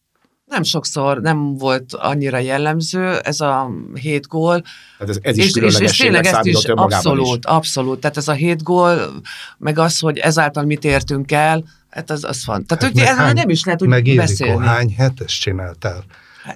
Nem 0.51 0.63
sokszor 0.63 1.21
nem 1.21 1.57
volt 1.57 1.95
annyira 1.95 2.39
jellemző 2.39 3.19
ez 3.19 3.41
a 3.41 3.71
hét 3.95 4.27
gól, 4.27 4.61
Tehát 4.99 5.17
ez, 5.17 5.19
ez 5.23 5.37
is 5.37 5.45
és, 5.55 5.63
és, 5.63 5.79
és 5.79 5.97
tényleg 5.97 6.27
ezt 6.27 6.45
is 6.45 6.65
abszolút, 6.65 7.39
is. 7.39 7.51
abszolút. 7.51 8.01
Tehát 8.01 8.17
ez 8.17 8.29
a 8.29 8.33
hét 8.33 8.63
gól, 8.63 9.13
meg 9.59 9.79
az, 9.79 9.99
hogy 9.99 10.19
ezáltal 10.19 10.65
mit 10.65 10.85
értünk 10.85 11.33
el, 11.33 11.65
hát 11.91 12.11
az, 12.11 12.25
az 12.25 12.47
van. 12.47 12.67
Tehát, 12.67 12.83
Hát 12.83 12.93
hogy 12.93 13.03
hány- 13.03 13.35
nem 13.35 13.49
is 13.49 13.65
lehet 13.65 13.83
úgy 13.83 13.89
Meg 13.89 14.13
beszélni. 14.17 14.67
hány 14.67 14.95
hetes 14.97 15.39
csináltál? 15.39 16.05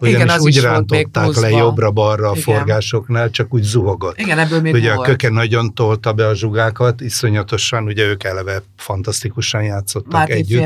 Ugyanis 0.00 0.14
igen, 0.14 0.28
az 0.28 0.42
úgy 0.42 0.56
is 0.56 0.62
rántották 0.62 1.34
le 1.34 1.50
jobbra-balra 1.50 2.30
a 2.30 2.34
forgásoknál, 2.34 3.30
csak 3.30 3.54
úgy 3.54 3.62
zuhogott. 3.62 4.18
Igen, 4.18 4.38
ebből 4.38 4.60
még 4.60 4.74
ugye 4.74 4.94
volt. 4.94 5.06
a 5.06 5.10
köke 5.10 5.28
nagyon 5.28 5.74
tolta 5.74 6.12
be 6.12 6.26
a 6.26 6.34
zsugákat, 6.34 7.00
iszonyatosan, 7.00 7.84
ugye 7.84 8.04
ők 8.04 8.24
eleve 8.24 8.62
fantasztikusan 8.76 9.62
játszottak 9.62 10.12
Márti 10.12 10.32
együtt. 10.32 10.60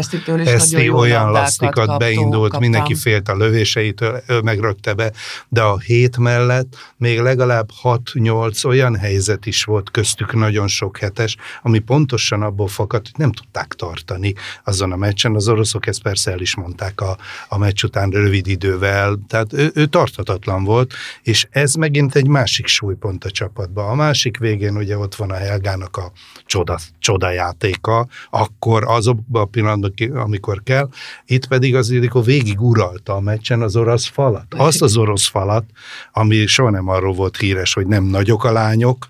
Eszti 0.44 0.90
olyan 0.90 1.30
lasztikat 1.30 1.98
beindult, 1.98 2.50
kaptam. 2.50 2.60
mindenki 2.60 2.94
félt 2.94 3.28
a 3.28 3.36
lövéseitől, 3.36 4.22
ő 4.26 4.40
megrögte 4.40 4.94
be, 4.94 5.12
de 5.48 5.62
a 5.62 5.78
hét 5.78 6.16
mellett 6.16 6.76
még 6.96 7.20
legalább 7.20 7.68
6-8 7.82 8.66
olyan 8.66 8.96
helyzet 8.96 9.46
is 9.46 9.64
volt 9.64 9.90
köztük 9.90 10.34
nagyon 10.34 10.68
sok 10.68 10.98
hetes, 10.98 11.36
ami 11.62 11.78
pontosan 11.78 12.42
abból 12.42 12.68
fakadt, 12.68 13.04
hogy 13.04 13.18
nem 13.18 13.32
tudták 13.32 13.74
tartani 13.74 14.34
azon 14.64 14.92
a 14.92 14.96
meccsen. 14.96 15.34
Az 15.34 15.48
oroszok 15.48 15.86
ezt 15.86 16.02
persze 16.02 16.30
el 16.30 16.40
is 16.40 16.56
mondták 16.56 17.00
a, 17.00 17.16
a 17.48 17.58
meccs 17.58 17.84
után 17.84 18.10
rövid 18.10 18.46
idővel, 18.46 19.07
tehát 19.28 19.52
ő, 19.52 19.70
ő 19.74 19.86
tartatatlan 19.86 20.64
volt, 20.64 20.92
és 21.22 21.46
ez 21.50 21.74
megint 21.74 22.14
egy 22.14 22.26
másik 22.26 22.66
súlypont 22.66 23.24
a 23.24 23.30
csapatban. 23.30 23.88
A 23.90 23.94
másik 23.94 24.38
végén 24.38 24.76
ugye 24.76 24.98
ott 24.98 25.14
van 25.14 25.30
a 25.30 25.34
Helgának 25.34 25.96
a 25.96 26.12
csoda, 26.46 26.78
csodajátéka, 26.98 28.06
akkor 28.30 28.84
azokban 28.86 29.42
a 29.42 29.44
pillanatban, 29.44 30.16
amikor 30.16 30.62
kell, 30.62 30.88
itt 31.26 31.46
pedig 31.46 31.74
az 31.74 31.90
Ildikó 31.90 32.20
végig 32.20 32.60
uralta 32.60 33.14
a 33.14 33.20
meccsen 33.20 33.62
az 33.62 33.76
orosz 33.76 34.06
falat. 34.06 34.54
Azt 34.56 34.82
az 34.82 34.96
orosz 34.96 35.28
falat, 35.28 35.64
ami 36.12 36.46
soha 36.46 36.70
nem 36.70 36.88
arról 36.88 37.12
volt 37.12 37.36
híres, 37.36 37.72
hogy 37.74 37.86
nem 37.86 38.04
nagyok 38.04 38.44
a 38.44 38.52
lányok, 38.52 39.08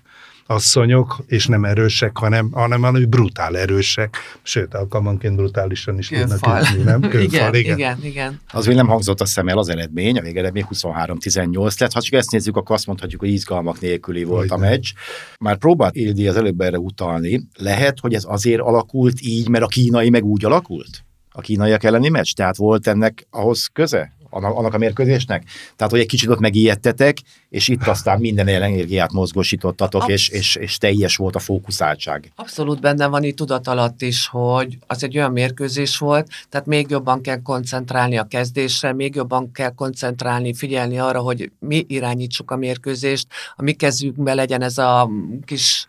asszonyok, 0.49 1.23
és 1.27 1.47
nem 1.47 1.65
erősek, 1.65 2.17
hanem, 2.17 2.51
hanem, 2.51 2.81
hanem 2.81 3.09
brutál 3.09 3.57
erősek, 3.57 4.17
sőt, 4.41 4.73
alkalmanként 4.73 5.35
brutálisan 5.35 5.97
is 5.97 6.07
tudnak 6.07 6.67
ütni, 6.71 6.83
nem? 6.83 7.01
Kőfal, 7.01 7.21
igen, 7.29 7.55
igen. 7.55 7.77
igen, 7.77 7.97
igen. 8.03 8.39
Az 8.51 8.65
még 8.65 8.75
nem 8.75 8.87
hangzott 8.87 9.21
a 9.21 9.25
szem 9.25 9.47
el 9.47 9.57
az 9.57 9.69
eredmény, 9.69 10.17
a 10.17 10.21
végeredmény 10.21 10.65
23-18 10.71 11.79
lett. 11.79 11.91
Ha 11.91 12.01
csak 12.01 12.13
ezt 12.13 12.31
nézzük, 12.31 12.57
akkor 12.57 12.75
azt 12.75 12.85
mondhatjuk, 12.85 13.21
hogy 13.21 13.29
izgalmak 13.29 13.79
nélküli 13.79 14.23
volt 14.23 14.51
a 14.51 14.53
Hogyne. 14.53 14.69
meccs. 14.69 14.91
Már 15.39 15.57
próbált 15.57 15.95
Ildi 15.95 16.27
az 16.27 16.35
előbb 16.37 16.61
erre 16.61 16.77
utalni. 16.77 17.47
Lehet, 17.57 17.99
hogy 17.99 18.13
ez 18.13 18.23
azért 18.27 18.61
alakult 18.61 19.21
így, 19.21 19.49
mert 19.49 19.63
a 19.63 19.67
kínai 19.67 20.09
meg 20.09 20.23
úgy 20.23 20.45
alakult? 20.45 21.03
A 21.29 21.41
kínaiak 21.41 21.83
elleni 21.83 22.09
meccs? 22.09 22.31
Tehát 22.31 22.55
volt 22.55 22.87
ennek 22.87 23.27
ahhoz 23.29 23.67
köze? 23.73 24.17
Annak, 24.29 24.73
a 24.73 24.77
mérkőzésnek? 24.77 25.43
Tehát, 25.75 25.91
hogy 25.91 26.01
egy 26.01 26.07
kicsit 26.07 26.29
ott 26.29 26.39
megijedtetek, 26.39 27.17
és 27.49 27.67
itt 27.67 27.87
aztán 27.87 28.19
minden 28.19 28.47
energiát 28.47 29.11
mozgósítottatok, 29.11 30.07
és, 30.07 30.29
és, 30.29 30.55
és 30.55 30.77
teljes 30.77 31.15
volt 31.15 31.35
a 31.35 31.39
fókuszáltság. 31.39 32.31
Abszolút 32.35 32.81
benne 32.81 33.07
van 33.07 33.23
itt 33.23 33.35
tudat 33.35 33.67
alatt 33.67 34.01
is, 34.01 34.27
hogy 34.27 34.77
az 34.87 35.03
egy 35.03 35.17
olyan 35.17 35.31
mérkőzés 35.31 35.97
volt, 35.97 36.27
tehát 36.49 36.67
még 36.67 36.89
jobban 36.89 37.21
kell 37.21 37.41
koncentrálni 37.41 38.17
a 38.17 38.23
kezdésre, 38.23 38.93
még 38.93 39.15
jobban 39.15 39.51
kell 39.51 39.73
koncentrálni, 39.73 40.53
figyelni 40.53 40.99
arra, 40.99 41.19
hogy 41.19 41.51
mi 41.59 41.85
irányítsuk 41.87 42.51
a 42.51 42.55
mérkőzést, 42.55 43.27
a 43.55 43.61
mi 43.61 43.71
kezünkben 43.71 44.35
legyen 44.35 44.61
ez 44.61 44.77
a 44.77 45.09
kis 45.45 45.85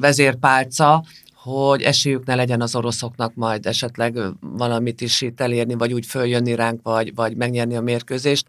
vezérpálca, 0.00 1.04
hogy 1.44 1.82
esélyük 1.82 2.24
ne 2.24 2.34
legyen 2.34 2.60
az 2.60 2.76
oroszoknak 2.76 3.34
majd 3.34 3.66
esetleg 3.66 4.18
valamit 4.40 5.00
is 5.00 5.20
itt 5.20 5.40
elérni, 5.40 5.74
vagy 5.74 5.92
úgy 5.92 6.06
följönni 6.06 6.54
ránk, 6.54 6.80
vagy, 6.82 7.14
vagy 7.14 7.36
megnyerni 7.36 7.76
a 7.76 7.80
mérkőzést. 7.80 8.46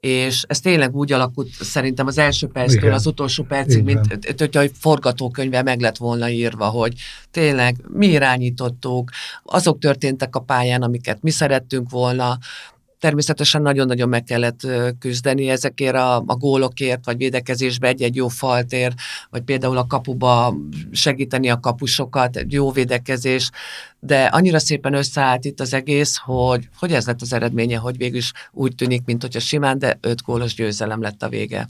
És 0.00 0.44
ez 0.48 0.60
tényleg 0.60 0.96
úgy 0.96 1.12
alakult 1.12 1.48
szerintem 1.60 2.06
az 2.06 2.18
első 2.18 2.46
perctől 2.46 2.82
Igen. 2.82 2.92
az 2.92 3.06
utolsó 3.06 3.44
percig, 3.44 3.84
van. 3.84 3.94
mint 3.94 4.40
hogyha 4.40 4.60
egy 4.60 4.72
forgatókönyve 4.78 5.62
meg 5.62 5.80
lett 5.80 5.96
volna 5.96 6.28
írva, 6.28 6.66
hogy 6.66 6.94
tényleg 7.30 7.76
mi 7.88 8.06
irányítottuk, 8.06 9.10
azok 9.42 9.78
történtek 9.78 10.36
a 10.36 10.40
pályán, 10.40 10.82
amiket 10.82 11.22
mi 11.22 11.30
szerettünk 11.30 11.90
volna, 11.90 12.38
Természetesen 13.04 13.62
nagyon-nagyon 13.62 14.08
meg 14.08 14.24
kellett 14.24 14.60
küzdeni 14.98 15.48
ezekért 15.48 15.94
a, 15.94 16.16
a 16.16 16.36
gólokért, 16.36 17.04
vagy 17.04 17.16
védekezésbe 17.16 17.88
egy-egy 17.88 18.16
jó 18.16 18.28
faltért, 18.28 18.94
vagy 19.30 19.42
például 19.42 19.76
a 19.76 19.86
kapuba 19.86 20.56
segíteni 20.92 21.50
a 21.50 21.60
kapusokat, 21.60 22.36
egy 22.36 22.52
jó 22.52 22.70
védekezés, 22.70 23.50
de 24.00 24.24
annyira 24.24 24.58
szépen 24.58 24.94
összeállt 24.94 25.44
itt 25.44 25.60
az 25.60 25.74
egész, 25.74 26.16
hogy, 26.16 26.68
hogy 26.78 26.92
ez 26.92 27.06
lett 27.06 27.20
az 27.20 27.32
eredménye, 27.32 27.76
hogy 27.76 27.96
végül 27.96 28.16
is 28.16 28.32
úgy 28.52 28.74
tűnik, 28.74 29.04
mint 29.04 29.22
hogyha 29.22 29.40
simán, 29.40 29.78
de 29.78 29.98
öt 30.00 30.22
gólos 30.22 30.54
győzelem 30.54 31.02
lett 31.02 31.22
a 31.22 31.28
vége. 31.28 31.68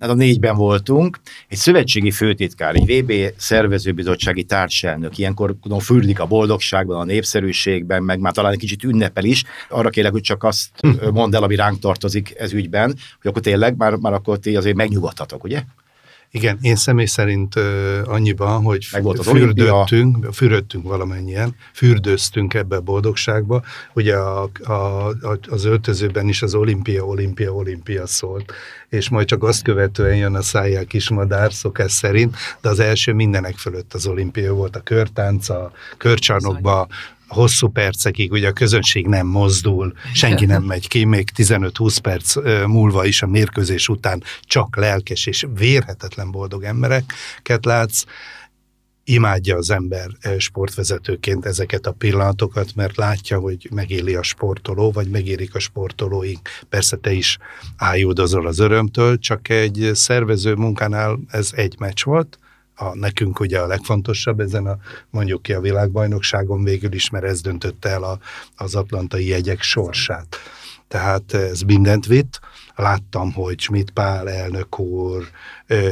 Hát 0.00 0.10
a 0.10 0.14
négyben 0.14 0.56
voltunk, 0.56 1.18
egy 1.48 1.58
szövetségi 1.58 2.10
főtitkár, 2.10 2.74
egy 2.74 3.02
VB 3.02 3.12
szervezőbizottsági 3.36 4.44
társelnök, 4.44 5.18
ilyenkor 5.18 5.54
tudom, 5.62 5.78
fürdik 5.78 6.20
a 6.20 6.26
boldogságban, 6.26 7.00
a 7.00 7.04
népszerűségben, 7.04 8.02
meg 8.02 8.20
már 8.20 8.32
talán 8.32 8.52
egy 8.52 8.58
kicsit 8.58 8.84
ünnepel 8.84 9.24
is. 9.24 9.44
Arra 9.68 9.90
kérlek, 9.90 10.12
hogy 10.12 10.20
csak 10.20 10.44
azt 10.44 10.68
ö, 10.80 11.10
mondd 11.10 11.34
el, 11.34 11.42
ami 11.42 11.54
ránk 11.54 11.78
tartozik 11.78 12.34
ez 12.38 12.52
ügyben, 12.52 12.86
hogy 13.20 13.30
akkor 13.30 13.42
tényleg 13.42 13.76
már, 13.76 13.94
már 13.94 14.12
akkor 14.12 14.38
ti 14.38 14.56
azért 14.56 14.76
megnyugodtatok, 14.76 15.44
ugye? 15.44 15.62
Igen, 16.32 16.58
én 16.60 16.76
személy 16.76 17.06
szerint 17.06 17.54
annyiban, 18.04 18.62
hogy 18.62 18.86
Meg 18.92 19.02
volt 19.02 19.18
az 19.18 19.26
fürdöttünk, 19.26 20.32
fürödtünk 20.32 20.88
valamennyien, 20.88 21.56
fürdőztünk 21.74 22.54
ebbe 22.54 22.76
a 22.76 22.80
boldogságba. 22.80 23.62
Ugye 23.94 24.16
a, 24.16 24.50
a, 24.62 24.72
a, 25.08 25.38
az 25.48 25.64
öltözőben 25.64 26.28
is 26.28 26.42
az 26.42 26.54
olimpia, 26.54 27.04
olimpia, 27.04 27.54
olimpia 27.54 28.06
szólt, 28.06 28.52
és 28.88 29.08
majd 29.08 29.26
csak 29.26 29.42
azt 29.42 29.62
követően 29.62 30.16
jön 30.16 30.34
a 30.34 30.42
szájjel 30.42 30.84
kismadár 30.84 31.52
szokás 31.52 31.92
szerint, 31.92 32.36
de 32.60 32.68
az 32.68 32.80
első 32.80 33.12
mindenek 33.12 33.56
fölött 33.56 33.94
az 33.94 34.06
olimpia 34.06 34.52
volt 34.52 34.76
a 34.76 34.80
körtánc, 34.80 35.48
a 35.48 35.72
körcsarnokba, 35.96 36.88
hosszú 37.30 37.68
percekig, 37.68 38.32
ugye 38.32 38.48
a 38.48 38.52
közönség 38.52 39.06
nem 39.06 39.26
mozdul, 39.26 39.92
senki 40.14 40.44
nem 40.44 40.62
megy 40.62 40.88
ki, 40.88 41.04
még 41.04 41.30
15-20 41.36 41.96
perc 42.02 42.36
múlva 42.66 43.04
is 43.04 43.22
a 43.22 43.26
mérkőzés 43.26 43.88
után 43.88 44.22
csak 44.42 44.76
lelkes 44.76 45.26
és 45.26 45.46
vérhetetlen 45.54 46.30
boldog 46.30 46.62
embereket 46.62 47.64
látsz, 47.64 48.04
imádja 49.04 49.56
az 49.56 49.70
ember 49.70 50.06
sportvezetőként 50.38 51.46
ezeket 51.46 51.86
a 51.86 51.92
pillanatokat, 51.92 52.74
mert 52.74 52.96
látja, 52.96 53.38
hogy 53.38 53.68
megéli 53.70 54.14
a 54.14 54.22
sportoló, 54.22 54.90
vagy 54.90 55.08
megérik 55.08 55.54
a 55.54 55.58
sportolóink. 55.58 56.48
Persze 56.68 56.96
te 56.96 57.12
is 57.12 57.38
ájúdozol 57.76 58.46
az 58.46 58.58
örömtől, 58.58 59.18
csak 59.18 59.48
egy 59.48 59.90
szervező 59.94 60.54
munkánál 60.54 61.18
ez 61.28 61.50
egy 61.54 61.74
meccs 61.78 62.04
volt, 62.04 62.38
a, 62.80 62.96
nekünk 62.96 63.40
ugye 63.40 63.58
a 63.58 63.66
legfontosabb 63.66 64.40
ezen 64.40 64.66
a 64.66 64.78
mondjuk 65.10 65.42
ki 65.42 65.52
a 65.52 65.60
világbajnokságon 65.60 66.64
végül 66.64 66.92
is, 66.92 67.10
mert 67.10 67.24
ez 67.24 67.40
döntötte 67.40 67.88
el 67.88 68.02
a, 68.02 68.18
az 68.56 68.74
atlantai 68.74 69.26
jegyek 69.26 69.62
sorsát. 69.62 70.36
Tehát 70.88 71.34
ez 71.34 71.60
mindent 71.60 72.06
vitt. 72.06 72.40
Láttam, 72.74 73.32
hogy 73.32 73.60
Schmidt 73.60 73.90
Pál 73.90 74.30
elnök 74.30 74.78
úr 74.78 75.28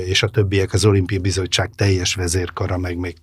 és 0.05 0.23
a 0.23 0.29
többiek 0.29 0.73
az 0.73 0.85
olimpiai 0.85 1.21
bizottság 1.21 1.71
teljes 1.75 2.15
vezérkara, 2.15 2.79
meg 2.79 2.97
még 2.97 3.17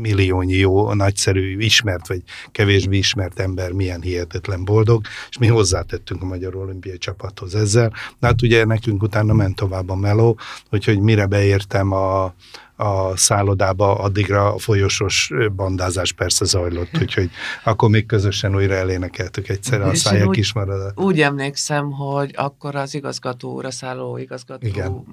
milliónyi 0.00 0.54
jó, 0.54 0.92
nagyszerű, 0.92 1.58
ismert 1.58 2.08
vagy 2.08 2.22
kevésbé 2.52 2.96
ismert 2.96 3.40
ember 3.40 3.72
milyen 3.72 4.00
hihetetlen 4.00 4.64
boldog, 4.64 5.04
és 5.30 5.38
mi 5.38 5.46
hozzátettünk 5.46 6.22
a 6.22 6.26
Magyar 6.26 6.56
Olimpiai 6.56 6.98
Csapathoz 6.98 7.54
ezzel. 7.54 7.92
Na 8.18 8.26
hát 8.26 8.42
ugye 8.42 8.64
nekünk 8.64 9.02
utána 9.02 9.32
ment 9.32 9.56
tovább 9.56 9.88
a 9.88 9.96
meló, 9.96 10.38
úgyhogy 10.70 11.00
mire 11.00 11.26
beértem 11.26 11.92
a, 11.92 12.34
a 12.82 13.16
szállodába, 13.16 13.94
addigra 13.94 14.54
a 14.54 14.58
folyosos 14.58 15.30
bandázás 15.56 16.12
persze 16.12 16.44
zajlott, 16.44 16.90
úgyhogy 17.00 17.30
akkor 17.64 17.88
még 17.90 18.06
közösen 18.06 18.54
újra 18.54 18.74
elénekeltük 18.74 19.48
egyszerre 19.48 19.84
a 19.84 19.94
szája 19.94 20.30
kismaradat. 20.30 21.00
Úgy 21.00 21.20
emlékszem, 21.20 21.90
hogy 21.90 22.34
akkor 22.36 22.74
az 22.74 22.94
igazgató 22.94 23.52
úr, 23.52 23.64
a 23.64 23.70
szálló 23.70 24.16
igazgató 24.16 24.66
Igen. 24.66 25.04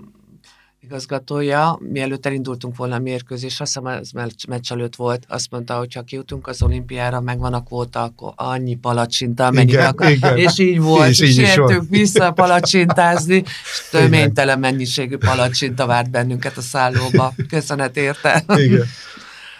Igazgatója, 0.89 1.79
mielőtt 1.81 2.25
elindultunk 2.25 2.75
volna 2.75 2.95
a 2.95 2.99
mérkőzés, 2.99 3.59
azt 3.59 3.73
hiszem 3.73 3.85
ez 3.85 4.11
meccs, 4.47 4.71
előtt 4.71 4.95
volt, 4.95 5.25
azt 5.27 5.51
mondta, 5.51 5.77
hogy 5.77 5.93
ha 5.93 6.01
kijutunk 6.01 6.47
az 6.47 6.61
olimpiára, 6.61 7.21
megvan 7.21 7.53
a 7.53 7.63
kvóta, 7.63 8.03
akkor 8.03 8.33
annyi 8.35 8.75
palacsinta, 8.75 9.47
akar. 9.47 10.09
igen. 10.09 10.37
És 10.37 10.59
így 10.59 10.79
volt, 10.79 11.09
És 11.09 11.19
és, 11.19 11.37
így 11.37 11.57
volt. 11.57 11.83
vissza 11.89 12.31
palacsintázni, 12.31 13.35
és 13.35 13.87
töménytelen 13.91 14.59
mennyiségű 14.59 15.17
palacsinta 15.17 15.85
várt 15.85 16.09
bennünket 16.09 16.57
a 16.57 16.61
szállóba. 16.61 17.33
Köszönet 17.49 17.97
érte. 17.97 18.43
Igen. 18.47 18.85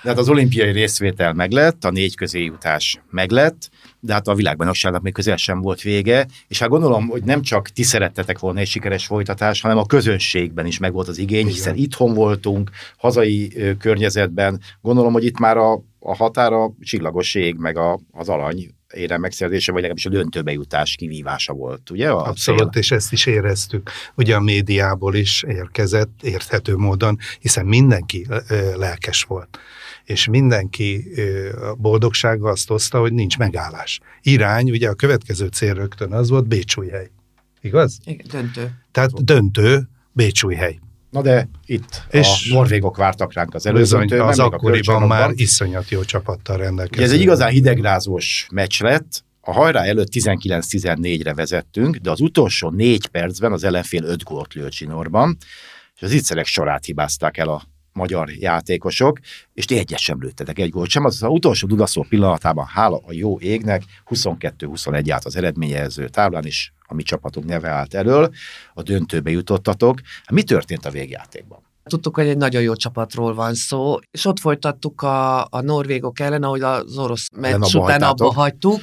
De 0.04 0.10
hát 0.10 0.18
az 0.18 0.30
olimpiai 0.30 0.72
részvétel 0.72 1.34
meglett, 1.34 1.86
a 1.86 1.92
négy 1.92 2.16
közé 2.16 2.44
jutás 2.44 3.02
meglett, 3.10 3.70
de 4.00 4.14
hát 4.14 4.28
a 4.28 4.36
világbajnokságnak 4.36 5.02
még 5.02 5.14
közel 5.14 5.38
sem 5.38 5.62
volt 5.62 5.82
vége, 5.82 6.28
és 6.48 6.60
hát 6.60 6.70
gondolom, 6.70 7.08
hogy 7.08 7.24
nem 7.24 7.42
csak 7.42 7.70
ti 7.70 7.84
szerettetek 7.84 8.40
volna 8.40 8.60
egy 8.60 8.68
sikeres 8.68 9.06
folytatás, 9.06 9.62
hanem 9.62 9.78
a 9.78 9.86
közönségben 9.86 10.66
is 10.66 10.78
megvolt 10.78 11.08
az 11.08 11.18
igény, 11.18 11.40
Igen. 11.40 11.52
hiszen 11.52 11.76
itthon 11.76 12.14
voltunk, 12.14 12.70
hazai 12.98 13.52
ö, 13.56 13.78
környezetben. 13.78 14.60
Gondolom, 14.82 15.14
hogy 15.14 15.26
itt 15.26 15.40
már 15.40 15.58
a, 15.58 15.74
a 16.00 16.16
határa 16.16 16.72
csillagos 16.82 17.36
ég, 17.36 17.56
meg 17.56 17.78
a, 17.78 18.00
az 18.12 18.30
alany 18.30 18.74
érem 18.94 19.22
megszerzése, 19.22 19.72
vagy 19.72 19.82
legalábbis 19.82 20.06
a 20.06 20.10
döntőbe 20.10 20.52
jutás 20.52 20.96
kivívása 20.96 21.54
volt, 21.54 21.90
ugye? 21.90 22.10
A 22.10 22.28
Abszolút, 22.28 22.72
cél? 22.72 22.82
és 22.82 22.92
ezt 22.92 23.12
is 23.12 23.26
éreztük. 23.26 23.90
Ugye 24.16 24.36
a 24.36 24.40
médiából 24.40 25.16
is 25.16 25.44
érkezett 25.48 26.20
érthető 26.22 26.76
módon, 26.76 27.18
hiszen 27.40 27.66
mindenki 27.66 28.28
lelkes 28.76 29.24
volt. 29.24 29.60
És 30.10 30.28
mindenki 30.28 31.06
a 31.62 31.74
boldogsága 31.76 32.50
azt 32.50 32.68
hozta, 32.68 33.00
hogy 33.00 33.14
nincs 33.14 33.38
megállás. 33.38 34.00
Irány, 34.22 34.72
ugye 34.72 34.90
a 34.90 34.94
következő 34.94 35.48
cél 35.48 35.74
rögtön 35.74 36.14
az 36.14 36.30
volt 36.30 36.48
Bécsújhely. 36.48 37.10
Igaz? 37.62 37.98
Igen, 38.06 38.26
döntő. 38.32 38.72
Tehát 38.92 39.24
döntő 39.24 39.90
Bécsújhely. 40.12 40.80
Na 41.10 41.22
de 41.22 41.50
itt 41.66 42.04
és 42.12 42.50
a 42.52 42.54
norvégok 42.54 42.98
vártak 42.98 43.34
ránk 43.34 43.54
az 43.54 43.66
előzőntőben, 43.66 44.28
az 44.28 44.40
akkoriban 44.40 45.08
már 45.08 45.32
iszonyat 45.34 45.90
jó 45.90 46.04
csapattal 46.04 46.58
rendelkezett. 46.58 47.06
Ez 47.06 47.14
egy 47.14 47.22
igazán 47.22 47.50
hidegrázós 47.50 48.48
meccs 48.52 48.82
lett. 48.82 49.24
A 49.42 49.52
hajrá 49.52 49.84
előtt 49.84 50.10
19-14-re 50.12 51.34
vezettünk, 51.34 51.96
de 51.96 52.12
az 52.12 52.20
utolsó 52.20 52.70
négy 52.70 53.08
percben 53.08 53.52
az 53.52 53.64
ellenfél 53.64 54.04
öt 54.04 54.24
gólt 54.24 54.54
lőtt 54.54 54.74
zsinórban, 54.74 55.38
és 55.96 56.02
az 56.02 56.14
ígyszerek 56.14 56.46
sorát 56.46 56.86
hibázták 56.86 57.38
el 57.38 57.50
a 57.50 57.64
magyar 58.00 58.30
játékosok, 58.30 59.20
és 59.54 59.66
ti 59.66 59.78
egyet 59.78 60.00
sem 60.00 60.22
lőttetek, 60.22 60.60
egy 60.60 60.70
gólt 60.70 60.90
sem. 60.90 61.06
Az, 61.06 61.24
az 61.24 61.30
utolsó 61.32 61.68
dudaszó 61.68 62.06
pillanatában, 62.10 62.66
hála 62.66 63.02
a 63.06 63.14
jó 63.14 63.40
égnek, 63.40 63.84
22-21 64.10 65.10
állt 65.12 65.26
az 65.26 65.36
eredményező 65.36 66.08
táblán, 66.08 66.46
és 66.46 66.72
a 66.88 66.94
mi 66.94 67.04
csapatunk 67.04 67.46
neve 67.46 67.70
állt 67.70 67.94
elől, 67.94 68.30
a 68.74 68.82
döntőbe 68.82 69.30
jutottatok. 69.32 70.00
Hát 70.04 70.32
mi 70.32 70.44
történt 70.44 70.86
a 70.86 70.90
végjátékban? 70.90 71.60
Tudtuk, 71.84 72.16
hogy 72.16 72.28
egy 72.28 72.38
nagyon 72.38 72.62
jó 72.62 72.76
csapatról 72.76 73.34
van 73.34 73.54
szó, 73.54 73.96
és 74.12 74.26
ott 74.26 74.40
folytattuk 74.40 75.02
a, 75.02 75.44
a 75.44 75.62
norvégok 75.62 76.20
ellen, 76.20 76.44
ahogy 76.44 76.62
az 76.62 76.98
orosz 76.98 77.28
meccs 77.36 77.76
után 77.76 78.02
abba 78.02 78.34
hagytuk, 78.34 78.82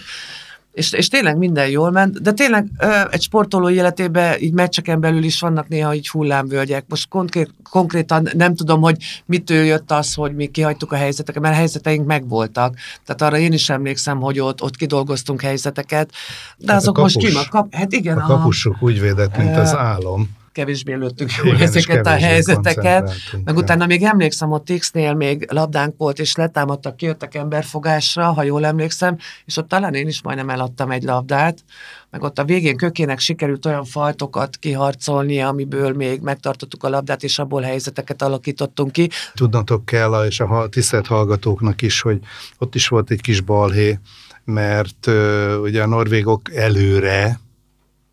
és, 0.76 0.92
és 0.92 1.08
tényleg 1.08 1.36
minden 1.36 1.68
jól 1.68 1.90
ment, 1.90 2.22
de 2.22 2.32
tényleg 2.32 2.66
egy 3.10 3.22
sportoló 3.22 3.70
életében 3.70 4.40
így 4.40 4.52
meccseken 4.52 5.00
belül 5.00 5.24
is 5.24 5.40
vannak 5.40 5.68
néha 5.68 5.94
így 5.94 6.08
hullámvölgyek. 6.08 6.84
Most 6.88 7.08
konkrét, 7.08 7.50
konkrétan 7.70 8.28
nem 8.34 8.54
tudom, 8.54 8.80
hogy 8.80 8.96
mitől 9.26 9.64
jött 9.64 9.90
az, 9.90 10.14
hogy 10.14 10.34
mi 10.34 10.46
kihagytuk 10.46 10.92
a 10.92 10.96
helyzeteket, 10.96 11.42
mert 11.42 11.54
a 11.54 11.58
helyzeteink 11.58 12.06
megvoltak. 12.06 12.74
Tehát 13.04 13.22
arra 13.22 13.42
én 13.42 13.52
is 13.52 13.68
emlékszem, 13.68 14.20
hogy 14.20 14.40
ott, 14.40 14.62
ott 14.62 14.76
kidolgoztunk 14.76 15.40
helyzeteket, 15.40 16.10
de 16.56 16.72
Hát 16.72 16.80
a 16.80 16.80
azok 16.80 16.98
most 16.98 17.14
kapus- 17.14 17.42
ki 17.42 17.48
kap, 17.48 17.74
Hát 17.74 17.92
igen, 17.92 18.18
A 18.18 18.26
kapusok 18.26 18.76
úgy 18.80 19.00
védett, 19.00 19.36
mint 19.36 19.56
az 19.56 19.74
álom. 19.74 20.28
Kevésbé 20.56 20.94
lőttük 20.94 21.30
jól 21.42 21.56
ezeket 21.60 22.06
a 22.06 22.10
helyzeteket. 22.10 23.12
Meg 23.44 23.56
utána 23.56 23.86
még 23.86 24.02
emlékszem, 24.02 24.52
ott 24.52 24.72
X-nél 24.78 25.14
még 25.14 25.46
labdánk 25.50 25.94
volt, 25.98 26.18
és 26.18 26.34
letámadtak, 26.34 26.96
kijöttek 26.96 27.34
emberfogásra, 27.34 28.32
ha 28.32 28.42
jól 28.42 28.64
emlékszem, 28.64 29.16
és 29.44 29.56
ott 29.56 29.68
talán 29.68 29.94
én 29.94 30.06
is 30.06 30.22
majdnem 30.22 30.50
eladtam 30.50 30.90
egy 30.90 31.02
labdát, 31.02 31.64
meg 32.10 32.22
ott 32.22 32.38
a 32.38 32.44
végén 32.44 32.76
kökének 32.76 33.18
sikerült 33.18 33.66
olyan 33.66 33.84
faltokat 33.84 34.56
kiharcolni, 34.56 35.42
amiből 35.42 35.92
még 35.92 36.20
megtartottuk 36.20 36.84
a 36.84 36.88
labdát, 36.88 37.22
és 37.22 37.38
abból 37.38 37.62
helyzeteket 37.62 38.22
alakítottunk 38.22 38.92
ki. 38.92 39.10
Tudnatok 39.34 39.84
kell, 39.84 40.24
és 40.26 40.40
a 40.40 40.68
tisztelt 40.68 41.06
hallgatóknak 41.06 41.82
is, 41.82 42.00
hogy 42.00 42.18
ott 42.58 42.74
is 42.74 42.88
volt 42.88 43.10
egy 43.10 43.20
kis 43.20 43.40
balhé, 43.40 43.98
mert 44.44 45.06
ö, 45.06 45.56
ugye 45.56 45.82
a 45.82 45.86
norvégok 45.86 46.54
előre, 46.54 47.40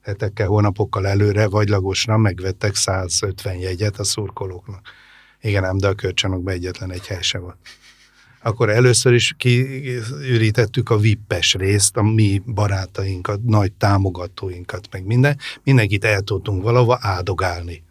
hetekkel, 0.04 0.48
hónapokkal 0.48 1.08
előre, 1.08 1.48
vagylagosra 1.48 2.18
megvettek 2.18 2.76
150 2.76 3.56
jegyet 3.56 4.00
a 4.00 4.04
szurkolóknak. 4.04 4.82
Igen, 5.42 5.64
ám, 5.64 5.78
de 5.78 5.88
a 5.88 5.94
kölcsönökben 5.94 6.54
egyetlen 6.54 6.92
egy 6.92 7.08
hely 7.08 7.22
se 7.22 7.38
volt. 7.38 7.58
Akkor 8.42 8.70
először 8.70 9.14
is 9.14 9.34
kiürítettük 9.38 10.90
a 10.90 10.98
vippes 10.98 11.54
részt, 11.54 11.98
a 11.98 12.02
mi 12.02 12.42
barátainkat, 12.46 13.44
nagy 13.44 13.72
támogatóinkat, 13.72 14.88
meg 14.92 15.06
minden. 15.06 15.38
Mindenkit 15.64 16.06
el 16.06 16.22
tudtunk 16.22 16.64
valahova 16.64 16.98
áldogálni. 17.02 17.84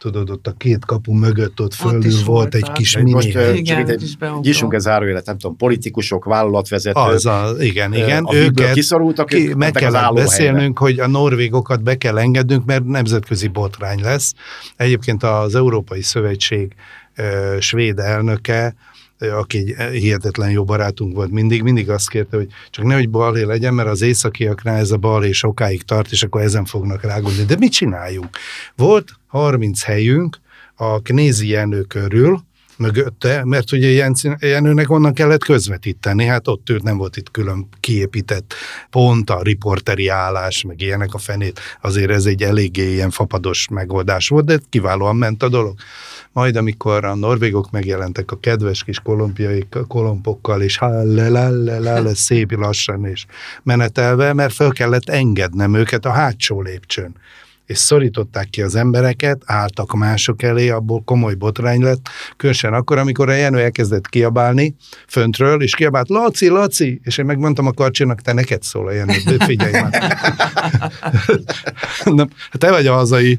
Tudod, 0.00 0.30
ott 0.30 0.46
a 0.46 0.52
két 0.52 0.84
kapu 0.84 1.12
mögött 1.12 1.60
ott 1.60 1.74
fölül 1.74 2.04
is 2.04 2.24
volt 2.24 2.54
egy 2.54 2.72
kis 2.72 2.98
most 2.98 3.34
mini 3.34 3.46
ö, 3.46 3.52
Igen, 3.52 3.88
egy, 3.88 4.16
nyissunk 4.40 4.74
ez 4.74 4.82
zárójelet, 4.82 5.26
nem 5.26 5.38
tudom, 5.38 5.56
politikusok, 5.56 6.24
vállalatvezetők, 6.24 7.02
Az 7.02 7.26
a, 7.26 7.54
igen, 7.58 7.94
igen. 7.94 8.26
őket 8.34 8.72
kiszorultak, 8.72 9.26
ki, 9.26 9.54
meg 9.56 9.72
kell 9.72 10.12
beszélnünk, 10.12 10.78
hogy 10.78 10.98
a 10.98 11.06
norvégokat 11.06 11.82
be 11.82 11.96
kell 11.96 12.18
engednünk, 12.18 12.64
mert 12.64 12.84
nemzetközi 12.84 13.48
botrány 13.48 14.00
lesz. 14.00 14.34
Egyébként 14.76 15.22
az 15.22 15.54
Európai 15.54 16.02
Szövetség 16.02 16.74
svéd 17.58 17.98
elnöke, 17.98 18.74
aki 19.20 19.74
egy 19.78 20.00
hihetetlen 20.00 20.50
jó 20.50 20.64
barátunk 20.64 21.14
volt 21.14 21.30
mindig, 21.30 21.62
mindig 21.62 21.90
azt 21.90 22.08
kérte, 22.08 22.36
hogy 22.36 22.48
csak 22.70 22.84
nehogy 22.84 23.10
balhé 23.10 23.42
legyen, 23.42 23.74
mert 23.74 23.88
az 23.88 24.02
északiaknál 24.02 24.78
ez 24.78 24.90
a 24.90 24.96
balhé 24.96 25.32
sokáig 25.32 25.82
tart, 25.82 26.12
és 26.12 26.22
akkor 26.22 26.40
ezen 26.40 26.64
fognak 26.64 27.02
rágulni. 27.02 27.44
De 27.44 27.56
mit 27.58 27.72
csináljunk? 27.72 28.36
Volt 28.76 29.12
30 29.26 29.82
helyünk 29.82 30.38
a 30.74 31.00
Knézi 31.02 31.48
Jenő 31.48 31.82
körül, 31.82 32.40
mögötte, 32.80 33.44
mert 33.44 33.72
ugye 33.72 34.10
Jenőnek 34.40 34.90
onnan 34.90 35.14
kellett 35.14 35.44
közvetíteni, 35.44 36.24
hát 36.24 36.48
ott 36.48 36.70
őt 36.70 36.82
nem 36.82 36.96
volt 36.96 37.16
itt 37.16 37.30
külön 37.30 37.68
kiépített 37.80 38.54
pont, 38.90 39.30
a 39.30 39.42
riporteri 39.42 40.08
állás, 40.08 40.62
meg 40.62 40.80
ilyenek 40.80 41.14
a 41.14 41.18
fenét, 41.18 41.60
azért 41.80 42.10
ez 42.10 42.24
egy 42.24 42.42
eléggé 42.42 42.92
ilyen 42.92 43.10
fapados 43.10 43.68
megoldás 43.68 44.28
volt, 44.28 44.44
de 44.44 44.58
kiválóan 44.68 45.16
ment 45.16 45.42
a 45.42 45.48
dolog. 45.48 45.78
Majd 46.32 46.56
amikor 46.56 47.04
a 47.04 47.14
norvégok 47.14 47.70
megjelentek 47.70 48.30
a 48.30 48.38
kedves 48.38 48.84
kis 48.84 48.98
kolumbiai 48.98 49.66
kolompokkal, 49.88 50.62
és 50.62 50.76
hallelelelele, 50.76 52.14
szép 52.28 52.52
lassan 52.52 53.06
és 53.06 53.26
menetelve, 53.62 54.32
mert 54.32 54.54
fel 54.54 54.70
kellett 54.70 55.08
engednem 55.08 55.74
őket 55.74 56.04
a 56.04 56.10
hátsó 56.10 56.62
lépcsőn 56.62 57.14
és 57.70 57.78
szorították 57.78 58.50
ki 58.50 58.62
az 58.62 58.74
embereket, 58.74 59.42
álltak 59.44 59.92
mások 59.92 60.42
elé, 60.42 60.68
abból 60.68 61.02
komoly 61.04 61.34
botrány 61.34 61.82
lett, 61.82 62.08
különösen 62.36 62.72
akkor, 62.72 62.98
amikor 62.98 63.28
a 63.28 63.32
Jenő 63.32 63.58
elkezdett 63.58 64.08
kiabálni 64.08 64.74
föntről, 65.08 65.62
és 65.62 65.74
kiabált, 65.74 66.08
Laci, 66.08 66.48
Laci, 66.48 67.00
és 67.04 67.18
én 67.18 67.24
megmondtam 67.24 67.66
a 67.66 67.72
karcsinak, 67.72 68.20
te 68.20 68.32
neked 68.32 68.62
szól 68.62 68.86
a 68.86 68.92
Jenő, 68.92 69.14
de 69.24 69.44
figyelj 69.44 69.72
már. 69.72 70.18
Nem, 72.04 72.28
te 72.50 72.70
vagy 72.70 72.86
a 72.86 72.94
hazai, 72.94 73.38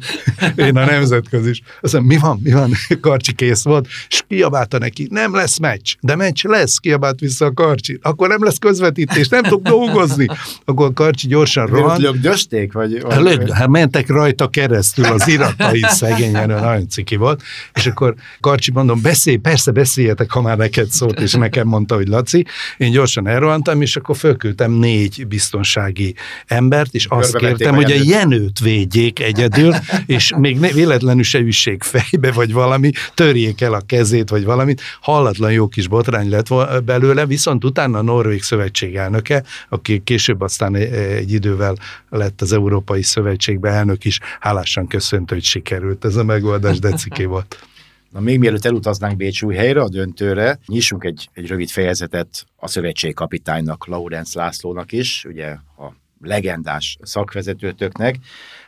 én 0.55 0.77
a 0.77 0.86
nemzetközi 0.86 1.49
is. 1.49 1.61
Azt 1.82 1.93
mondom, 1.93 2.11
mi 2.11 2.17
van, 2.17 2.39
mi 2.43 2.51
van? 2.51 2.71
Karcsi 3.01 3.34
kész 3.34 3.63
volt, 3.63 3.88
és 4.09 4.23
kiabálta 4.27 4.77
neki, 4.77 5.07
nem 5.09 5.36
lesz 5.36 5.57
meccs, 5.57 5.93
de 5.99 6.15
meccs 6.15 6.45
lesz, 6.45 6.77
kiabált 6.77 7.19
vissza 7.19 7.45
a 7.45 7.53
Karcsi. 7.53 7.99
Akkor 8.01 8.27
nem 8.27 8.43
lesz 8.43 8.57
közvetítés, 8.57 9.27
nem 9.27 9.43
tudok 9.43 9.61
dolgozni. 9.61 10.25
Akkor 10.65 10.86
a 10.86 10.93
Karcsi 10.93 11.27
gyorsan 11.27 11.65
rohant, 11.65 12.01
Lögdösték? 12.01 12.73
Vagy, 12.73 13.01
vagy, 13.01 13.21
Lőd, 13.21 13.51
hát 13.51 13.67
mentek 13.67 14.07
rajta 14.22 14.47
keresztül 14.47 15.05
az 15.05 15.28
iratai, 15.28 15.86
szegényen, 15.99 16.49
nagyon 16.49 16.89
ciki 16.89 17.15
volt, 17.15 17.41
és 17.74 17.86
akkor 17.86 18.15
Karcsi 18.39 18.72
mondom, 18.72 19.01
beszélj, 19.01 19.38
persze 19.38 19.72
beszéljetek, 19.72 20.32
ha 20.32 20.41
már 20.41 20.57
neked 20.57 20.89
szólt, 20.89 21.19
és 21.19 21.34
nekem 21.34 21.67
mondta, 21.67 21.95
hogy 21.95 22.07
Laci. 22.07 22.45
Én 22.78 22.91
gyorsan 22.91 23.28
elrohantam, 23.28 23.82
és 23.82 23.95
akkor 23.95 24.17
fölküldtem 24.17 24.72
négy 24.72 25.28
biztonsági 25.28 26.15
embert, 26.47 26.93
és 26.93 27.05
azt 27.05 27.36
kértem, 27.36 27.76
hogy 27.76 27.91
a 27.91 27.95
Jenőt. 27.95 28.09
Jenőt 28.09 28.59
védjék 28.59 29.19
egyedül, 29.19 29.74
és 30.05 30.34
még 30.38 30.59
ne, 30.59 30.72
véletlenül 30.72 31.24
se 31.24 31.39
üssék 31.39 31.84
fejbe, 31.84 32.32
vagy 32.32 32.53
valami, 32.53 32.91
törjék 33.13 33.61
el 33.61 33.74
a 33.74 33.82
kezét, 33.86 34.30
vagy 34.30 34.43
valamit. 34.43 34.82
Hallatlan 35.01 35.51
jó 35.51 35.67
kis 35.67 35.88
botrány 35.88 36.30
lett 36.30 36.47
belőle, 36.84 37.26
viszont 37.26 37.63
utána 37.63 37.97
a 37.97 38.01
Norvég 38.01 38.43
Szövetség 38.43 38.95
elnöke, 38.95 39.43
aki 39.69 40.01
később 40.03 40.41
aztán 40.41 40.76
egy, 40.76 40.93
egy 40.93 41.32
idővel 41.32 41.76
lett 42.09 42.41
az 42.41 42.53
Európai 42.53 43.01
Szövetségbe 43.01 43.69
elnök 43.69 44.05
is, 44.05 44.11
hálásan 44.39 44.88
köszönte, 44.88 45.34
hogy 45.34 45.43
sikerült 45.43 46.05
ez 46.05 46.16
a 46.16 46.24
megoldás, 46.24 46.80
de 46.80 46.89
ciki 46.89 47.26
volt. 47.26 47.66
Na 48.12 48.20
még 48.20 48.39
mielőtt 48.39 48.66
elutaznánk 48.66 49.18
Bécsújhelyre, 49.18 49.82
a 49.82 49.89
döntőre, 49.89 50.59
nyissunk 50.66 51.03
egy, 51.03 51.30
egy 51.34 51.47
rövid 51.47 51.70
fejezetet 51.70 52.45
a 52.55 52.68
szövetségkapitánynak, 52.68 53.86
Laurenz 53.88 54.34
Lászlónak 54.34 54.91
is, 54.91 55.26
ugye 55.26 55.47
a 55.78 55.93
legendás 56.22 56.97
szakvezetőtöknek. 57.01 58.16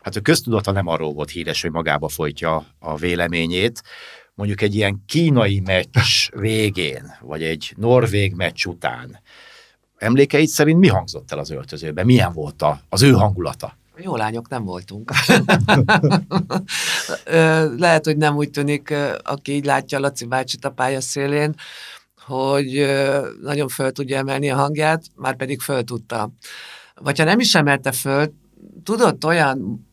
Hát 0.01 0.15
a 0.15 0.21
köztudata 0.21 0.71
nem 0.71 0.87
arról 0.87 1.13
volt 1.13 1.29
híres, 1.29 1.61
hogy 1.61 1.71
magába 1.71 2.07
folytja 2.07 2.65
a 2.79 2.95
véleményét. 2.95 3.83
Mondjuk 4.35 4.61
egy 4.61 4.75
ilyen 4.75 5.03
kínai 5.07 5.59
meccs 5.59 6.29
végén, 6.35 7.03
vagy 7.21 7.43
egy 7.43 7.73
norvég 7.77 8.33
meccs 8.33 8.65
után, 8.65 9.19
emlékeit 9.97 10.47
szerint 10.47 10.79
mi 10.79 10.87
hangzott 10.87 11.31
el 11.31 11.39
az 11.39 11.49
öltözőben? 11.49 12.05
Milyen 12.05 12.33
volt 12.33 12.63
az 12.89 13.01
ő 13.01 13.11
hangulata? 13.11 13.77
Jó 13.97 14.15
lányok 14.15 14.49
nem 14.49 14.63
voltunk. 14.63 15.11
Lehet, 17.77 18.05
hogy 18.05 18.17
nem 18.17 18.35
úgy 18.35 18.49
tűnik, 18.49 18.93
aki 19.23 19.51
így 19.51 19.65
látja 19.65 19.99
Laci 19.99 20.25
bácsit 20.25 20.65
a 20.65 20.69
pályaszélén, 20.69 21.55
hogy 22.25 22.85
nagyon 23.41 23.67
föl 23.67 23.91
tudja 23.91 24.17
emelni 24.17 24.49
a 24.49 24.55
hangját, 24.55 25.03
már 25.15 25.35
pedig 25.35 25.59
föl 25.59 25.83
tudta. 25.83 26.31
Vagy 26.95 27.17
ha 27.17 27.23
nem 27.23 27.39
is 27.39 27.55
emelte 27.55 27.91
föl, 27.91 28.33
tudott 28.83 29.25
olyan 29.25 29.87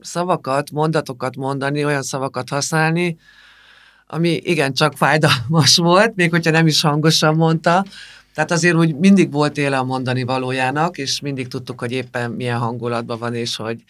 szavakat, 0.00 0.70
mondatokat 0.70 1.36
mondani, 1.36 1.84
olyan 1.84 2.02
szavakat 2.02 2.48
használni, 2.48 3.16
ami 4.06 4.28
igen 4.28 4.72
csak 4.72 4.96
fájdalmas 4.96 5.76
volt, 5.76 6.14
még 6.14 6.30
hogyha 6.30 6.50
nem 6.50 6.66
is 6.66 6.80
hangosan 6.80 7.34
mondta, 7.34 7.84
tehát 8.36 8.50
azért 8.50 8.74
úgy 8.74 8.96
mindig 8.96 9.32
volt 9.32 9.58
éle 9.58 9.78
a 9.78 9.84
mondani 9.84 10.22
valójának, 10.22 10.98
és 10.98 11.20
mindig 11.20 11.48
tudtuk, 11.48 11.80
hogy 11.80 11.92
éppen 11.92 12.30
milyen 12.30 12.58
hangulatban 12.58 13.18
van, 13.18 13.34
és 13.34 13.56
hogy 13.56 13.82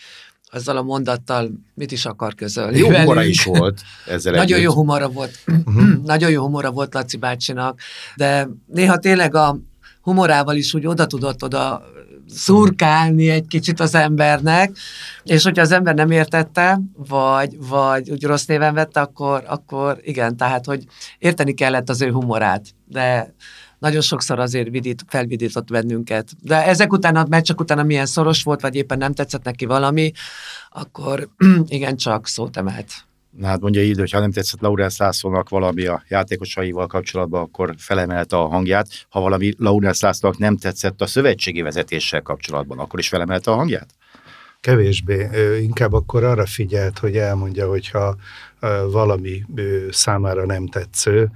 azzal 0.51 0.77
a 0.77 0.83
mondattal 0.83 1.51
mit 1.75 1.93
is 1.93 2.05
akar 2.05 2.35
közölni. 2.35 2.79
Jó 2.79 2.91
humora 2.91 3.25
is 3.25 3.45
volt 3.45 3.81
ezzel 4.07 4.35
Nagyon 4.35 4.61
jó 4.61 4.73
humora 4.73 5.09
volt. 5.09 5.39
Uh-huh. 5.47 5.97
Nagyon 6.05 6.31
jó 6.31 6.43
humora 6.43 6.71
volt 6.71 6.95
Laci 6.95 7.17
bácsinak, 7.17 7.81
de 8.17 8.49
néha 8.67 8.99
tényleg 8.99 9.35
a 9.35 9.59
humorával 10.01 10.57
is 10.57 10.75
úgy 10.75 10.87
oda 10.87 11.07
tudott 11.07 11.43
oda 11.43 11.83
szurkálni 12.29 13.31
egy 13.31 13.47
kicsit 13.47 13.81
az 13.81 13.95
embernek, 13.95 14.77
és 15.23 15.43
hogyha 15.43 15.63
az 15.63 15.73
ember 15.73 15.95
nem 15.95 16.11
értette, 16.11 16.81
vagy, 17.09 17.57
vagy 17.69 18.11
úgy 18.11 18.25
rossz 18.25 18.45
néven 18.45 18.75
vette, 18.75 19.01
akkor, 19.01 19.45
akkor 19.47 19.99
igen, 20.03 20.37
tehát, 20.37 20.65
hogy 20.65 20.85
érteni 21.19 21.55
kellett 21.55 21.89
az 21.89 22.01
ő 22.01 22.11
humorát, 22.11 22.65
de 22.89 23.35
nagyon 23.79 24.01
sokszor 24.01 24.39
azért 24.39 24.71
vidít, 24.71 25.05
felvidított 25.09 25.71
bennünket. 25.71 26.31
De 26.43 26.67
ezek 26.67 26.93
után, 26.93 27.17
a 27.17 27.27
meccsek 27.29 27.61
után, 27.61 27.87
milyen 27.87 28.07
szoros 28.07 28.43
volt, 28.43 28.61
vagy 28.61 28.75
éppen 28.75 28.99
nem 28.99 29.13
tetszett 29.13 29.45
neki 29.45 29.65
valami, 29.65 30.13
akkor 30.71 31.29
igen, 31.67 31.97
csak 31.97 32.27
szót 32.27 32.57
emelt. 32.57 32.93
Na 33.31 33.47
hát 33.47 33.61
mondja 33.61 33.83
így, 33.83 33.99
hogy 33.99 34.11
ha 34.11 34.21
nem 34.21 34.33
tetszett 34.33 34.61
Laurence 34.61 35.05
Lászlónak 35.05 35.49
valami 35.49 35.87
a 35.87 36.03
játékosaival 36.09 36.87
kapcsolatban, 36.87 37.43
akkor 37.43 37.75
felemelte 37.79 38.37
a 38.37 38.47
hangját. 38.49 38.89
Ha 39.09 39.21
valami 39.21 39.55
Laurence 39.59 40.07
Lászlónak 40.07 40.39
nem 40.39 40.57
tetszett 40.57 41.01
a 41.01 41.07
szövetségi 41.07 41.63
vezetéssel 41.63 42.23
kapcsolatban, 42.23 42.79
akkor 42.79 42.99
is 42.99 43.09
felemelte 43.09 43.51
a 43.51 43.55
hangját? 43.55 43.89
Kevésbé. 44.61 45.29
Inkább 45.61 45.93
akkor 45.93 46.25
arra 46.25 46.47
figyelt, 46.47 46.99
hogy 46.99 47.17
elmondja, 47.17 47.69
hogyha 47.69 48.17
valami 48.91 49.45
számára 49.91 50.47
nem 50.47 50.67
tetsző, 50.67 51.31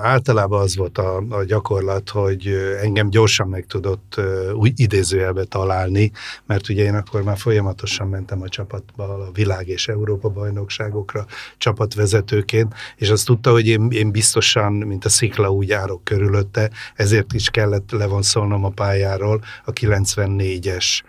Általában 0.00 0.60
az 0.60 0.76
volt 0.76 0.98
a, 0.98 1.22
a 1.28 1.44
gyakorlat, 1.44 2.10
hogy 2.10 2.46
engem 2.82 3.10
gyorsan 3.10 3.48
meg 3.48 3.66
tudott 3.66 4.20
úgy 4.52 4.80
idézőjelbe 4.80 5.44
találni, 5.44 6.12
mert 6.46 6.68
ugye 6.68 6.84
én 6.84 6.94
akkor 6.94 7.22
már 7.22 7.38
folyamatosan 7.38 8.08
mentem 8.08 8.42
a 8.42 8.48
csapatba, 8.48 9.04
a 9.04 9.30
világ 9.32 9.68
és 9.68 9.88
Európa 9.88 10.28
bajnokságokra 10.28 11.26
csapatvezetőként, 11.58 12.74
és 12.96 13.10
azt 13.10 13.26
tudta, 13.26 13.50
hogy 13.50 13.66
én, 13.66 13.88
én 13.90 14.10
biztosan, 14.10 14.72
mint 14.72 15.04
a 15.04 15.08
szikla 15.08 15.50
úgy 15.50 15.68
járok 15.68 16.04
körülötte, 16.04 16.70
ezért 16.94 17.32
is 17.32 17.50
kellett 17.50 17.90
levonszolnom 17.90 18.64
a 18.64 18.70
pályáról 18.70 19.42
a 19.64 19.72
94-es 19.72 21.02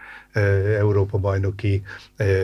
Európa-bajnoki 0.79 1.81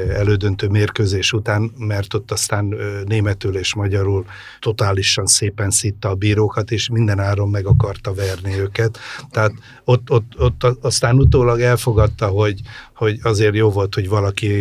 elődöntő 0.10 0.68
mérkőzés 0.68 1.34
után, 1.34 1.72
mert 1.78 2.14
ott 2.14 2.32
aztán 2.32 2.76
németül 3.06 3.58
és 3.58 3.74
magyarul 3.74 4.26
totálisan 4.60 5.26
szépen 5.26 5.70
szitta 5.70 6.05
a 6.10 6.16
bírókat, 6.16 6.72
és 6.72 6.90
minden 6.90 7.20
áron 7.20 7.50
meg 7.50 7.66
akarta 7.66 8.14
verni 8.14 8.60
őket. 8.60 8.98
Tehát 9.32 9.52
ott, 9.84 10.12
ott, 10.12 10.40
ott 10.40 10.64
aztán 10.82 11.16
utólag 11.16 11.62
elfogadta, 11.62 12.28
hogy, 12.28 12.62
hogy 12.96 13.20
azért 13.24 13.56
jó 13.56 13.70
volt, 13.70 13.96
hogy 13.96 14.10
valaki 14.10 14.52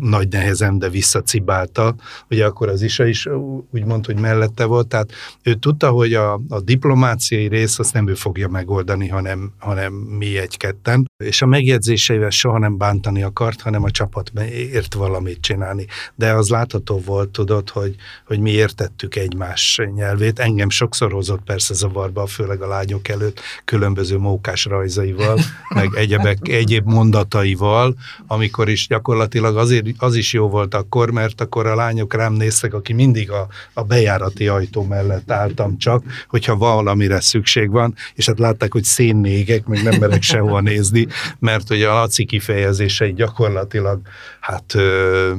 nagy 0.00 0.28
nehezen, 0.28 0.78
de 0.78 0.88
visszacibálta. 0.88 1.94
Ugye 2.30 2.44
akkor 2.44 2.68
az 2.68 2.82
Isa 2.82 3.06
is 3.06 3.26
úgy 3.70 3.84
mondta, 3.84 4.12
hogy 4.12 4.20
mellette 4.20 4.64
volt, 4.64 4.88
tehát 4.88 5.12
ő 5.42 5.54
tudta, 5.54 5.90
hogy 5.90 6.14
a, 6.14 6.40
a 6.48 6.60
diplomáciai 6.60 7.48
rész 7.48 7.78
azt 7.78 7.92
nem 7.92 8.08
ő 8.08 8.14
fogja 8.14 8.48
megoldani, 8.48 9.08
hanem, 9.08 9.52
hanem 9.58 9.92
mi 9.92 10.38
egy-ketten, 10.38 11.06
és 11.24 11.42
a 11.42 11.46
megjegyzéseivel 11.46 12.30
soha 12.30 12.58
nem 12.58 12.76
bántani 12.76 13.22
akart, 13.22 13.60
hanem 13.60 13.82
a 13.82 13.90
csapat 13.90 14.32
ért 14.50 14.94
valamit 14.94 15.40
csinálni. 15.40 15.86
De 16.14 16.32
az 16.32 16.48
látható 16.48 17.02
volt, 17.04 17.28
tudod, 17.28 17.70
hogy, 17.70 17.94
hogy 18.26 18.40
mi 18.40 18.50
értettük 18.50 19.16
egymás 19.16 19.80
nyelvét. 19.94 20.38
Engem 20.38 20.70
sokszor 20.70 21.12
hozott 21.12 21.42
persze 21.44 21.74
zavarba, 21.74 22.26
főleg 22.26 22.62
a 22.62 22.66
lányok 22.66 23.08
előtt, 23.08 23.40
különböző 23.64 24.18
mókás 24.18 24.64
rajzaival, 24.64 25.38
meg 25.74 25.88
egyebek, 25.94 26.48
egyéb 26.48 26.86
mondataival, 26.86 27.67
Gáborral, 27.68 27.94
amikor 28.26 28.68
is 28.68 28.86
gyakorlatilag 28.86 29.56
azért 29.56 29.86
az 29.98 30.14
is 30.14 30.32
jó 30.32 30.48
volt 30.48 30.74
akkor, 30.74 31.10
mert 31.10 31.40
akkor 31.40 31.66
a 31.66 31.74
lányok 31.74 32.14
rám 32.14 32.32
néztek, 32.32 32.74
aki 32.74 32.92
mindig 32.92 33.30
a, 33.30 33.48
a 33.72 33.82
bejárati 33.82 34.48
ajtó 34.48 34.82
mellett 34.82 35.30
álltam 35.30 35.78
csak, 35.78 36.04
hogyha 36.28 36.56
valamire 36.56 37.20
szükség 37.20 37.70
van, 37.70 37.94
és 38.14 38.26
hát 38.26 38.38
látták, 38.38 38.72
hogy 38.72 38.84
szénnégek, 38.84 39.66
még 39.66 39.82
nem 39.82 39.98
merek 40.00 40.22
sehova 40.32 40.60
nézni, 40.60 41.06
mert 41.38 41.68
hogy 41.68 41.82
a 41.82 41.94
Laci 41.94 42.24
kifejezései 42.24 43.12
gyakorlatilag 43.12 44.00
hát 44.40 44.74
ö, 44.74 45.32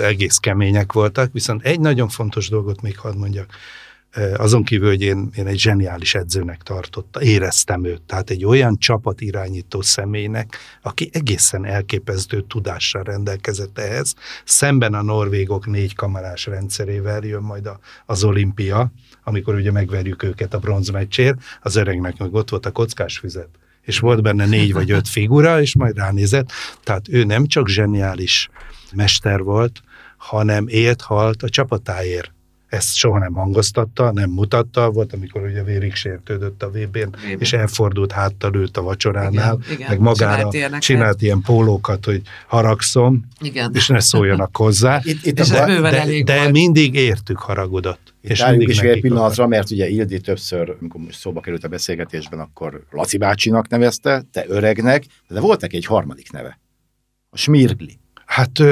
egész 0.00 0.36
kemények 0.36 0.92
voltak, 0.92 1.32
viszont 1.32 1.62
egy 1.62 1.80
nagyon 1.80 2.08
fontos 2.08 2.48
dolgot 2.48 2.82
még 2.82 2.98
hadd 2.98 3.16
mondjak, 3.16 3.54
azon 4.36 4.64
kívül, 4.64 4.88
hogy 4.88 5.02
én, 5.02 5.30
én 5.36 5.46
egy 5.46 5.58
zseniális 5.58 6.14
edzőnek 6.14 6.62
tartotta, 6.62 7.22
éreztem 7.22 7.84
őt, 7.84 8.02
tehát 8.02 8.30
egy 8.30 8.44
olyan 8.44 8.78
csapat 8.78 9.20
irányító 9.20 9.80
személynek, 9.80 10.56
aki 10.82 11.10
egészen 11.12 11.64
elképesztő 11.64 12.40
tudással 12.40 13.02
rendelkezett 13.02 13.78
ehhez, 13.78 14.14
szemben 14.44 14.94
a 14.94 15.02
norvégok 15.02 15.66
négy 15.66 15.94
kamarás 15.94 16.46
rendszerével 16.46 17.24
jön 17.24 17.42
majd 17.42 17.66
a, 17.66 17.78
az 18.06 18.24
olimpia, 18.24 18.92
amikor 19.24 19.54
ugye 19.54 19.70
megverjük 19.70 20.22
őket 20.22 20.54
a 20.54 20.58
bronzmeccsért, 20.58 21.38
az 21.60 21.76
öregnek 21.76 22.18
meg 22.18 22.34
ott 22.34 22.50
volt 22.50 22.66
a 22.66 22.70
kockás 22.70 23.18
füzet. 23.18 23.48
És 23.82 23.98
volt 23.98 24.22
benne 24.22 24.46
négy 24.46 24.72
vagy 24.72 24.90
öt 24.90 25.08
figura, 25.08 25.60
és 25.60 25.76
majd 25.76 25.96
ránézett. 25.96 26.50
Tehát 26.84 27.08
ő 27.08 27.24
nem 27.24 27.46
csak 27.46 27.68
zseniális 27.68 28.50
mester 28.92 29.42
volt, 29.42 29.82
hanem 30.16 30.68
élt, 30.68 31.00
halt 31.00 31.42
a 31.42 31.48
csapatáért 31.48 32.31
ezt 32.72 32.94
soha 32.94 33.18
nem 33.18 33.32
hangoztatta, 33.32 34.12
nem 34.12 34.30
mutatta, 34.30 34.90
volt, 34.90 35.12
amikor 35.12 35.42
ugye 35.42 35.62
vérig 35.62 35.94
sértődött 35.94 36.62
a 36.62 36.70
VB-n, 36.70 37.14
és 37.38 37.52
elfordult 37.52 38.12
háttal 38.12 38.54
ült 38.54 38.76
a 38.76 38.82
vacsoránál, 38.82 39.58
igen, 39.64 39.76
igen, 39.76 39.88
meg 39.88 40.00
magára 40.00 40.50
csinált, 40.50 40.82
csinált 40.82 41.22
ilyen 41.22 41.40
pólókat, 41.40 42.04
hogy 42.04 42.22
haragszom, 42.46 43.28
igen. 43.40 43.70
és 43.74 43.86
ne 43.86 44.00
szóljanak 44.00 44.56
hozzá. 44.56 45.00
Itt, 45.12 45.26
itt 45.26 45.40
de, 45.40 45.80
de, 45.80 46.22
de 46.24 46.50
mindig 46.50 46.94
értük 46.94 47.38
haragudott. 47.38 48.14
És 48.20 48.44
mindig 48.46 48.68
is 48.68 48.78
egy 48.80 49.00
pillanatra, 49.00 49.46
mert 49.46 49.70
ugye 49.70 49.88
Ildi 49.88 50.20
többször, 50.20 50.76
amikor 50.80 51.00
most 51.00 51.18
szóba 51.18 51.40
került 51.40 51.64
a 51.64 51.68
beszélgetésben, 51.68 52.38
akkor 52.40 52.84
Laci 52.90 53.16
bácsinak 53.16 53.68
nevezte, 53.68 54.24
te 54.32 54.44
öregnek, 54.48 55.04
de 55.28 55.40
volt 55.40 55.60
neki 55.60 55.76
egy 55.76 55.86
harmadik 55.86 56.32
neve. 56.32 56.58
A 57.30 57.36
Smirgli. 57.36 58.00
Hát 58.32 58.62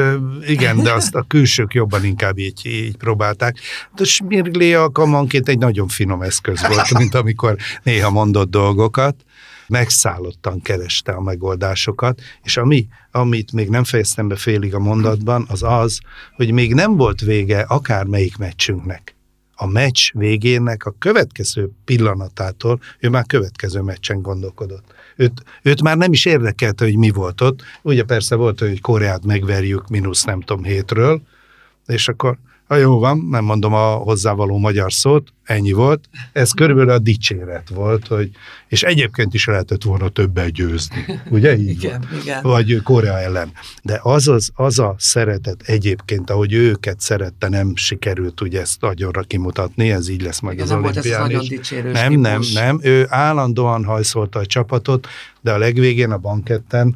igen, 0.46 0.82
de 0.82 0.92
azt 0.92 1.14
a 1.14 1.24
külsők 1.28 1.74
jobban 1.74 2.04
inkább 2.04 2.38
így, 2.38 2.66
így 2.66 2.96
próbálták. 2.96 3.58
De 3.94 4.04
Smirglé 4.04 4.74
alkalmanként 4.74 5.48
egy 5.48 5.58
nagyon 5.58 5.88
finom 5.88 6.22
eszköz 6.22 6.66
volt, 6.66 6.90
mint 6.98 7.14
amikor 7.14 7.56
néha 7.82 8.10
mondott 8.10 8.50
dolgokat 8.50 9.24
megszállottan 9.68 10.62
kereste 10.62 11.12
a 11.12 11.20
megoldásokat, 11.20 12.20
és 12.42 12.56
ami, 12.56 12.86
amit 13.10 13.52
még 13.52 13.68
nem 13.68 13.84
fejeztem 13.84 14.28
be 14.28 14.36
félig 14.36 14.74
a 14.74 14.78
mondatban, 14.78 15.46
az 15.48 15.62
az, 15.62 16.00
hogy 16.36 16.52
még 16.52 16.74
nem 16.74 16.96
volt 16.96 17.20
vége 17.20 17.60
akármelyik 17.60 18.36
meccsünknek 18.36 19.14
a 19.62 19.66
meccs 19.66 20.10
végének 20.12 20.86
a 20.86 20.94
következő 20.98 21.70
pillanatától 21.84 22.80
ő 22.98 23.08
már 23.08 23.26
következő 23.26 23.80
meccsen 23.80 24.22
gondolkodott. 24.22 24.94
Őt, 25.20 25.42
őt 25.62 25.82
már 25.82 25.96
nem 25.96 26.12
is 26.12 26.24
érdekelte, 26.24 26.84
hogy 26.84 26.96
mi 26.96 27.10
volt 27.10 27.40
ott. 27.40 27.62
Ugye 27.82 28.02
persze 28.02 28.34
volt, 28.34 28.58
hogy 28.58 28.80
Koreát 28.80 29.24
megverjük 29.24 29.88
mínusz 29.88 30.24
nem 30.24 30.40
tudom 30.40 30.64
hétről, 30.64 31.22
és 31.86 32.08
akkor 32.08 32.38
ha 32.70 32.76
jó 32.76 32.98
van, 32.98 33.26
nem 33.30 33.44
mondom 33.44 33.74
a 33.74 33.94
hozzávaló 33.94 34.58
magyar 34.58 34.92
szót, 34.92 35.32
ennyi 35.44 35.72
volt. 35.72 36.08
Ez 36.32 36.52
körülbelül 36.52 36.90
a 36.90 36.98
dicséret 36.98 37.68
volt, 37.68 38.06
hogy, 38.06 38.30
és 38.68 38.82
egyébként 38.82 39.34
is 39.34 39.46
lehetett 39.46 39.82
volna 39.82 40.08
többet 40.08 40.52
győzni. 40.52 41.04
Ugye 41.30 41.56
így 41.56 41.68
igen, 41.68 42.06
van? 42.10 42.20
igen. 42.20 42.42
Vagy 42.42 42.82
Korea 42.82 43.18
ellen. 43.18 43.52
De 43.82 44.00
az, 44.02 44.28
az, 44.28 44.50
az 44.54 44.78
a 44.78 44.94
szeretet 44.98 45.62
egyébként, 45.62 46.30
ahogy 46.30 46.52
őket 46.52 47.00
szerette, 47.00 47.48
nem 47.48 47.76
sikerült 47.76 48.40
ugye 48.40 48.60
ezt 48.60 48.82
agyonra 48.82 49.22
kimutatni, 49.22 49.90
ez 49.90 50.08
így 50.08 50.22
lesz 50.22 50.40
majd 50.40 50.54
igen, 50.54 50.66
az 50.66 50.72
nem 50.72 50.84
olimpián 50.84 51.30
is. 51.30 51.70
Nem, 51.92 52.12
nem, 52.12 52.42
nem. 52.54 52.78
Ő 52.82 53.06
állandóan 53.08 53.84
hajszolta 53.84 54.38
a 54.38 54.46
csapatot, 54.46 55.06
de 55.40 55.52
a 55.52 55.58
legvégén 55.58 56.10
a 56.10 56.18
banketten 56.18 56.94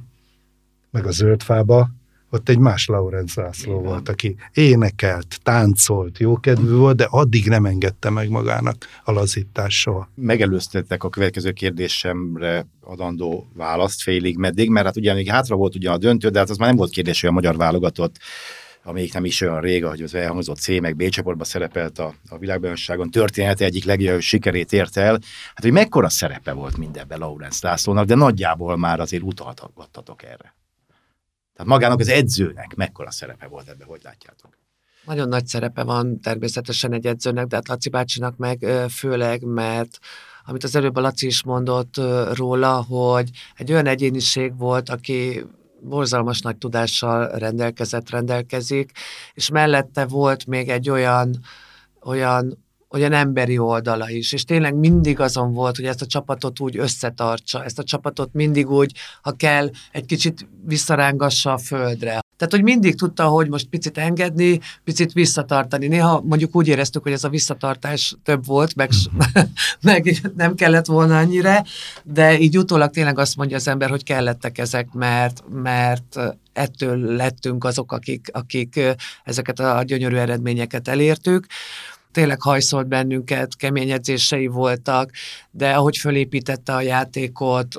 meg 0.90 1.06
a 1.06 1.10
Zöldfába, 1.10 1.90
ott 2.35 2.49
egy 2.49 2.59
más 2.59 2.87
Laurenz 2.87 3.35
László 3.35 3.72
Igen. 3.72 3.85
volt, 3.85 4.09
aki 4.09 4.37
énekelt, 4.53 5.39
táncolt, 5.43 6.18
jókedvű 6.18 6.74
volt, 6.74 6.97
de 6.97 7.07
addig 7.11 7.49
nem 7.49 7.66
engedte 7.66 8.11
meg 8.11 8.28
magának 8.28 8.76
a 9.05 9.12
lazítás 9.12 9.80
soha. 9.80 10.09
Megelőztetek 10.14 11.05
a 11.05 11.09
következő 11.09 11.53
kérdésemre 11.53 12.66
adandó 12.80 13.49
választ 13.55 14.03
félig 14.03 14.37
meddig, 14.37 14.68
mert 14.68 14.87
hát 14.87 14.97
ugye 14.97 15.14
még 15.14 15.28
hátra 15.28 15.57
volt 15.57 15.74
ugye 15.74 15.91
a 15.91 15.99
döntő, 15.99 16.28
de 16.28 16.39
hát 16.39 16.51
az 16.51 16.57
már 16.57 16.68
nem 16.68 16.76
volt 16.76 16.91
kérdés, 16.91 17.20
hogy 17.20 17.30
a 17.30 17.32
magyar 17.32 17.57
válogatott 17.57 18.16
amelyik 18.87 19.12
nem 19.12 19.24
is 19.24 19.41
olyan 19.41 19.61
rég, 19.61 19.85
ahogy 19.85 20.03
az 20.03 20.14
elhangzott 20.14 20.59
C 20.59 20.68
meg 20.80 20.97
B 20.97 21.09
csoportban 21.09 21.47
szerepelt 21.47 21.99
a, 21.99 22.14
a 22.28 22.39
világbajnokságon, 22.39 23.11
története 23.11 23.64
egyik 23.64 23.85
legjobb 23.85 24.20
sikerét 24.20 24.72
érte 24.72 25.01
el. 25.01 25.18
Hát, 25.49 25.62
hogy 25.62 25.72
mekkora 25.72 26.09
szerepe 26.09 26.53
volt 26.53 26.76
mindebben 26.76 27.18
Laurence 27.18 27.68
Lászlónak, 27.68 28.07
de 28.07 28.14
nagyjából 28.14 28.76
már 28.76 29.01
azért 29.01 29.22
utaltatok 29.22 30.22
erre. 30.22 30.55
Tehát 31.55 31.70
magának 31.70 32.00
az 32.00 32.09
edzőnek 32.09 32.74
mekkora 32.74 33.11
szerepe 33.11 33.46
volt 33.46 33.68
ebben, 33.68 33.86
hogy 33.86 34.00
látjátok? 34.02 34.59
Nagyon 35.05 35.28
nagy 35.28 35.46
szerepe 35.46 35.82
van 35.82 36.20
természetesen 36.20 36.92
egy 36.92 37.07
edzőnek, 37.07 37.46
de 37.46 37.57
hát 37.57 37.68
Laci 37.68 37.88
bácsinak 37.88 38.36
meg 38.36 38.66
főleg, 38.90 39.42
mert 39.42 39.98
amit 40.44 40.64
az 40.64 40.76
előbb 40.76 40.96
a 40.96 41.00
Laci 41.00 41.26
is 41.26 41.44
mondott 41.44 42.00
róla, 42.32 42.82
hogy 42.82 43.30
egy 43.57 43.72
olyan 43.72 43.86
egyéniség 43.86 44.57
volt, 44.57 44.88
aki 44.88 45.44
borzalmas 45.80 46.40
nagy 46.40 46.57
tudással 46.57 47.28
rendelkezett, 47.28 48.11
rendelkezik, 48.11 48.90
és 49.34 49.48
mellette 49.48 50.07
volt 50.07 50.46
még 50.46 50.68
egy 50.68 50.90
olyan, 50.90 51.40
olyan 52.02 52.63
olyan 52.95 53.12
emberi 53.12 53.59
oldala 53.59 54.11
is, 54.11 54.32
és 54.32 54.45
tényleg 54.45 54.74
mindig 54.74 55.20
azon 55.20 55.53
volt, 55.53 55.76
hogy 55.76 55.84
ezt 55.84 56.03
a 56.03 56.07
csapatot 56.07 56.61
úgy 56.61 56.78
összetartsa, 56.78 57.64
ezt 57.64 57.78
a 57.78 57.84
csapatot 57.84 58.32
mindig 58.32 58.70
úgy, 58.70 58.92
ha 59.22 59.32
kell, 59.32 59.70
egy 59.92 60.05
kicsit 60.07 60.47
visszarángassa 60.64 61.53
a 61.53 61.59
földre. 61.59 62.22
Tehát, 62.36 62.53
hogy 62.53 62.62
mindig 62.62 62.97
tudta, 62.97 63.26
hogy 63.26 63.49
most 63.49 63.66
picit 63.66 63.99
engedni, 63.99 64.61
picit 64.84 65.12
visszatartani. 65.12 65.86
Néha 65.86 66.22
mondjuk 66.24 66.57
úgy 66.57 66.68
éreztük, 66.68 67.03
hogy 67.03 67.12
ez 67.12 67.24
a 67.24 67.28
visszatartás 67.28 68.16
több 68.22 68.47
volt, 68.47 68.74
meg, 68.74 68.90
meg 69.82 70.32
nem 70.36 70.55
kellett 70.55 70.86
volna 70.86 71.18
annyira, 71.18 71.64
de 72.03 72.38
így 72.38 72.59
utólag 72.59 72.90
tényleg 72.90 73.18
azt 73.18 73.36
mondja 73.36 73.57
az 73.57 73.68
ember, 73.68 73.90
hogy 73.90 74.05
kellettek 74.05 74.59
ezek, 74.59 74.92
mert, 74.92 75.45
mert 75.49 76.18
ettől 76.53 76.99
lettünk 76.99 77.64
azok, 77.64 77.92
akik, 77.92 78.28
akik 78.32 78.80
ezeket 79.24 79.59
a 79.59 79.82
gyönyörű 79.82 80.16
eredményeket 80.16 80.88
elértük 80.88 81.47
tényleg 82.14 82.40
hajszolt 82.40 82.86
bennünket, 82.86 83.56
kemény 83.56 83.90
edzései 83.90 84.46
voltak, 84.46 85.10
de 85.50 85.72
ahogy 85.72 85.96
fölépítette 85.96 86.74
a 86.74 86.80
játékot, 86.80 87.74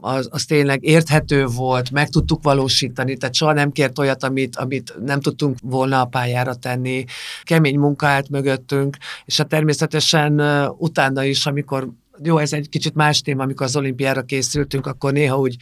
az, 0.00 0.28
az 0.30 0.44
tényleg 0.44 0.84
érthető 0.84 1.46
volt, 1.46 1.90
meg 1.90 2.08
tudtuk 2.08 2.42
valósítani, 2.42 3.16
tehát 3.16 3.34
soha 3.34 3.52
nem 3.52 3.72
kért 3.72 3.98
olyat, 3.98 4.24
amit, 4.24 4.56
amit 4.56 4.94
nem 5.04 5.20
tudtunk 5.20 5.56
volna 5.62 6.00
a 6.00 6.04
pályára 6.04 6.54
tenni. 6.54 7.04
Kemény 7.42 7.78
munka 7.78 8.06
állt 8.06 8.28
mögöttünk, 8.28 8.96
és 9.24 9.36
hát 9.36 9.48
természetesen 9.48 10.40
utána 10.78 11.24
is, 11.24 11.46
amikor 11.46 11.88
jó, 12.22 12.38
ez 12.38 12.52
egy 12.52 12.68
kicsit 12.68 12.94
más 12.94 13.20
téma, 13.20 13.42
amikor 13.42 13.66
az 13.66 13.76
olimpiára 13.76 14.22
készültünk, 14.22 14.86
akkor 14.86 15.12
néha 15.12 15.38
úgy 15.38 15.56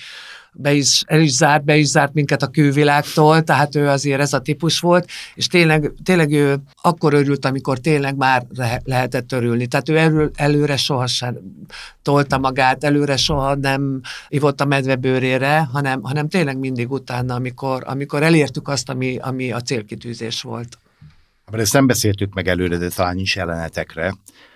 be 0.58 0.72
is, 0.72 1.02
el 1.06 1.20
is 1.20 1.30
zárt, 1.30 1.64
be 1.64 1.76
is 1.76 1.86
zárt 1.86 2.14
minket 2.14 2.42
a 2.42 2.46
külvilágtól, 2.46 3.42
tehát 3.42 3.74
ő 3.74 3.88
azért 3.88 4.20
ez 4.20 4.32
a 4.32 4.40
típus 4.40 4.80
volt, 4.80 5.08
és 5.34 5.46
tényleg, 5.46 5.92
tényleg 6.04 6.32
ő 6.32 6.56
akkor 6.82 7.14
örült, 7.14 7.44
amikor 7.44 7.78
tényleg 7.78 8.16
már 8.16 8.46
lehetett 8.84 9.32
örülni. 9.32 9.66
Tehát 9.66 9.88
ő 9.88 9.96
elő, 9.96 10.30
előre 10.34 10.76
sohasem 10.76 11.36
tolta 12.02 12.38
magát, 12.38 12.84
előre 12.84 13.16
soha 13.16 13.54
nem 13.54 14.00
ivott 14.28 14.60
a 14.60 14.64
medvebőrére, 14.64 15.58
hanem, 15.58 16.02
hanem 16.02 16.28
tényleg 16.28 16.58
mindig 16.58 16.90
utána, 16.90 17.34
amikor, 17.34 17.82
amikor 17.86 18.22
elértük 18.22 18.68
azt, 18.68 18.88
ami, 18.88 19.16
ami 19.16 19.52
a 19.52 19.60
célkitűzés 19.60 20.42
volt. 20.42 20.78
Mert 21.50 21.62
ezt 21.62 21.72
nem 21.72 21.86
beszéltük 21.86 22.34
meg 22.34 22.48
előre, 22.48 22.76
de 22.76 22.88
talán 22.88 23.18
is 23.18 23.36
jelenetekre, 23.36 24.14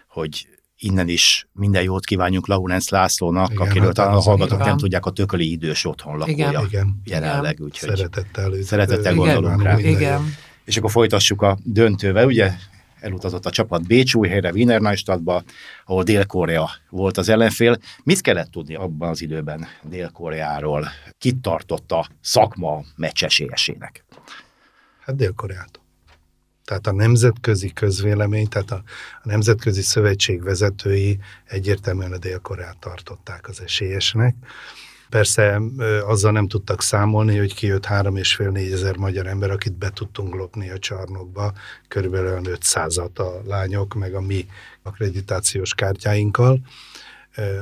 hogy 0.08 0.46
innen 0.80 1.08
is 1.08 1.48
minden 1.52 1.82
jót 1.82 2.04
kívánjunk 2.04 2.46
Laurence 2.46 2.96
Lászlónak, 2.96 3.50
Igen, 3.50 3.66
akiről 3.66 3.86
hát 3.86 3.94
talán 3.94 4.14
a 4.14 4.20
hallgatók 4.20 4.64
nem 4.64 4.76
tudják, 4.76 5.06
a 5.06 5.10
tököli 5.10 5.50
idős 5.50 5.84
otthon 5.84 6.18
lakója 6.18 6.62
Igen. 6.66 7.00
jelenleg. 7.04 7.60
Úgyhogy 7.60 7.88
szeretettel, 7.88 8.52
szeretettel 8.62 9.14
gondolunk 9.14 9.62
rá. 9.62 9.78
Igen. 9.78 10.34
És 10.64 10.76
akkor 10.76 10.90
folytassuk 10.90 11.42
a 11.42 11.58
döntővel, 11.64 12.26
ugye 12.26 12.52
elutazott 13.00 13.46
a 13.46 13.50
csapat 13.50 13.86
Bécsújhelyre, 13.86 14.50
Wiener 14.50 14.80
Neustadtba, 14.80 15.42
ahol 15.84 16.02
Dél-Korea 16.02 16.70
volt 16.90 17.16
az 17.16 17.28
ellenfél. 17.28 17.78
Mit 18.04 18.20
kellett 18.20 18.50
tudni 18.50 18.74
abban 18.74 19.08
az 19.08 19.22
időben 19.22 19.66
Dél-Koreáról? 19.82 20.88
Kit 21.18 21.36
tartott 21.36 21.92
a 21.92 22.08
szakma 22.20 22.82
meccsesélyésének? 22.96 24.04
Hát 25.00 25.16
Dél-Koreától. 25.16 25.82
Tehát 26.70 26.86
a 26.86 26.92
nemzetközi 26.92 27.72
közvélemény, 27.72 28.48
tehát 28.48 28.70
a, 28.70 28.82
a 29.22 29.28
nemzetközi 29.28 29.82
szövetség 29.82 30.42
vezetői 30.42 31.18
egyértelműen 31.44 32.12
a 32.12 32.18
Dél-Koreát 32.18 32.78
tartották 32.78 33.48
az 33.48 33.60
esélyesnek. 33.60 34.34
Persze 35.08 35.60
azzal 36.06 36.32
nem 36.32 36.48
tudtak 36.48 36.82
számolni, 36.82 37.38
hogy 37.38 37.54
kijött 37.54 37.84
három 37.84 38.16
és 38.16 38.34
fél 38.34 38.56
ezer 38.72 38.96
magyar 38.96 39.26
ember, 39.26 39.50
akit 39.50 39.72
be 39.72 39.90
tudtunk 39.90 40.34
lopni 40.34 40.70
a 40.70 40.78
csarnokba, 40.78 41.52
körülbelül 41.88 42.40
500-at 42.44 43.14
a 43.14 43.42
lányok, 43.46 43.94
meg 43.94 44.14
a 44.14 44.20
mi 44.20 44.46
akkreditációs 44.82 45.74
kártyáinkkal. 45.74 46.60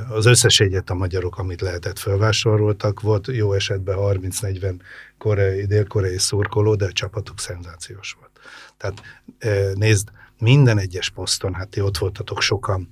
Az 0.09 0.25
összes 0.25 0.59
egyet 0.59 0.89
a 0.89 0.93
magyarok, 0.93 1.37
amit 1.37 1.61
lehetett 1.61 1.99
felvásároltak, 1.99 3.01
volt 3.01 3.27
jó 3.27 3.53
esetben 3.53 3.95
30-40 3.99 4.79
koreai, 5.17 5.65
dél-koreai 5.65 6.17
szurkoló, 6.17 6.75
de 6.75 6.85
a 6.85 6.91
csapatuk 6.91 7.39
szenzációs 7.39 8.17
volt. 8.19 8.31
Tehát 8.77 9.01
nézd, 9.75 10.09
minden 10.39 10.77
egyes 10.77 11.09
poszton, 11.09 11.53
hát 11.53 11.67
ti 11.67 11.81
ott 11.81 11.97
voltatok 11.97 12.41
sokan, 12.41 12.89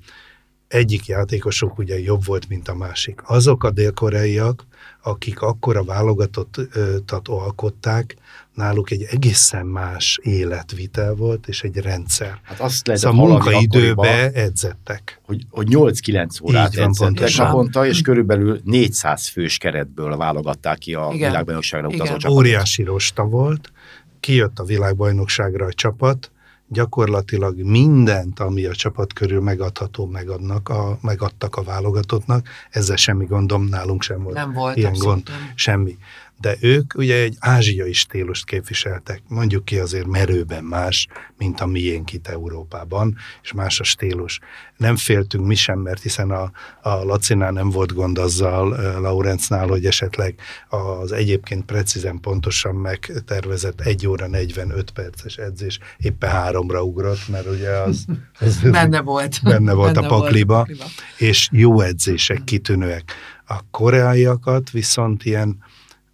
egyik 0.68 1.06
játékosok 1.06 1.78
ugye 1.78 2.00
jobb 2.00 2.26
volt, 2.26 2.48
mint 2.50 2.68
a 2.68 2.76
másik. 2.76 3.22
Azok 3.26 3.64
a 3.64 3.72
dél-koreaiak, 3.72 4.66
akik 5.04 5.42
akkor 5.42 5.78
a 5.78 5.84
válogatottat 5.84 7.28
alkották, 7.28 8.16
náluk 8.54 8.92
egy 8.92 9.04
egészen 9.10 9.66
más 9.66 10.20
életvitel 10.24 11.14
volt, 11.14 11.48
és 11.48 11.64
egy 11.64 11.78
rendszer. 11.78 12.40
Hát 12.44 12.60
azt 12.60 12.88
lehet 12.88 13.02
szóval 13.02 13.20
a 13.20 13.28
munkaidőbe 13.28 14.32
edzettek. 14.32 15.20
Hogy, 15.26 15.46
hogy 15.50 15.68
8-9 15.70 16.44
órát 16.44 16.70
Így 16.70 16.78
van, 16.78 16.88
edzettek 16.88 17.36
naponta, 17.38 17.86
és 17.86 18.02
körülbelül 18.02 18.60
400 18.64 19.28
fős 19.28 19.58
keretből 19.58 20.18
válogatták 20.18 20.78
ki 20.78 20.94
a 20.94 21.10
világbajnokságra 21.10 21.88
utazó 21.88 22.04
csapatot. 22.04 22.32
Óriási 22.32 22.84
rosta 22.84 23.24
volt, 23.24 23.72
kijött 24.20 24.60
a 24.60 24.64
világbajnokságra 24.64 25.66
a 25.66 25.74
csapat, 25.74 26.32
gyakorlatilag 26.68 27.58
mindent, 27.58 28.40
ami 28.40 28.66
a 28.66 28.76
csapat 28.76 29.14
körül 29.14 29.42
megadható, 29.42 30.06
megadnak 30.06 30.70
a, 30.70 30.98
megadtak 31.02 31.56
a 31.56 31.64
válogatottnak, 31.64 32.48
ezzel 32.70 32.96
semmi 32.96 33.26
gondom, 33.26 33.64
nálunk 33.64 34.02
sem 34.02 34.24
volt, 34.24 34.36
Nem 34.36 34.54
volt 34.54 34.76
ilyen 34.76 34.94
gond, 34.98 35.30
semmi 35.56 35.98
de 36.40 36.56
ők 36.60 36.94
ugye 36.96 37.16
egy 37.16 37.36
ázsiai 37.40 37.94
stílust 37.94 38.46
képviseltek, 38.46 39.22
mondjuk 39.28 39.66
ki 39.66 39.78
azért 39.78 40.06
merőben 40.06 40.64
más, 40.64 41.08
mint 41.38 41.60
a 41.60 41.66
miénk 41.66 42.14
itt 42.14 42.28
Európában, 42.28 43.16
és 43.44 43.54
más 43.54 43.80
a 43.80 43.84
stílus. 43.84 44.40
Nem 44.78 44.96
féltünk 44.96 45.46
mi 45.46 45.56
sem, 45.56 45.80
mert 45.80 46.02
hiszen 46.02 46.32
a, 46.32 46.52
a 46.82 46.90
Lacinál 46.90 47.52
nem 47.52 47.70
volt 47.70 47.94
gond 47.94 48.18
azzal, 48.18 49.00
Laurencnál, 49.00 49.68
hogy 49.68 49.86
esetleg 49.86 50.36
az 50.70 51.12
egyébként 51.12 51.66
precízen 51.66 52.20
pontosan 52.20 52.76
megtervezett 52.76 53.82
1 53.82 54.08
óra 54.08 54.28
45 54.28 54.92
perces 54.92 55.38
edzés 55.38 55.80
éppen 55.98 56.30
háromra 56.30 56.84
ugrott, 56.84 57.28
mert 57.28 57.48
ugye 57.50 57.70
az, 57.70 58.06
az 58.40 58.60
benne 58.62 59.02
volt, 59.02 59.40
benne 59.44 59.74
volt 59.74 59.94
benne 59.94 60.08
a 60.08 60.10
pakliba, 60.10 60.56
volt 60.56 60.70
a 60.70 60.74
pakliba, 60.74 60.96
és 61.18 61.50
jó 61.52 61.82
edzések, 61.82 62.44
kitűnőek. 62.44 63.14
A 63.50 63.60
koreaiakat 63.72 64.70
viszont 64.70 65.26
ilyen 65.26 65.58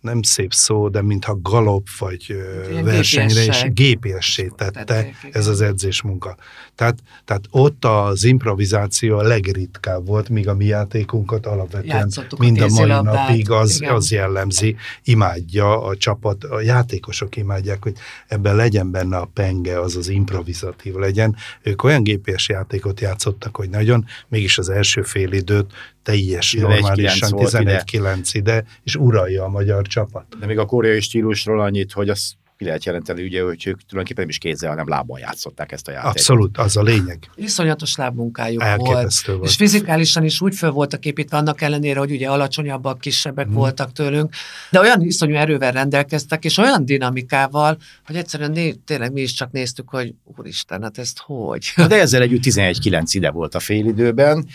nem 0.03 0.21
szép 0.21 0.53
szó, 0.53 0.89
de 0.89 1.01
mintha 1.01 1.39
galop 1.41 1.87
vagy 1.99 2.35
Ilyen 2.69 2.83
versenyre 2.83 3.43
is 3.43 3.63
gépiessé 3.67 4.51
tette 4.55 5.07
ez 5.31 5.47
az 5.47 5.61
edzés 5.61 6.01
munka. 6.01 6.35
Tehát, 6.75 6.99
tehát 7.25 7.43
ott 7.49 7.85
az 7.85 8.23
improvizáció 8.23 9.17
a 9.17 9.21
legritkább 9.21 10.07
volt, 10.07 10.29
míg 10.29 10.47
a 10.47 10.55
mi 10.55 10.65
játékunkat 10.65 11.45
alapvetően 11.45 11.97
Játszottuk 11.97 12.39
mind 12.39 12.61
a, 12.61 12.65
a 12.65 12.67
mai 12.67 12.87
napig 12.87 13.51
az, 13.51 13.83
az 13.87 14.11
jellemzi, 14.11 14.75
imádja 15.03 15.83
a 15.83 15.97
csapat, 15.97 16.43
a 16.43 16.61
játékosok 16.61 17.35
imádják, 17.35 17.83
hogy 17.83 17.93
ebben 18.27 18.55
legyen 18.55 18.91
benne 18.91 19.17
a 19.17 19.29
penge, 19.33 19.79
az 19.79 19.95
az 19.95 20.09
improvizatív 20.09 20.93
legyen. 20.93 21.35
Ők 21.61 21.83
olyan 21.83 22.03
gépies 22.03 22.49
játékot 22.49 22.99
játszottak, 22.99 23.55
hogy 23.55 23.69
nagyon, 23.69 24.05
mégis 24.27 24.57
az 24.57 24.69
első 24.69 25.01
fél 25.01 25.31
időt 25.31 25.71
teljes, 26.03 26.53
normálisan 26.53 27.31
11-9 27.33 28.29
ide, 28.31 28.65
és 28.83 28.95
uralja 28.95 29.43
a 29.43 29.47
magyar 29.47 29.87
csapat. 29.87 30.25
De 30.39 30.45
még 30.45 30.57
a 30.57 30.65
koreai 30.65 31.01
stílusról 31.01 31.61
annyit, 31.61 31.91
hogy 31.91 32.09
az 32.09 32.35
ki 32.63 32.69
lehet 32.69 32.85
jelenteni, 32.85 33.23
ugye, 33.23 33.41
hogy 33.43 33.67
ők 33.67 33.77
tulajdonképpen 33.77 34.15
nem 34.23 34.29
is 34.29 34.37
kézzel, 34.37 34.69
hanem 34.69 34.87
lábbal 34.87 35.19
játszották 35.19 35.71
ezt 35.71 35.87
a 35.87 35.91
játékot. 35.91 36.15
Abszolút, 36.15 36.57
az 36.57 36.77
a 36.77 36.81
lényeg. 36.81 37.29
Iszonyatos 37.35 37.95
lábmunkájuk 37.95 38.63
volt. 38.75 39.25
volt. 39.25 39.43
És 39.43 39.55
fizikálisan 39.55 40.23
is 40.23 40.41
úgy 40.41 40.55
föl 40.55 40.71
voltak 40.71 41.05
építve, 41.05 41.37
annak 41.37 41.61
ellenére, 41.61 41.99
hogy 41.99 42.11
ugye 42.11 42.27
alacsonyabbak, 42.29 42.99
kisebbek 42.99 43.45
Mhm. 43.47 43.55
voltak 43.55 43.91
tőlünk, 43.91 44.33
de 44.71 44.79
olyan 44.79 45.01
iszonyú 45.01 45.35
erővel 45.35 45.71
rendelkeztek, 45.71 46.43
és 46.45 46.57
olyan 46.57 46.85
dinamikával, 46.85 47.77
hogy 48.05 48.15
egyszerűen 48.15 48.51
né- 48.51 48.79
tényleg 48.79 49.11
mi 49.11 49.21
is 49.21 49.33
csak 49.33 49.51
néztük, 49.51 49.89
hogy 49.89 50.13
úristen, 50.37 50.81
hát 50.81 50.97
ezt 50.97 51.19
hogy? 51.25 51.73
De 51.87 51.99
ezzel 51.99 52.21
együtt 52.21 52.43
11-9 52.43 53.13
ide 53.13 53.31
volt 53.31 53.55
a 53.55 53.59
félidőben. 53.59 54.47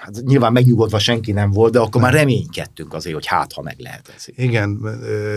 Hát 0.00 0.22
nyilván 0.24 0.52
megnyugodva 0.52 0.98
senki 0.98 1.32
nem 1.32 1.50
volt, 1.50 1.72
de 1.72 1.78
akkor 1.78 2.00
már 2.00 2.12
reménykedtünk 2.12 2.94
azért, 2.94 3.14
hogy 3.14 3.26
hát, 3.26 3.52
ha 3.52 3.62
meg 3.62 3.74
lehet 3.78 4.12
ez. 4.16 4.24
Igen. 4.34 4.78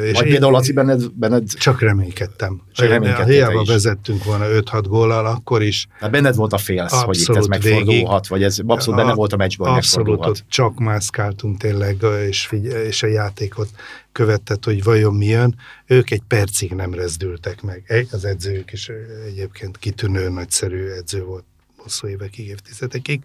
És 0.04 0.12
Vagy 0.12 0.26
én- 0.26 0.32
például 0.32 0.52
Laci 0.52 0.72
benned, 0.74 1.12
benned, 1.14 1.48
Csak 1.54 1.82
reménykedtem. 1.82 2.62
Csak 2.74 2.88
reménykedtél 2.88 3.26
te 3.26 3.32
Hiába 3.32 3.64
vezettünk 3.64 4.24
volna 4.24 4.46
5-6 4.50 4.84
góllal, 4.88 5.26
akkor 5.26 5.62
is 5.62 5.88
hát 6.00 6.12
benned 6.12 6.36
volt 6.36 6.54
a 6.54 6.58
félsz, 6.58 7.02
hogy 7.02 7.20
itt 7.20 7.36
ez 7.36 7.46
megfordulhat, 7.46 8.28
vagy 8.28 8.44
ez 8.44 8.58
abszolút 8.66 9.00
benne 9.00 9.12
A- 9.12 9.16
volt 9.16 9.34
a 9.34 9.38
meccsben, 9.38 9.68
hogy 9.68 9.78
Abszolút, 9.78 10.44
csak 10.50 10.80
mászkáltunk 10.80 11.58
tényleg, 11.58 11.98
és, 12.28 12.46
figy- 12.46 12.66
és 12.88 13.04
a 13.04 13.08
játékot 13.08 13.70
követett, 14.12 14.66
hogy 14.66 14.84
vajon 14.84 15.14
mi 15.16 15.26
jön. 15.26 15.56
Ők 15.86 16.12
egy 16.12 16.22
percig 16.28 16.72
nem 16.72 16.94
rezdültek 16.94 17.62
meg. 17.62 17.84
Egy- 17.88 18.08
Az 18.12 18.26
edzők 18.26 18.72
is 18.72 18.92
egyébként 19.28 19.78
kitűnő, 19.78 20.30
nagyszerű 20.30 20.88
edző 20.88 21.24
volt 21.24 21.44
hosszú 21.78 22.08
évekig, 22.08 22.48
évtizedekig 22.48 23.22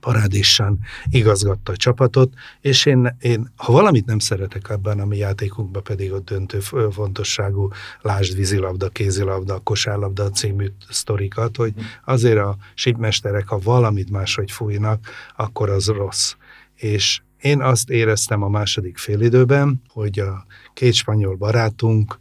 parádésan 0.00 0.78
igazgatta 1.10 1.72
a 1.72 1.76
csapatot, 1.76 2.34
és 2.60 2.86
én, 2.86 3.16
én, 3.20 3.52
ha 3.56 3.72
valamit 3.72 4.06
nem 4.06 4.18
szeretek 4.18 4.68
ebben 4.68 5.00
a 5.00 5.04
mi 5.04 5.16
játékunkban, 5.16 5.82
pedig 5.82 6.12
ott 6.12 6.24
döntő 6.24 6.60
fontosságú, 6.90 7.68
lásd 8.00 8.36
vízilabda, 8.36 8.88
kézilabda, 8.88 9.58
kosárlabda 9.58 10.30
című 10.30 10.66
sztorikat, 10.88 11.56
hogy 11.56 11.74
azért 12.04 12.38
a 12.38 12.56
sípmesterek, 12.74 13.48
ha 13.48 13.58
valamit 13.58 14.10
máshogy 14.10 14.50
fújnak, 14.50 15.06
akkor 15.36 15.70
az 15.70 15.86
rossz. 15.86 16.34
És 16.74 17.20
én 17.40 17.62
azt 17.62 17.90
éreztem 17.90 18.42
a 18.42 18.48
második 18.48 18.98
félidőben, 18.98 19.82
hogy 19.88 20.18
a 20.18 20.46
két 20.74 20.94
spanyol 20.94 21.36
barátunk 21.36 22.18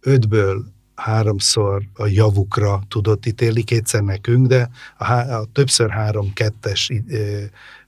ötből 0.00 0.64
háromszor 1.00 1.82
a 1.94 2.06
javukra 2.06 2.80
tudott 2.88 3.26
ítélni, 3.26 3.62
kétszer 3.62 4.02
nekünk, 4.02 4.46
de 4.46 4.70
a, 4.98 5.04
há- 5.04 5.30
a 5.30 5.46
többször 5.52 5.90
három-kettes 5.90 6.90
ö, 7.08 7.38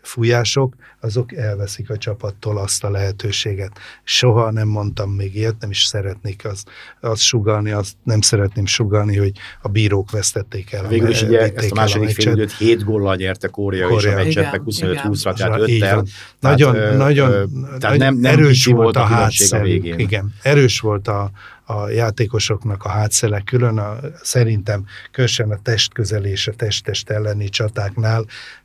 fújások, 0.03 0.75
azok 1.01 1.37
elveszik 1.37 1.91
a 1.91 1.97
csapattól 1.97 2.59
azt 2.59 2.85
a 2.85 2.91
lehetőséget. 2.91 3.79
Soha 4.05 4.51
nem 4.51 4.69
mondtam 4.69 5.11
még 5.11 5.37
ilyet, 5.37 5.55
nem 5.61 5.71
is 5.71 5.85
szeretnék 5.85 6.45
azt, 6.45 6.69
azt 7.01 7.21
sugalni, 7.21 7.71
azt 7.71 7.97
nem 8.03 8.21
szeretném 8.21 8.67
sugalni, 8.67 9.17
hogy 9.17 9.33
a 9.63 9.69
bírók 9.69 10.11
vesztették 10.11 10.73
el. 10.73 10.89
Végül 10.89 11.11
is 11.11 11.23
ugye 11.23 11.53
ezt 11.55 11.71
a 11.71 11.75
második 11.75 12.07
meccset. 12.07 12.23
félidőt 12.25 12.53
7 12.57 12.85
góllal 12.85 13.17
nyerte 13.17 13.49
Korea, 13.49 13.89
és 13.89 14.05
a 14.05 14.15
meccset 14.15 14.51
meg 14.51 14.63
25-20-ra, 14.67 15.33
igen. 15.35 15.35
tehát 15.35 15.69
Így 15.69 15.83
5 15.83 15.91
van. 15.91 16.07
Nagyon, 16.41 16.73
Tehát, 16.75 16.97
nagyon, 16.97 17.51
tehát 17.79 17.99
nem- 17.99 18.17
nem 18.17 18.33
erős 18.33 18.65
volt 18.67 18.97
a 18.97 19.29
a 19.51 19.59
végén. 19.63 19.99
Igen, 19.99 20.35
erős 20.43 20.81
volt 20.81 21.09
a, 21.09 21.31
a 21.71 21.89
játékosoknak 21.89 22.85
a 22.85 22.89
hátszele, 22.89 23.41
külön 23.41 23.79
a, 23.79 23.99
szerintem 24.23 24.85
különösen 25.11 25.51
a 25.51 25.59
testközelés, 25.63 26.49
a 26.49 26.53
test-test 26.53 27.11
elleni 27.11 27.49
csatáknál 27.49 28.25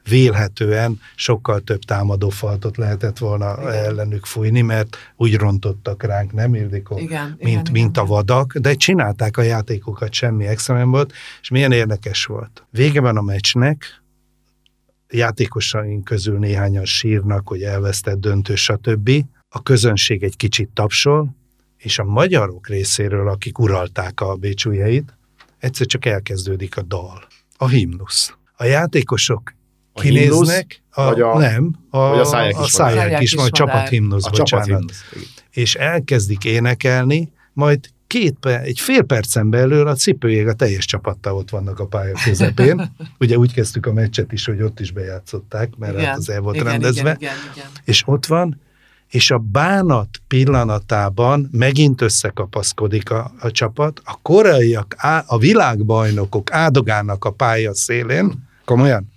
vélhetően 0.09 0.99
sokkal 1.15 1.59
több 1.59 1.79
támadó 1.79 2.29
faltot 2.29 2.77
lehetett 2.77 3.17
volna 3.17 3.57
Igen. 3.59 3.73
ellenük 3.73 4.25
fújni, 4.25 4.61
mert 4.61 4.97
úgy 5.15 5.35
rontottak 5.35 6.03
ránk, 6.03 6.33
nem 6.33 6.55
Ildikó? 6.55 6.97
Igen, 6.97 7.35
mint, 7.37 7.39
igen, 7.39 7.71
mint 7.71 7.97
a 7.97 8.01
igen. 8.01 8.13
vadak, 8.13 8.57
de 8.57 8.73
csinálták 8.73 9.37
a 9.37 9.41
játékokat, 9.41 10.13
semmi 10.13 10.45
extra 10.45 10.75
nem 10.75 10.91
volt, 10.91 11.13
és 11.41 11.49
milyen 11.49 11.71
érdekes 11.71 12.25
volt. 12.25 12.65
Vége 12.69 13.01
van 13.01 13.17
a 13.17 13.21
meccsnek, 13.21 14.03
játékosaink 15.09 16.03
közül 16.03 16.39
néhányan 16.39 16.85
sírnak, 16.85 17.47
hogy 17.47 17.61
elvesztett 17.61 18.19
döntő, 18.19 18.55
stb. 18.55 19.11
A 19.49 19.63
közönség 19.63 20.23
egy 20.23 20.35
kicsit 20.35 20.69
tapsol, 20.73 21.35
és 21.85 21.99
a 21.99 22.03
magyarok 22.03 22.67
részéről, 22.67 23.29
akik 23.29 23.59
uralták 23.59 24.21
a 24.21 24.35
bécsújheit, 24.35 25.17
egyszer 25.59 25.85
csak 25.85 26.05
elkezdődik 26.05 26.77
a 26.77 26.81
dal, 26.81 27.27
a 27.57 27.67
himnusz. 27.67 28.33
A 28.57 28.63
játékosok 28.63 29.53
A 29.93 30.01
kinéznek, 30.01 30.81
a, 30.89 31.03
Vagy 31.03 31.21
a- 31.21 31.37
nem, 31.37 31.75
a, 31.89 31.97
vagy 31.97 32.19
a 32.19 32.25
száják 32.25 32.57
a 32.57 32.63
is 32.63 32.69
száják 32.69 32.97
Száják 32.97 33.21
is, 33.21 33.33
vagy 33.33 33.45
a 33.45 33.49
csapathimnusz, 33.49 34.25
A 34.25 34.29
bocsánat 34.29 34.67
csapat 34.67 34.93
és 35.51 35.75
elkezdik 35.75 36.45
énekelni, 36.45 37.31
majd 37.53 37.79
két, 38.07 38.45
egy 38.45 38.79
fél 38.79 39.03
percen 39.03 39.49
belül 39.49 39.87
a 39.87 39.95
cipőjég 39.95 40.47
a 40.47 40.53
teljes 40.53 40.85
csapattal 40.85 41.35
ott 41.35 41.49
vannak 41.49 41.79
a 41.79 41.85
pálya 41.85 42.13
közepén. 42.23 42.91
Ugye 43.19 43.37
úgy 43.37 43.53
kezdtük 43.53 43.85
a 43.85 43.93
meccset 43.93 44.31
is, 44.31 44.45
hogy 44.45 44.61
ott 44.61 44.79
is 44.79 44.91
bejátszották, 44.91 45.75
mert 45.77 45.99
hát 45.99 46.17
az 46.17 46.29
el 46.29 46.39
volt 46.39 46.55
igen, 46.55 46.67
rendezve. 46.67 47.01
Igen, 47.01 47.17
igen, 47.19 47.51
igen. 47.55 47.67
És 47.83 48.03
ott 48.05 48.25
van, 48.25 48.61
és 49.09 49.31
a 49.31 49.37
bánat 49.37 50.09
pillanatában 50.27 51.49
megint 51.51 52.01
összekapaszkodik 52.01 53.11
a, 53.11 53.31
a 53.39 53.51
csapat, 53.51 54.01
a 54.03 54.19
koreaiak, 54.21 54.95
á, 54.97 55.23
a 55.27 55.37
világbajnokok 55.37 56.51
áldogálnak 56.51 57.25
a 57.25 57.31
pálya 57.31 57.75
szélén, 57.75 58.47
komolyan, 58.65 59.13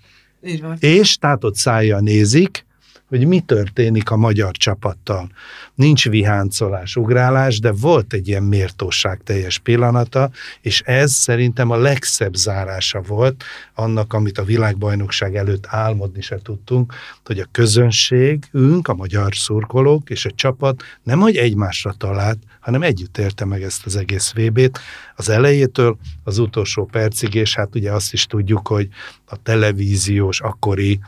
és 0.79 1.17
tátott 1.17 1.57
szájjal 1.57 2.01
nézik, 2.01 2.67
hogy 3.09 3.27
mi 3.27 3.41
történik 3.41 4.11
a 4.11 4.17
magyar 4.17 4.53
csapattal. 4.53 5.29
Nincs 5.75 6.09
viháncolás, 6.09 6.97
ugrálás, 6.97 7.61
de 7.61 7.73
volt 7.73 8.13
egy 8.13 8.29
ilyen 8.29 8.43
méltóság 8.43 9.21
teljes 9.25 9.59
pillanata, 9.59 10.31
és 10.61 10.81
ez 10.81 11.13
szerintem 11.13 11.71
a 11.71 11.77
legszebb 11.77 12.35
zárása 12.35 13.01
volt 13.01 13.45
annak, 13.75 14.13
amit 14.13 14.39
a 14.39 14.45
világbajnokság 14.45 15.37
előtt 15.37 15.67
álmodni 15.69 16.21
se 16.21 16.39
tudtunk, 16.43 16.95
hogy 17.25 17.39
a 17.39 17.49
közönségünk, 17.51 18.89
a 18.89 18.95
magyar 18.95 19.35
szurkolók 19.35 20.11
és 20.11 20.25
a 20.25 20.31
csapat 20.35 20.83
nem 21.03 21.21
hogy 21.21 21.37
egymásra 21.37 21.93
talált, 21.93 22.39
hanem 22.61 22.83
együtt 22.83 23.19
érte 23.19 23.45
meg 23.45 23.63
ezt 23.63 23.87
az 23.87 23.97
egész 23.97 24.33
VB-t 24.33 24.79
az 25.17 25.29
elejétől 25.29 25.99
az 26.25 26.39
utolsó 26.39 26.85
percig, 26.85 27.35
és 27.35 27.55
hát 27.55 27.75
ugye 27.75 27.93
azt 27.93 28.13
is 28.13 28.27
tudjuk, 28.27 28.69
hogy 28.69 28.89
a 29.25 29.43
televíziós 29.43 30.41
akkori 30.41 31.01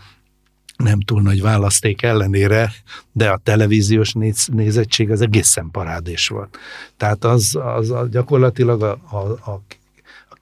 nem 0.83 1.01
túl 1.01 1.23
nagy 1.23 1.41
választék 1.41 2.03
ellenére, 2.03 2.73
de 3.13 3.31
a 3.31 3.41
televíziós 3.43 4.13
néz, 4.13 4.49
nézettség 4.53 5.11
az 5.11 5.21
egészen 5.21 5.69
parádés 5.71 6.29
volt. 6.29 6.59
Tehát 6.97 7.25
az, 7.25 7.59
az 7.77 7.91
a, 7.91 8.07
gyakorlatilag 8.07 8.83
a, 8.83 8.91
a 8.91 9.51
a 9.51 9.61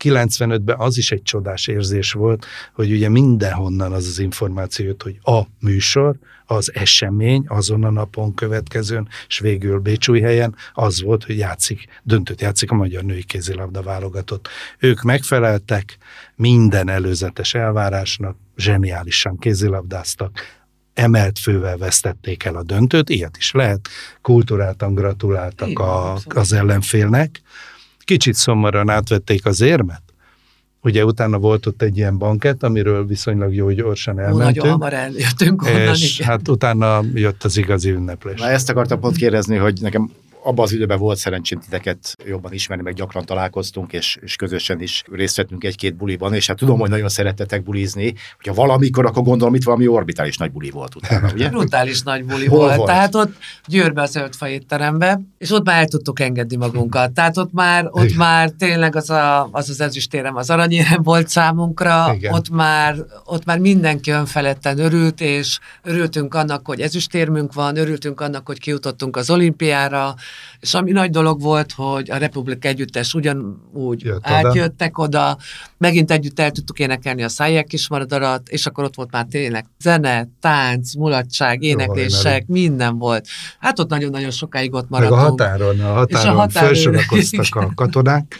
95-ben 0.04 0.78
az 0.78 0.98
is 0.98 1.10
egy 1.10 1.22
csodás 1.22 1.66
érzés 1.66 2.12
volt, 2.12 2.46
hogy 2.74 2.92
ugye 2.92 3.08
mindenhonnan 3.08 3.92
az 3.92 4.06
az 4.06 4.18
információ 4.18 4.86
jött, 4.86 5.02
hogy 5.02 5.18
a 5.22 5.42
műsor, 5.60 6.16
az 6.50 6.74
esemény 6.74 7.44
azon 7.48 7.84
a 7.84 7.90
napon 7.90 8.34
következőn, 8.34 9.08
és 9.28 9.38
végül 9.38 9.78
Bécsújhelyen 9.78 10.54
az 10.72 11.02
volt, 11.02 11.24
hogy 11.24 11.38
játszik, 11.38 11.86
döntött 12.02 12.40
játszik 12.40 12.70
a 12.70 12.74
magyar 12.74 13.02
női 13.02 13.24
kézilabda 13.24 13.82
válogatott. 13.82 14.48
Ők 14.78 15.02
megfeleltek 15.02 15.98
minden 16.34 16.88
előzetes 16.88 17.54
elvárásnak, 17.54 18.36
zseniálisan 18.56 19.38
kézilabdáztak, 19.38 20.40
emelt 20.94 21.38
fővel 21.38 21.76
vesztették 21.76 22.44
el 22.44 22.56
a 22.56 22.62
döntőt, 22.62 23.08
ilyet 23.08 23.36
is 23.36 23.52
lehet, 23.52 23.88
kulturáltan 24.22 24.94
gratuláltak 24.94 25.68
Igen, 25.68 25.86
a, 25.86 26.10
abszolút. 26.10 26.38
az 26.38 26.52
ellenfélnek, 26.52 27.42
kicsit 28.08 28.34
szomorúan 28.34 28.88
átvették 28.88 29.46
az 29.46 29.60
érmet, 29.60 30.02
Ugye 30.82 31.04
utána 31.04 31.38
volt 31.38 31.66
ott 31.66 31.82
egy 31.82 31.96
ilyen 31.96 32.18
bankett, 32.18 32.62
amiről 32.62 33.06
viszonylag 33.06 33.54
jó 33.54 33.70
gyorsan 33.70 34.14
Ó, 34.14 34.20
nagyon 34.20 34.34
elmentünk, 34.38 34.66
hamar 34.66 34.92
eljöttünk 34.92 35.62
onnan, 35.62 35.94
és 35.94 36.18
igen. 36.18 36.30
hát 36.30 36.48
utána 36.48 37.00
jött 37.14 37.44
az 37.44 37.56
igazi 37.56 37.90
ünneplés. 37.90 38.40
Na 38.40 38.48
ezt 38.48 38.70
akartam 38.70 39.00
pont 39.00 39.16
kérdezni, 39.16 39.56
hogy 39.56 39.78
nekem 39.80 40.10
abban 40.48 40.64
az 40.64 40.72
időben 40.72 40.98
volt 40.98 41.18
szerencsém 41.18 41.58
titeket 41.60 42.16
jobban 42.26 42.52
ismerni, 42.52 42.82
meg 42.82 42.94
gyakran 42.94 43.24
találkoztunk, 43.24 43.92
és, 43.92 44.18
és 44.20 44.36
közösen 44.36 44.80
is 44.80 45.02
részt 45.12 45.36
vettünk 45.36 45.64
egy-két 45.64 45.96
buliban, 45.96 46.34
és 46.34 46.46
hát 46.46 46.56
tudom, 46.56 46.78
hogy 46.78 46.90
nagyon 46.90 47.08
szerettetek 47.08 47.62
bulizni, 47.62 48.14
hogyha 48.36 48.54
valamikor, 48.54 49.06
akkor 49.06 49.22
gondolom 49.22 49.54
itt 49.54 49.62
valami 49.62 49.86
orbitális 49.86 50.36
nagy 50.36 50.50
buli 50.50 50.70
volt 50.70 50.94
utána, 50.94 51.32
ugye? 51.32 51.48
Brutális 51.58 52.02
nagy 52.02 52.24
buli 52.24 52.46
Hol 52.46 52.58
volt. 52.58 52.76
volt? 52.76 52.88
Tehát 52.88 53.14
ott 53.14 53.32
Győrbe 53.66 54.02
a 54.02 54.06
zöldfa 54.06 54.48
étterembe, 54.48 55.20
és 55.38 55.50
ott 55.50 55.64
már 55.64 55.78
el 55.78 55.86
tudtuk 55.86 56.20
engedni 56.20 56.56
magunkat. 56.56 57.12
Tehát 57.12 57.36
ott 57.36 57.52
már, 57.52 57.86
ott 57.90 58.04
Igen. 58.04 58.16
már 58.16 58.50
tényleg 58.50 58.96
az, 58.96 59.10
a, 59.10 59.48
az 59.52 59.68
az 59.68 59.80
ezüstérem, 59.80 60.36
az 60.36 60.50
aranyérem 60.50 61.02
volt 61.02 61.28
számunkra, 61.28 62.12
Igen. 62.14 62.32
ott 62.32 62.50
már, 62.50 62.96
ott 63.24 63.44
már 63.44 63.58
mindenki 63.58 64.10
önfeledten 64.10 64.78
örült, 64.78 65.20
és 65.20 65.58
örültünk 65.82 66.34
annak, 66.34 66.66
hogy 66.66 66.80
ezüstérmünk 66.80 67.52
van, 67.52 67.76
örültünk 67.76 68.20
annak, 68.20 68.46
hogy 68.46 68.58
kijutottunk 68.58 69.16
az 69.16 69.30
olimpiára, 69.30 70.14
És 70.60 70.74
ami 70.74 70.90
nagy 70.90 71.10
dolog 71.10 71.40
volt, 71.40 71.72
hogy 71.72 72.10
a 72.10 72.16
Republik 72.16 72.64
Együttes 72.64 73.14
ugyanúgy 73.14 74.02
Jött 74.04 74.16
oda. 74.16 74.34
átjöttek 74.34 74.98
oda, 74.98 75.36
megint 75.78 76.10
együtt 76.10 76.40
el 76.40 76.50
tudtuk 76.50 76.78
énekelni 76.78 77.22
a 77.22 77.28
Szájják 77.28 77.66
kismaradarat, 77.66 78.48
és 78.48 78.66
akkor 78.66 78.84
ott 78.84 78.94
volt 78.94 79.10
már 79.10 79.26
tényleg 79.30 79.66
zene, 79.80 80.28
tánc, 80.40 80.94
mulatság, 80.94 81.62
éneklések, 81.62 82.46
minden 82.46 82.98
volt. 82.98 83.26
Hát 83.58 83.78
ott 83.78 83.88
nagyon-nagyon 83.88 84.30
sokáig 84.30 84.74
ott 84.74 84.88
Meg 84.88 85.02
a 85.02 85.08
maradtunk. 85.08 85.40
határon, 85.40 85.80
a 85.80 85.82
És 85.82 85.82
a 85.82 85.92
határon 85.94 86.36
határon- 86.36 86.52
felsorakoztak 86.52 87.62
a 87.62 87.72
katonák, 87.74 88.36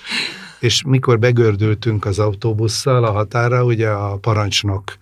és 0.59 0.82
mikor 0.86 1.18
begördültünk 1.18 2.05
az 2.05 2.18
autóbusszal 2.18 3.05
a 3.05 3.11
határa, 3.12 3.64
ugye 3.64 3.88
a 3.88 4.16
parancsnok 4.16 4.96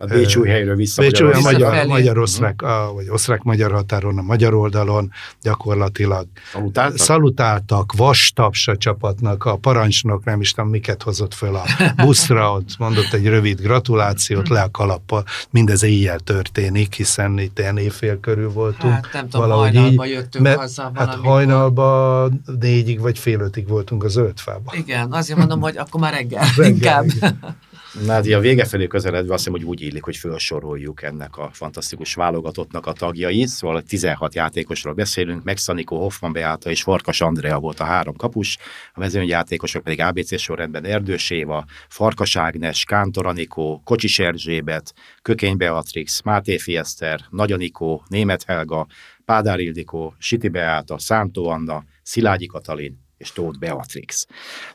A 0.00 0.06
Bécsúj 0.06 0.48
helyről 0.48 0.76
vissza 0.76 1.02
Bécs 1.02 1.20
olyan 1.20 1.32
Magyarországra. 1.42 1.68
magyar, 1.68 1.86
magyar-osztrák, 1.98 2.62
a- 2.62 2.90
vagy 2.94 3.08
osztrák-magyar 3.08 3.72
határon, 3.72 4.18
a 4.18 4.22
magyar 4.22 4.54
oldalon 4.54 5.10
gyakorlatilag 5.42 6.26
Szalutáltak? 6.52 6.98
szalutáltak, 6.98 7.92
vastaps 7.96 8.68
a 8.68 8.76
csapatnak, 8.76 9.44
a 9.44 9.56
parancsnok 9.56 10.24
nem 10.24 10.40
is 10.40 10.52
tudom 10.52 10.70
miket 10.70 11.02
hozott 11.02 11.34
föl 11.34 11.54
a 11.54 11.62
buszra, 11.96 12.52
ott 12.52 12.78
mondott 12.78 13.12
egy 13.12 13.26
rövid 13.26 13.60
gratulációt, 13.60 14.48
le 14.48 14.60
a 14.60 14.70
kalappal, 14.70 15.24
mindez 15.50 15.82
éjjel 15.82 16.18
történik, 16.18 16.94
hiszen 16.94 17.38
itt 17.38 17.58
ilyen 17.58 17.76
évfél 17.76 18.20
körül 18.20 18.50
voltunk. 18.50 18.92
Hát 18.92 19.08
nem 19.12 19.28
tudom, 19.28 19.48
valahogy 19.48 19.74
hajnalba 19.76 20.06
így, 20.06 20.12
jöttünk 20.12 20.44
mert 20.44 20.58
haza 20.58 20.90
Hát 20.94 21.14
hajnalba 21.14 22.28
négyig 22.60 23.00
vagy 23.00 23.18
fél 23.18 23.40
ötig 23.40 23.68
voltunk 23.68 24.04
a 24.04 24.08
zöldfában. 24.08 24.74
Igen, 24.76 25.12
azért 25.12 25.38
mondom, 25.38 25.60
hogy 25.60 25.76
akkor 25.76 26.00
már 26.00 26.12
reggel, 26.12 26.44
Reggel, 26.56 26.68
inkább. 26.74 27.04
igen. 27.04 27.56
Na, 27.92 28.12
hát 28.12 28.26
a 28.26 28.40
vége 28.40 28.64
felé 28.64 28.86
közeledve 28.86 29.32
azt 29.34 29.44
hiszem, 29.44 29.60
hogy 29.60 29.68
úgy 29.68 29.80
illik, 29.80 30.04
hogy 30.04 30.16
felsoroljuk 30.16 31.02
ennek 31.02 31.36
a 31.36 31.50
fantasztikus 31.52 32.14
válogatottnak 32.14 32.86
a 32.86 32.92
tagjait. 32.92 33.48
Szóval 33.48 33.82
16 33.82 34.34
játékosról 34.34 34.94
beszélünk, 34.94 35.44
Megszaniko, 35.44 35.96
Hoffman 35.96 36.32
Beáta 36.32 36.70
és 36.70 36.82
Farkas 36.82 37.20
Andrea 37.20 37.58
volt 37.58 37.80
a 37.80 37.84
három 37.84 38.16
kapus, 38.16 38.58
a 38.94 39.00
mezőnyjátékosok 39.00 39.82
pedig 39.82 40.00
ABC 40.00 40.38
sorrendben 40.38 40.84
Erdős 40.84 41.30
Éva, 41.30 41.64
Farkas 41.88 42.36
Ágnes, 42.36 42.84
Kántor 42.84 43.26
Anikó, 43.26 43.80
Kocsis 43.84 44.18
Erzsébet, 44.18 44.94
Kökény 45.22 45.56
Beatrix, 45.56 46.22
Máté 46.22 46.58
Fieszter, 46.58 47.20
Nagy 47.30 47.52
Anikó, 47.52 48.04
Német 48.08 48.44
Helga, 48.44 48.86
Pádár 49.24 49.58
Ildikó, 49.58 50.14
Siti 50.18 50.48
Beáta, 50.48 50.98
Szántó 50.98 51.48
Anna, 51.48 51.84
Szilágyi 52.02 52.46
Katalin 52.46 53.06
és 53.18 53.32
Tóth 53.32 53.58
Beatrix. 53.58 54.26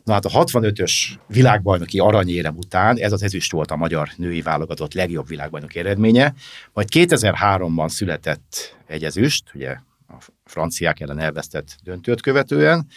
Na 0.03 0.13
hát 0.13 0.25
a 0.25 0.29
65-ös 0.29 0.91
világbajnoki 1.27 1.99
aranyérem 1.99 2.57
után 2.57 2.97
ez 2.97 3.11
az 3.11 3.23
ezüst 3.23 3.51
volt 3.51 3.71
a 3.71 3.75
magyar 3.75 4.09
női 4.15 4.41
válogatott 4.41 4.93
legjobb 4.93 5.27
világbajnoki 5.27 5.79
eredménye, 5.79 6.33
majd 6.73 6.87
2003-ban 6.91 7.89
született 7.89 8.77
egy 8.87 9.03
ezüst, 9.03 9.43
ugye 9.53 9.77
a 10.07 10.23
franciák 10.45 10.99
ellen 10.99 11.19
elvesztett 11.19 11.77
döntőt 11.83 12.21
követően, 12.21 12.87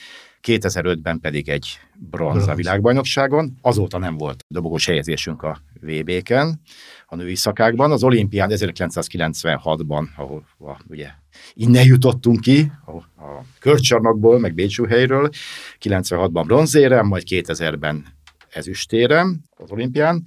2005-ben 0.46 1.20
pedig 1.20 1.48
egy 1.48 1.78
bronz 2.10 2.48
a 2.48 2.54
világbajnokságon, 2.54 3.58
azóta 3.60 3.98
nem 3.98 4.16
volt 4.16 4.44
dobogós 4.48 4.86
helyezésünk 4.86 5.42
a 5.42 5.60
VB-ken, 5.80 6.60
a 7.06 7.16
női 7.16 7.34
szakákban. 7.34 7.92
Az 7.92 8.02
olimpián 8.02 8.50
1996-ban, 8.52 10.06
ahol 10.16 10.46
a, 10.58 10.80
ugye 10.88 11.08
innen 11.54 11.86
jutottunk 11.86 12.40
ki, 12.40 12.72
a, 12.84 13.22
a 13.24 13.44
körcsarnokból, 13.58 14.38
meg 14.38 14.54
Bécsúhelyről, 14.54 15.30
96-ban 15.80 16.42
bronzérem, 16.46 17.06
majd 17.06 17.22
2000-ben 17.26 18.04
ezüstérem 18.48 19.40
az 19.56 19.70
olimpián. 19.70 20.24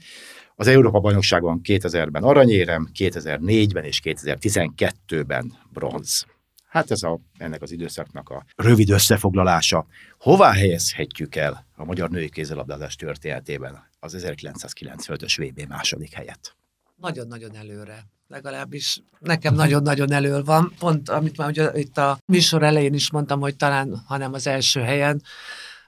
Az 0.56 0.68
Európa-bajnokságon 0.68 1.62
2000-ben 1.64 2.24
aranyérem, 2.24 2.90
2004-ben 3.00 3.84
és 3.84 4.00
2012-ben 4.04 5.54
bronz. 5.74 6.26
Hát 6.70 6.92
ez 6.92 7.04
a, 7.04 7.20
ennek 7.38 7.62
az 7.62 7.72
időszaknak 7.72 8.30
a 8.30 8.46
rövid 8.56 8.90
összefoglalása. 8.90 9.86
Hová 10.18 10.52
helyezhetjük 10.52 11.36
el 11.36 11.66
a 11.76 11.86
magyar 11.86 12.10
női 12.10 12.30
kézilabdázás 12.30 12.96
történetében 12.96 13.88
az 14.00 14.16
1995-ös 14.18 15.36
VB 15.38 15.68
második 15.68 16.14
helyet? 16.14 16.56
Nagyon-nagyon 16.96 17.56
előre. 17.56 18.06
Legalábbis 18.28 19.02
nekem 19.20 19.54
nagyon-nagyon 19.54 20.12
elől 20.12 20.44
van. 20.44 20.74
Pont, 20.80 21.10
amit 21.10 21.38
már 21.38 21.50
ugye 21.50 21.72
itt 21.74 21.98
a 21.98 22.20
műsor 22.26 22.64
elején 22.64 22.94
is 22.94 23.12
mondtam, 23.12 23.40
hogy 23.40 23.56
talán, 23.56 24.04
hanem 24.06 24.34
az 24.34 24.48
első 24.48 24.80
helyen, 24.80 25.22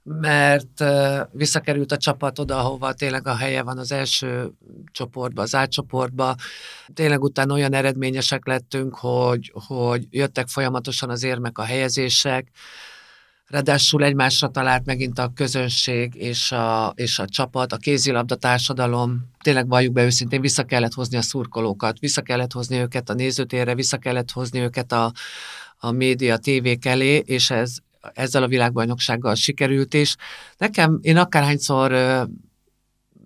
mert 0.04 0.84
visszakerült 1.32 1.92
a 1.92 1.98
csapat 1.98 2.40
oda, 2.40 2.58
ahova 2.58 2.94
tényleg 2.94 3.28
a 3.28 3.36
helye 3.36 3.64
van 3.64 3.78
az 3.78 3.92
első 3.92 4.52
csoportba, 4.92 5.42
az 5.42 5.56
átcsoportba. 5.56 6.36
Tényleg 6.94 7.24
utána 7.24 7.54
olyan 7.54 7.74
eredményesek 7.74 8.46
lettünk, 8.46 8.96
hogy, 8.96 9.52
hogy 9.68 10.08
jöttek 10.10 10.48
folyamatosan 10.48 11.10
az 11.10 11.24
érmek, 11.24 11.58
a 11.58 11.64
helyezések, 11.64 12.52
Ráadásul 13.52 14.04
egymásra 14.04 14.48
talált 14.48 14.86
megint 14.86 15.20
a 15.20 15.32
közönség 15.36 16.16
és 16.16 16.52
a, 16.52 16.94
és 16.96 17.20
a 17.20 17.28
csapat, 17.28 17.74
a 17.74 17.78
kézilabda 17.78 18.36
társadalom. 18.36 19.30
Tényleg 19.44 19.68
valljuk 19.68 19.94
be 19.94 20.04
őszintén, 20.04 20.42
vissza 20.42 20.64
kellett 20.64 20.94
hozni 20.94 21.18
a 21.18 21.22
szurkolókat, 21.22 22.00
vissza 22.00 22.22
kellett 22.22 22.52
hozni 22.52 22.78
őket 22.78 23.10
a 23.10 23.14
nézőtérre, 23.14 23.76
vissza 23.76 23.98
kellett 23.98 24.32
hozni 24.32 24.60
őket 24.60 24.92
a, 24.92 25.12
a 25.78 25.92
média, 25.92 26.38
tévék 26.38 26.86
elé, 26.86 27.16
és 27.26 27.50
ez 27.50 27.76
ezzel 28.14 28.44
a 28.44 28.48
világbajnoksággal 28.48 29.36
sikerült 29.36 29.94
is. 29.94 30.16
Nekem, 30.58 31.00
én 31.02 31.18
akárhányszor 31.18 31.92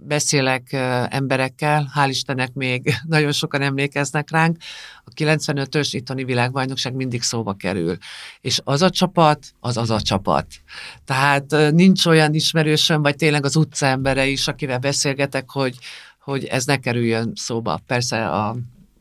beszélek 0.08 0.74
emberekkel, 1.10 1.92
hál' 1.96 2.08
Istennek 2.10 2.54
még 2.54 2.94
nagyon 3.08 3.32
sokan 3.32 3.62
emlékeznek 3.62 4.32
ránk, 4.32 4.58
a 5.04 5.12
95-ös 5.16 5.90
itthoni 5.92 6.24
világbajnokság 6.24 6.94
mindig 6.94 7.22
szóba 7.22 7.54
kerül. 7.54 7.98
És 8.42 8.62
az 8.64 8.82
a 8.82 8.90
csapat, 8.90 9.54
az 9.60 9.78
az 9.78 9.90
a 9.90 10.02
csapat. 10.02 10.48
Tehát 11.06 11.72
nincs 11.72 12.06
olyan 12.06 12.34
ismerősöm, 12.34 13.02
vagy 13.02 13.16
tényleg 13.16 13.46
az 13.46 13.56
utca 13.56 13.86
embere 13.86 14.26
is, 14.28 14.48
akivel 14.48 14.80
beszélgetek, 14.80 15.50
hogy, 15.50 15.78
hogy 16.20 16.46
ez 16.46 16.66
ne 16.66 16.78
kerüljön 16.78 17.32
szóba. 17.36 17.80
Persze 17.88 18.30
a 18.30 18.56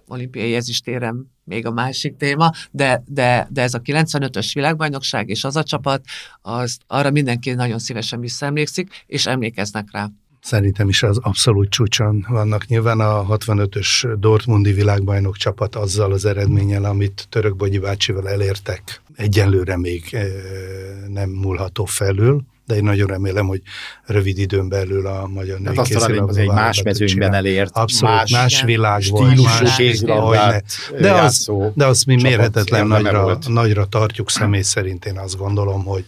olimpiai 0.07 0.55
ezüstérem 0.55 1.34
még 1.45 1.67
a 1.67 1.71
másik 1.71 2.17
téma, 2.17 2.51
de, 2.71 3.03
de, 3.07 3.49
de 3.51 3.63
ez 3.63 3.75
a 3.75 3.81
95-ös 3.81 4.51
világbajnokság 4.55 5.29
és 5.29 5.45
az 5.45 5.57
a 5.57 5.63
csapat, 5.63 6.05
az, 6.41 6.79
arra 6.87 7.11
mindenki 7.11 7.51
nagyon 7.51 7.79
szívesen 7.79 8.21
visszaemlékszik, 8.21 9.05
és 9.07 9.27
emlékeznek 9.27 9.89
rá. 9.93 10.11
Szerintem 10.41 10.89
is 10.89 11.03
az 11.03 11.19
abszolút 11.23 11.71
csúcson 11.71 12.27
vannak. 12.29 12.67
Nyilván 12.67 13.01
a 13.01 13.27
65-ös 13.27 14.15
Dortmundi 14.19 14.73
világbajnok 14.73 15.37
csapat 15.37 15.75
azzal 15.75 16.13
az 16.13 16.25
eredménnyel, 16.25 16.85
amit 16.85 17.27
Török 17.29 17.57
Bogyi 17.57 17.79
bácsival 17.79 18.29
elértek, 18.29 19.03
egyenlőre 19.15 19.77
még 19.77 20.09
eh, 20.11 20.27
nem 21.09 21.31
múlható 21.31 21.85
felül, 21.85 22.45
de 22.67 22.75
én 22.77 22.83
nagyon 22.83 23.07
remélem, 23.07 23.47
hogy 23.47 23.63
rövid 24.05 24.39
időn 24.39 24.69
belül 24.69 25.07
a 25.07 25.27
magyar 25.27 25.59
női 25.59 25.77
Hát 25.77 25.91
azt 25.91 25.95
az 26.19 26.37
egy 26.37 26.49
más 26.49 26.83
mezőnyben 26.83 27.35
elért, 27.35 27.77
Abszolút, 27.77 28.31
más, 28.31 28.63
világ 28.63 29.03
volt. 29.09 29.31
stílusú 29.33 29.63
más- 29.65 29.77
kézilabdát 29.77 30.65
de 31.01 31.13
az, 31.13 31.51
de 31.75 31.87
azt 31.87 32.07
mi 32.07 32.23
mérhetetlen 32.23 32.87
nagyra, 32.87 33.39
nagyra 33.47 33.85
tartjuk 33.85 34.31
személy 34.31 34.63
szerint, 34.63 35.05
én 35.05 35.19
azt 35.19 35.37
gondolom, 35.37 35.85
hogy 35.85 36.05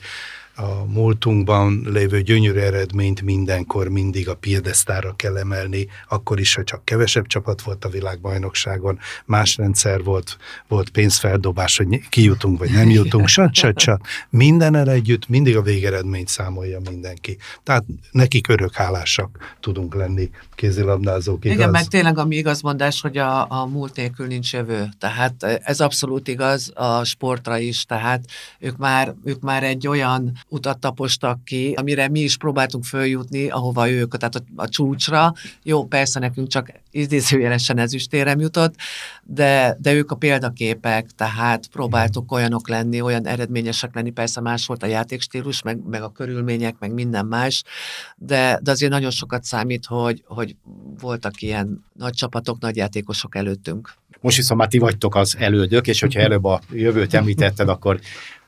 a 0.57 0.85
múltunkban 0.87 1.83
lévő 1.85 2.23
gyönyörű 2.23 2.59
eredményt 2.59 3.23
mindenkor 3.23 3.89
mindig 3.89 4.29
a 4.29 4.35
piedesztára 4.35 5.15
kell 5.17 5.37
emelni, 5.37 5.87
akkor 6.09 6.41
is, 6.41 6.55
hogy 6.55 6.65
csak 6.65 6.85
kevesebb 6.85 7.27
csapat 7.27 7.63
volt 7.63 7.85
a 7.85 7.89
világbajnokságon, 7.89 8.99
más 9.25 9.57
rendszer 9.57 10.03
volt, 10.03 10.37
volt 10.69 10.91
pénzfeldobás, 10.91 11.77
hogy 11.77 12.09
kijutunk 12.09 12.59
vagy 12.59 12.71
nem 12.71 12.91
jutunk, 12.91 13.29
sat, 13.29 13.55
sat. 13.55 14.01
Mindennel 14.31 14.91
együtt 14.91 15.29
mindig 15.29 15.57
a 15.57 15.63
végeredményt 15.63 16.29
számolja 16.29 16.81
mindenki. 16.91 17.37
Tehát 17.63 17.85
nekik 18.11 18.49
örök 18.49 18.75
hálásak 18.75 19.57
tudunk 19.61 19.95
lenni 19.95 20.31
kézilabdázók, 20.55 21.45
igaz? 21.45 21.57
Igen, 21.57 21.71
meg 21.71 21.85
tényleg 21.85 22.19
a 22.19 22.25
mi 22.25 22.37
igazmondás, 22.37 23.01
hogy 23.01 23.17
a, 23.17 23.51
a 23.51 23.67
múlt 23.67 23.97
nélkül 23.97 24.27
nincs 24.27 24.53
jövő. 24.53 24.89
Tehát 24.99 25.43
ez 25.43 25.81
abszolút 25.81 26.29
igaz 26.29 26.73
a 26.75 27.05
sportra 27.05 27.59
is, 27.59 27.85
tehát 27.85 28.25
ők 28.59 28.77
már, 28.77 29.15
ők 29.25 29.41
már 29.41 29.63
egy 29.63 29.87
olyan 29.87 30.33
utat 30.49 30.79
tapostak 30.79 31.45
ki, 31.45 31.73
amire 31.77 32.09
mi 32.09 32.21
is 32.21 32.37
próbáltunk 32.37 32.85
följutni, 32.85 33.49
ahova 33.49 33.91
ők, 33.91 34.17
tehát 34.17 34.35
a, 34.35 34.41
a 34.57 34.69
csúcsra. 34.69 35.33
Jó, 35.63 35.85
persze 35.85 36.19
nekünk 36.19 36.49
csak 36.49 36.73
idézőjelesen 36.91 37.79
ezüstérem 37.79 38.41
jutott, 38.41 38.75
de, 39.23 39.77
de 39.81 39.93
ők 39.93 40.11
a 40.11 40.15
példaképek, 40.15 41.11
tehát 41.17 41.67
próbáltuk 41.67 42.33
olyanok 42.33 42.69
lenni, 42.69 43.01
olyan 43.01 43.27
eredményesek 43.27 43.95
lenni, 43.95 44.11
persze 44.11 44.41
más 44.41 44.67
volt 44.67 44.83
a 44.83 44.87
játékstílus, 44.87 45.63
meg, 45.63 45.79
meg 45.87 46.03
a 46.03 46.13
körülmények, 46.13 46.77
meg 46.79 46.93
minden 46.93 47.27
más, 47.27 47.63
de, 48.17 48.61
de 48.63 48.71
azért 48.71 48.93
nagyon 48.93 49.11
sokat 49.11 49.45
számít, 49.45 49.87
hogy, 49.87 50.23
hogy 50.27 50.57
voltak 51.01 51.43
ilyen 51.43 51.85
nagy 51.93 52.13
csapatok, 52.13 52.61
nagy 52.61 52.77
játékosok 52.77 53.37
előttünk. 53.37 53.95
Most 54.21 54.37
viszont 54.37 54.61
már 54.61 54.69
ti 54.69 54.79
vagytok 54.79 55.15
az 55.15 55.37
elődök, 55.39 55.87
és 55.87 56.01
hogyha 56.01 56.21
előbb 56.21 56.45
a 56.45 56.61
jövőt 56.73 57.15
említetted, 57.15 57.69
akkor, 57.69 58.01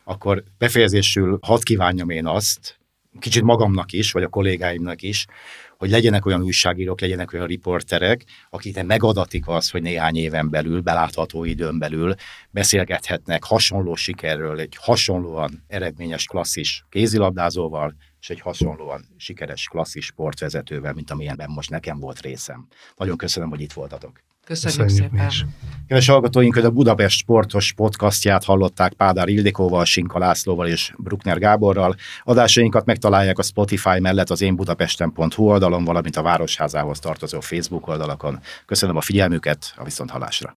akkor 0.08 0.42
befejezésül 0.58 1.38
hadd 1.42 1.62
kívánjam 1.62 2.10
én 2.10 2.26
azt, 2.26 2.78
kicsit 3.18 3.42
magamnak 3.42 3.92
is, 3.92 4.12
vagy 4.12 4.22
a 4.22 4.28
kollégáimnak 4.28 5.02
is, 5.02 5.26
hogy 5.76 5.90
legyenek 5.90 6.26
olyan 6.26 6.42
újságírók, 6.42 7.00
legyenek 7.00 7.32
olyan 7.32 7.46
riporterek, 7.46 8.24
akiknek 8.50 8.86
megadatik 8.86 9.48
az, 9.48 9.70
hogy 9.70 9.82
néhány 9.82 10.16
éven 10.16 10.50
belül, 10.50 10.80
belátható 10.80 11.44
időn 11.44 11.78
belül 11.78 12.14
beszélgethetnek 12.50 13.44
hasonló 13.44 13.94
sikerről, 13.94 14.60
egy 14.60 14.76
hasonlóan 14.80 15.64
eredményes 15.66 16.24
klasszis 16.24 16.84
kézilabdázóval, 16.88 17.94
és 18.20 18.30
egy 18.30 18.40
hasonlóan 18.40 19.04
sikeres 19.16 19.66
klasszis 19.66 20.04
sportvezetővel, 20.04 20.92
mint 20.92 21.10
amilyenben 21.10 21.50
most 21.50 21.70
nekem 21.70 22.00
volt 22.00 22.20
részem. 22.20 22.66
Nagyon 22.96 23.16
köszönöm, 23.16 23.48
hogy 23.48 23.60
itt 23.60 23.72
voltatok. 23.72 24.27
Köszönjük, 24.48 24.82
Köszönjük 24.82 25.10
szépen. 25.12 25.26
Is. 25.26 25.44
Kedves 25.88 26.08
hallgatóink, 26.08 26.56
a 26.56 26.70
Budapest 26.70 27.18
sportos 27.18 27.72
podcastját 27.72 28.44
hallották 28.44 28.92
Pádár 28.92 29.28
Ildikóval, 29.28 29.84
Sinka 29.84 30.18
Lászlóval 30.18 30.66
és 30.66 30.92
Bruckner 30.96 31.38
Gáborral. 31.38 31.96
Adásainkat 32.24 32.84
megtalálják 32.84 33.38
a 33.38 33.42
Spotify 33.42 34.00
mellett 34.00 34.30
az 34.30 34.40
én 34.40 34.56
budapesten.hu 34.56 35.44
oldalon, 35.44 35.84
valamint 35.84 36.16
a 36.16 36.22
Városházához 36.22 36.98
tartozó 36.98 37.40
Facebook 37.40 37.88
oldalakon. 37.88 38.40
Köszönöm 38.66 38.96
a 38.96 39.00
figyelmüket, 39.00 39.74
a 39.76 39.84
viszonthallásra. 39.84 40.46